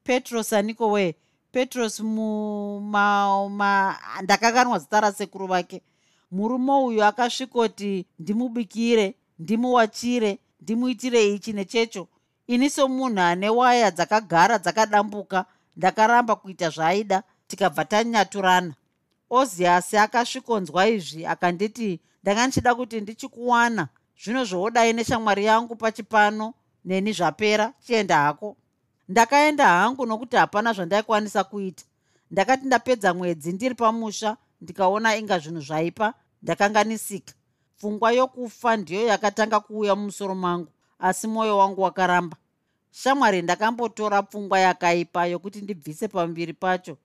petros 0.03 0.53
aniko 0.53 0.91
wee 0.91 1.15
petros 1.51 1.99
muma 1.99 3.03
ndakakanwa 4.21 4.79
zita 4.79 5.01
rasekuru 5.01 5.47
vake. 5.47 5.81
Murume 6.31 6.73
uyu 6.73 7.03
akasvikoti 7.03 8.05
ndimubikire 8.19 9.15
ndimuwachire 9.39 10.39
ndimuitire 10.61 11.33
ichi 11.33 11.53
nechecho. 11.53 12.07
Ini 12.47 12.69
somunhu 12.69 13.19
ane 13.19 13.49
waya 13.49 13.91
dzakagara 13.91 14.57
dzakadambuka 14.57 15.45
ndakaramba 15.77 16.35
kuita 16.35 16.69
zvaaida 16.69 17.23
tikabva 17.47 17.85
tanyaturana. 17.85 18.73
Oziasi 19.29 19.97
akasvikonzwa 19.97 20.87
izvi 20.87 21.25
akanditi 21.25 21.99
ndanga 22.23 22.47
ndichida 22.47 22.75
kuti 22.75 23.01
ndichikuwana. 23.01 23.87
Zvino 24.23 24.45
zvoodai 24.45 24.93
neshamwari 24.93 25.45
yangu 25.45 25.75
pachipano 25.75 26.53
neni 26.85 27.13
zvapera 27.13 27.73
chienda 27.85 28.17
hako 28.17 28.57
ndakaenda 29.09 29.67
hangu 29.67 30.05
nokuti 30.05 30.35
hapana 30.35 30.73
zvandaikwanisa 30.73 31.43
kuita. 31.43 31.83
Ndakati 32.31 32.65
ndapedza 32.65 33.13
mwedzi 33.13 33.51
ndiri 33.53 33.75
pamusha 33.75 34.37
ndikaona 34.61 35.15
inga 35.15 35.39
zvinhu 35.39 35.61
zvaipa 35.61 36.13
ndakanganisika. 36.43 37.33
Pfungwa 37.77 38.11
yokufa 38.11 38.77
ndiyo 38.77 39.07
yakatanga 39.07 39.59
kuuya 39.59 39.95
mumusoro 39.95 40.35
mangu 40.35 40.71
asi 40.99 41.27
mwoyo 41.27 41.57
wangu 41.57 41.81
wakaramba. 41.81 42.37
Shamwari 42.91 43.41
ndakambotora 43.41 44.21
pfungwa 44.21 44.59
yakaipa 44.59 45.25
yokuti 45.25 45.61
ndibvise 45.61 46.07
pamuviri 46.07 46.53
pacho 46.53 46.97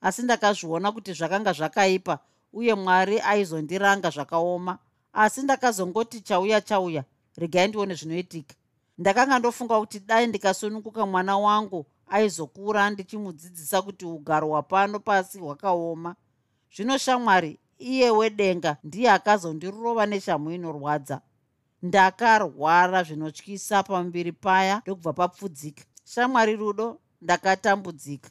asi 0.00 0.22
ndakazviona 0.22 0.92
kuti 0.92 1.12
zvakanga 1.12 1.52
zvakaipa 1.52 2.18
uye 2.52 2.74
mwari 2.74 3.20
aizondiranga 3.20 4.10
zvakaoma. 4.10 4.78
Asi 5.12 5.42
ndakazongoti 5.42 6.20
chauya 6.20 6.60
chauya 6.60 7.04
regai 7.36 7.68
ndione 7.68 7.94
zvinoitika. 7.94 8.54
Ndakanga 8.98 9.38
ndofunga 9.38 9.80
kuti 9.80 10.00
dai 10.00 10.26
ndikasununguka 10.26 11.06
mwana 11.06 11.38
wangu 11.38 11.86
aizokura 12.08 12.90
ndichimudzidzisa 12.90 13.82
kuti 13.82 14.06
ugaro 14.06 14.48
hwapano 14.48 14.98
pasi 14.98 15.38
hwakaoma. 15.38 16.14
Zvino 16.76 16.98
shamwari 16.98 17.58
iye 17.78 18.10
wedenga 18.10 18.76
ndiye 18.84 19.10
akazondirova 19.10 20.06
neshamu 20.06 20.50
inorwadza 20.50 21.20
ndakarwara 21.82 23.02
zvinotyisa 23.02 23.82
pamuviri 23.82 24.32
paya 24.32 24.80
ndokubva 24.84 25.12
papfudzika. 25.12 25.84
Shamwari 26.04 26.56
rudo 26.56 26.98
ndakatambudzika. 27.22 28.30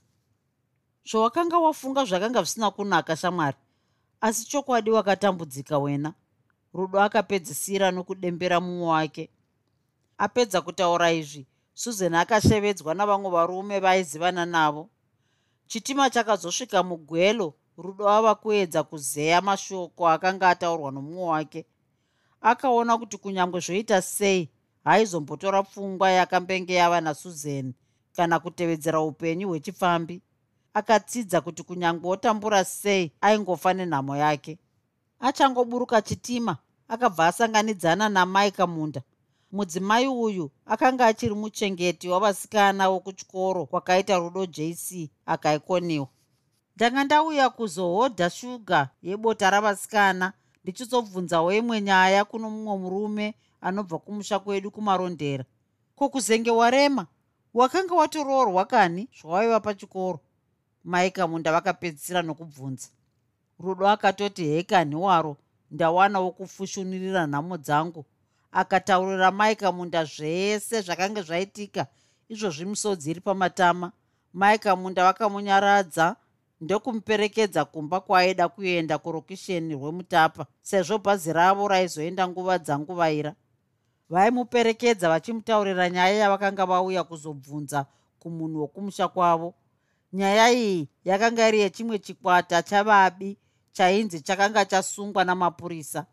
Zvawakanga 1.09 1.57
wafunga 1.57 2.05
zvakanga 2.05 2.39
zvisina 2.43 2.71
kunaka 2.71 3.15
shamwari 3.15 3.57
asi 4.21 4.45
chokwadi 4.45 4.91
wakatambudzika 4.91 5.77
wena. 5.79 6.13
Rudo 6.73 7.01
akapedzisira 7.01 7.91
nokudembera 7.91 8.59
mumwe 8.59 8.87
wake. 8.87 9.29
Apedza 10.17 10.61
kutaura 10.61 11.11
izvi 11.11 11.47
susan 11.73 12.13
akashevedzwa 12.15 12.93
navamwe 12.93 13.29
varume 13.31 13.79
vaizivana 13.79 14.45
navo. 14.45 14.89
Chitima 15.67 16.09
chakazosvika 16.09 16.83
mugwelo 16.83 17.53
rudo 17.77 18.09
ava 18.09 18.35
kuedza 18.35 18.83
kuzeya 18.83 19.41
mashoko 19.41 20.09
akanga 20.09 20.49
ataurwa 20.49 20.91
nomumwe 20.91 21.23
wake. 21.23 21.65
Akaona 22.41 22.97
kuti 22.97 23.17
kunyange 23.17 23.59
zvoita 23.59 24.01
sei 24.01 24.49
haaizombotora 24.83 25.63
pfungwa 25.63 26.11
yakambenge 26.11 26.73
yava 26.73 27.01
nasusan 27.01 27.73
kana 28.15 28.39
kutevedzera 28.39 29.01
upenyu 29.01 29.47
hwechifambi 29.47 30.21
akatsidza 30.73 31.41
kuti 31.41 31.63
kunyange 31.63 32.07
otambura 32.07 32.63
sei 32.65 33.11
aingofa 33.21 33.73
nenhamo 33.73 34.17
yake. 34.17 34.59
Achangoburuka 35.19 36.01
chitima 36.01 36.57
akabva 36.87 37.27
asanganidzana 37.27 38.09
namai 38.09 38.51
kamunda 38.51 39.01
mudzimai 39.51 40.07
uyu 40.07 40.51
akanga 40.65 41.05
achiri 41.07 41.35
muchengeti 41.35 42.09
wavasikana 42.09 42.89
wokuchikoro 42.89 43.65
kwakaita 43.65 44.17
rudo 44.17 44.45
jc 44.45 45.09
akaikoniwa. 45.25 46.07
Ndanga 46.75 47.03
ndauya 47.03 47.49
kuzohodha 47.49 48.29
shuga 48.29 48.89
yebota 49.01 49.49
ravasikana 49.49 50.33
ndichizobvunzawo 50.63 51.53
imwe 51.53 51.81
nyaya 51.81 52.25
kuno 52.25 52.49
mumwe 52.49 52.77
murume 52.77 53.35
anobva 53.61 53.97
kumusha 53.99 54.39
kwedu 54.39 54.71
kumarondera. 54.71 55.45
Ko 55.95 56.09
kuzenge 56.09 56.51
warema? 56.51 57.07
Wakanga 57.53 57.95
watoroorwa 57.95 58.65
kani 58.65 59.09
zvawaiva 59.21 59.59
pachikoro 59.59 60.19
mai 60.83 61.11
kamunda 61.11 61.51
vakapedzisira 61.51 62.21
nokubvunza. 62.21 62.87
Rudo 63.59 63.87
akatoti 63.87 64.43
hekani 64.47 64.95
waro 64.95 65.37
ndawana 65.71 66.19
wokufushunirira 66.19 67.27
nhamo 67.27 67.57
dzangu. 67.57 68.05
Akataurira 68.51 69.31
maika 69.31 69.71
munda 69.71 70.05
zvese 70.05 70.81
zvakanga 70.81 71.21
zvaitika 71.21 71.87
izvozvi 72.29 72.65
misodzi 72.65 73.11
iri 73.11 73.21
pamatama. 73.21 73.91
Maika 74.33 74.75
munda 74.75 75.03
vakamunyaradza 75.03 76.15
ndokumuperekedza 76.61 77.65
kumba 77.65 77.99
kwaaida 77.99 78.49
kuenda 78.49 78.97
kurokisheni 78.97 79.73
rwemutapa 79.73 80.45
sezvo 80.61 80.97
bhazi 80.97 81.33
ravo 81.33 81.67
raizoenda 81.67 82.27
nguva 82.27 82.57
dzanguvaira. 82.57 83.35
Vaimuperekedza 84.09 85.09
vachimutaurira 85.09 85.89
nyaya 85.89 86.15
yavakanga 86.15 86.65
vauya 86.65 87.03
kuzobvunza 87.03 87.85
kumunhu 88.19 88.59
wokumusha 88.61 89.07
kwavo 89.07 89.53
nyaya 90.13 90.51
iyi 90.53 90.89
yakanga 91.05 91.47
iri 91.49 91.59
yechimwe 91.59 91.99
chikwata 91.99 92.63
chavabi 92.63 93.37
chainzi 93.71 94.21
chakanga 94.21 94.65
chasungwa 94.65 95.23
namapurisa. 95.23 96.05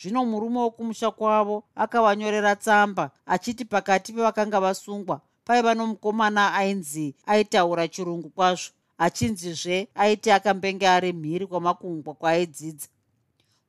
Zvino 0.00 0.24
murume 0.24 0.58
wokumusha 0.58 1.10
kwavo 1.10 1.64
akavanyorera 1.74 2.56
tsamba 2.56 3.10
achiti 3.26 3.64
pakati 3.64 4.12
pevakanga 4.12 4.60
vasungwa 4.60 5.20
paiva 5.44 5.74
nomukomana 5.74 6.54
ainzi 6.54 7.14
aitaura 7.26 7.88
chirungu 7.88 8.28
kwazvo 8.30 8.70
achinzizve 8.98 9.88
aiti 9.94 10.30
akambenge 10.30 10.88
ari 10.88 11.12
mhiri 11.12 11.46
kwamakungwa 11.46 12.14
kwaaidzidza. 12.14 12.88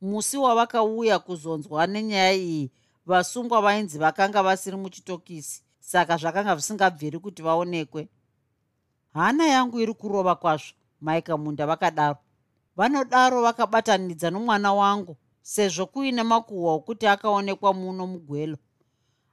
Musi 0.01 0.37
wavakauya 0.37 1.19
kuzonzwa 1.19 1.87
nenyaya 1.87 2.33
iyi 2.33 2.71
vasungwa 3.05 3.61
vainzi 3.61 3.97
vakanga 3.97 4.43
vasiri 4.43 4.77
muchitokisi 4.77 5.61
saka 5.79 6.17
zvakanga 6.17 6.55
zvisingabviri 6.55 7.19
kuti 7.19 7.41
vaonekwe 7.41 8.07
hana 9.13 9.47
yangu 9.47 9.79
iri 9.79 9.93
kurova 9.93 10.35
kwazvo. 10.35 10.73
Maika 11.01 11.37
munda 11.37 11.65
vakadaro. 11.67 12.17
Vanodaro 12.77 13.41
vakabatanidza 13.41 14.29
nomwana 14.29 14.73
wangu 14.73 15.17
sezvo 15.41 15.85
kuine 15.85 16.23
makuhwa 16.23 16.73
okuti 16.73 17.07
akaonekwa 17.07 17.73
muno 17.73 18.07
mugwelo. 18.07 18.57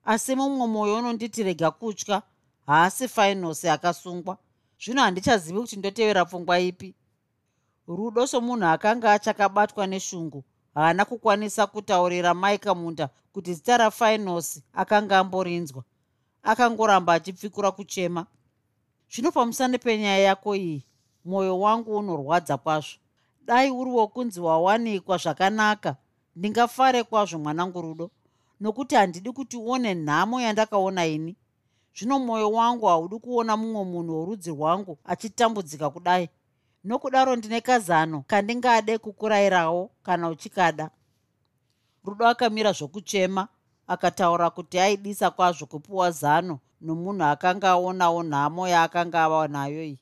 Asi 0.04 0.34
mumwe 0.34 0.66
mwoyo 0.66 0.98
unonditi 0.98 1.42
rega 1.42 1.70
kutya. 1.70 2.22
Haasi 2.66 3.08
fainosi 3.08 3.68
akasungwa. 3.68 4.38
Zvino 4.80 5.02
handichazivi 5.02 5.60
kuti 5.60 5.76
ndotevera 5.76 6.24
pfungwa 6.24 6.58
ipi. 6.60 6.94
Rudo 7.88 8.26
somunhu 8.26 8.66
akanga 8.66 9.12
achakabatwa 9.12 9.86
neshungu 9.86 10.44
haana 10.74 11.04
kukwanisa 11.04 11.66
kutaurira 11.66 12.34
maika 12.34 12.74
munda 12.74 13.08
kuti 13.32 13.54
zita 13.54 13.76
rafainosi 13.76 14.64
akanga 14.72 15.18
amborinzwa. 15.18 15.84
Akangoramba 16.42 17.12
achipfikura 17.12 17.70
kuchema 17.70 18.26
zvino 19.10 19.32
pamusana 19.32 19.78
penyaya 19.78 20.18
yako 20.18 20.56
iyi 20.56 20.86
mwoyo 21.24 21.60
wangu 21.60 21.96
unorwadza 21.96 22.56
kwazvo. 22.56 22.98
Dai 23.46 23.70
uri 23.70 23.90
wokunzi 23.90 24.40
wawanikwa 24.40 25.16
zvakanaka 25.18 25.96
ndingafare 26.36 27.02
kwazvo 27.02 27.38
mwanangu 27.38 27.80
rudo 27.82 28.10
nokuti 28.60 28.94
handidi 28.94 29.32
kuti 29.32 29.56
uone 29.56 29.94
nhamo 29.94 30.40
yandakaona 30.40 31.06
ini. 31.06 31.36
Zvino 31.96 32.18
mwoyo 32.18 32.50
wangu 32.52 32.86
haudi 32.86 33.18
kuona 33.18 33.56
mumwe 33.56 33.84
munhu 33.84 34.18
worudzi 34.18 34.50
rwangu 34.50 34.98
achitambudzika 35.04 35.90
kudai. 35.90 36.28
Nokudaro 36.84 37.36
ndine 37.36 37.60
kazano 37.60 38.24
kandingade 38.26 38.98
kukurayirawo 38.98 39.90
kana 40.02 40.28
uchikada. 40.28 40.90
Rudo 42.04 42.26
akamira 42.28 42.72
zvokuchema 42.72 43.48
akataura 43.86 44.50
kuti 44.50 44.78
aidisa 44.78 45.30
kwazvo 45.30 45.66
kupiwa 45.66 46.10
zano 46.10 46.58
nomunhu 46.80 47.24
akanga 47.24 47.70
aonawo 47.70 48.22
nhamo 48.22 48.68
yaakanga 48.68 49.24
ava 49.24 49.48
nayo 49.48 49.84
iyi. 49.84 49.98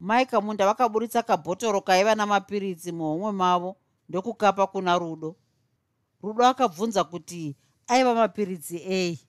Maika 0.00 0.40
munda 0.40 0.66
vakaburitsa 0.66 1.22
kabhotoro 1.22 1.80
kaiva 1.80 2.14
namapiritsi 2.14 2.92
muhomwe 2.92 3.32
mavo 3.32 3.76
ndokukapa 4.08 4.66
kuna 4.66 4.98
rudo. 4.98 5.36
Rudo 6.22 6.46
akabvunza 6.46 7.04
kuti 7.04 7.56
aiva 7.86 8.14
mapiritsi 8.14 8.76
ei? 8.76 9.20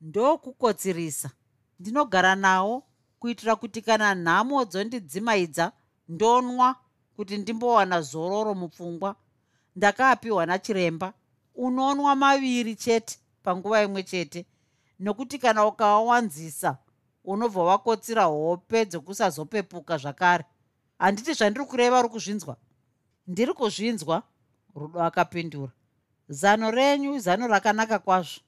Ndokukotsirisa. 0.00 1.30
Ndinogara 1.80 2.34
nawo 2.34 2.82
kuitira 3.18 3.56
kuti 3.56 3.82
kana 3.82 4.14
nhamo 4.14 4.64
dzondidzimaidza 4.64 5.72
ndonwa 6.08 6.76
kuti 7.16 7.38
ndimbowana 7.38 8.00
zororo 8.00 8.54
mupfungwa. 8.54 9.16
Ndakaapiwa 9.76 10.46
nachiremba 10.46 11.12
unonwa 11.58 12.16
maviri 12.16 12.74
chete 12.76 13.18
panguva 13.42 13.82
imwe 13.82 14.02
chete. 14.02 14.46
Nokuti 14.98 15.38
kana 15.38 15.66
ukawawanzisa 15.66 16.78
unobva 17.24 17.62
wakotsira 17.62 18.24
hope 18.24 18.84
dzokusazopepuka 18.84 19.98
zvakare. 19.98 20.44
Handiti 20.98 21.32
zvandiri 21.34 21.64
kureva 21.66 22.02
ri 22.02 22.08
kuzvinzwa. 22.08 22.56
Ndiri 23.26 23.52
kuzvinzwa 23.52 24.22
rudo 24.74 25.02
akapindura. 25.02 25.72
Zano 26.28 26.70
renyu 26.70 27.18
zano 27.18 27.46
rakanaka 27.46 27.98
kwazvo. 27.98 28.40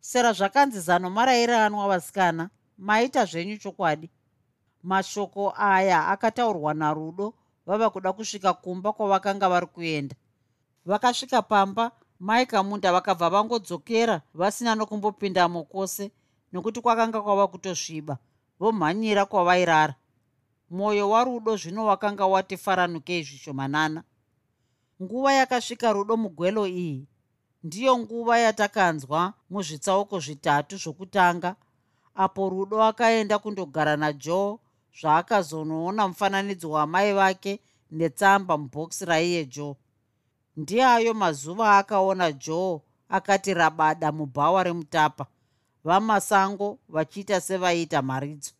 Sera 0.00 0.32
zvakanzi 0.32 0.80
zano 0.80 1.10
marairanwa 1.10 1.88
vasikana 1.88 2.50
maita 2.78 3.24
zvenyu 3.24 3.58
chokwadi. 3.58 4.10
Mashoko 4.82 5.54
aya 5.56 6.08
akataurwa 6.08 6.74
narudo 6.74 7.34
vava 7.66 7.90
kuda 7.90 8.12
kusvika 8.12 8.52
kumba 8.54 8.92
kwavakanga 8.92 9.48
vari 9.48 9.66
kuenda. 9.66 10.14
Vakasvika 10.86 11.42
pamba 11.42 11.92
maika 12.20 12.62
munda 12.62 12.92
vakabva 12.92 13.30
vangodzokera 13.30 14.22
vasina 14.34 14.74
nokumbopindamo 14.74 15.64
kwose 15.64 16.10
nokuti 16.52 16.80
kwakanga 16.80 17.22
kwava 17.22 17.46
kutosviba. 17.48 18.18
Vomhanyira 18.60 19.26
kwavairara. 19.26 19.94
Mwoyo 20.70 21.10
warudo 21.10 21.56
zvino 21.56 21.84
wakanga 21.84 22.26
wati 22.26 22.56
faranukei 22.56 23.22
zvishomanana 23.22 24.02
nguva 25.02 25.32
yakasvika 25.32 25.92
rudo 25.92 26.16
mugwelo 26.16 26.66
iyi. 26.66 27.06
Ndiyo 27.64 27.98
nguva 27.98 28.38
yatakanzwa 28.38 29.34
muzvitsauko 29.50 30.20
zvitatu 30.20 30.76
zvokutanga 30.76 31.56
apo 32.14 32.48
rudo 32.48 32.82
akaenda 32.82 33.38
kundogara 33.38 33.96
najoe 33.96 34.58
zvaakazonoona 35.00 36.08
mufananidzo 36.08 36.70
wamai 36.70 37.12
vake 37.12 37.60
netsamba 37.90 38.58
mubhokisi 38.58 39.04
raiye 39.04 39.44
joe 39.44 39.76
ndiayo 40.56 41.14
mazuva 41.14 41.78
akaona 41.78 42.32
joe 42.32 42.80
akati 43.08 43.54
rabada 43.54 44.12
mubhawa 44.12 44.62
remutapa 44.64 45.26
vamasango 45.84 46.78
vachiita 46.88 47.40
sevaiita 47.40 48.02
mharidzo 48.02 48.52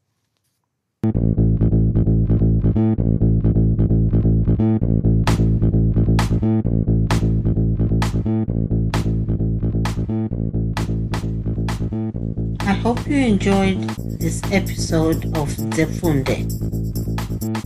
I 12.60 12.72
hope 12.82 13.06
you 13.06 13.16
enjoyed 13.16 13.80
this 14.18 14.42
episode 14.52 15.24
of 15.36 15.48
Zefunde. 15.76 16.42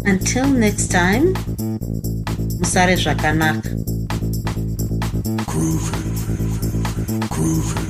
Until 0.07 0.47
next 0.49 0.89
time, 0.89 1.33
Musare 2.61 2.97
Zvakanaka. 2.97 4.00
groove, 5.61 5.91
groove. 7.29 7.90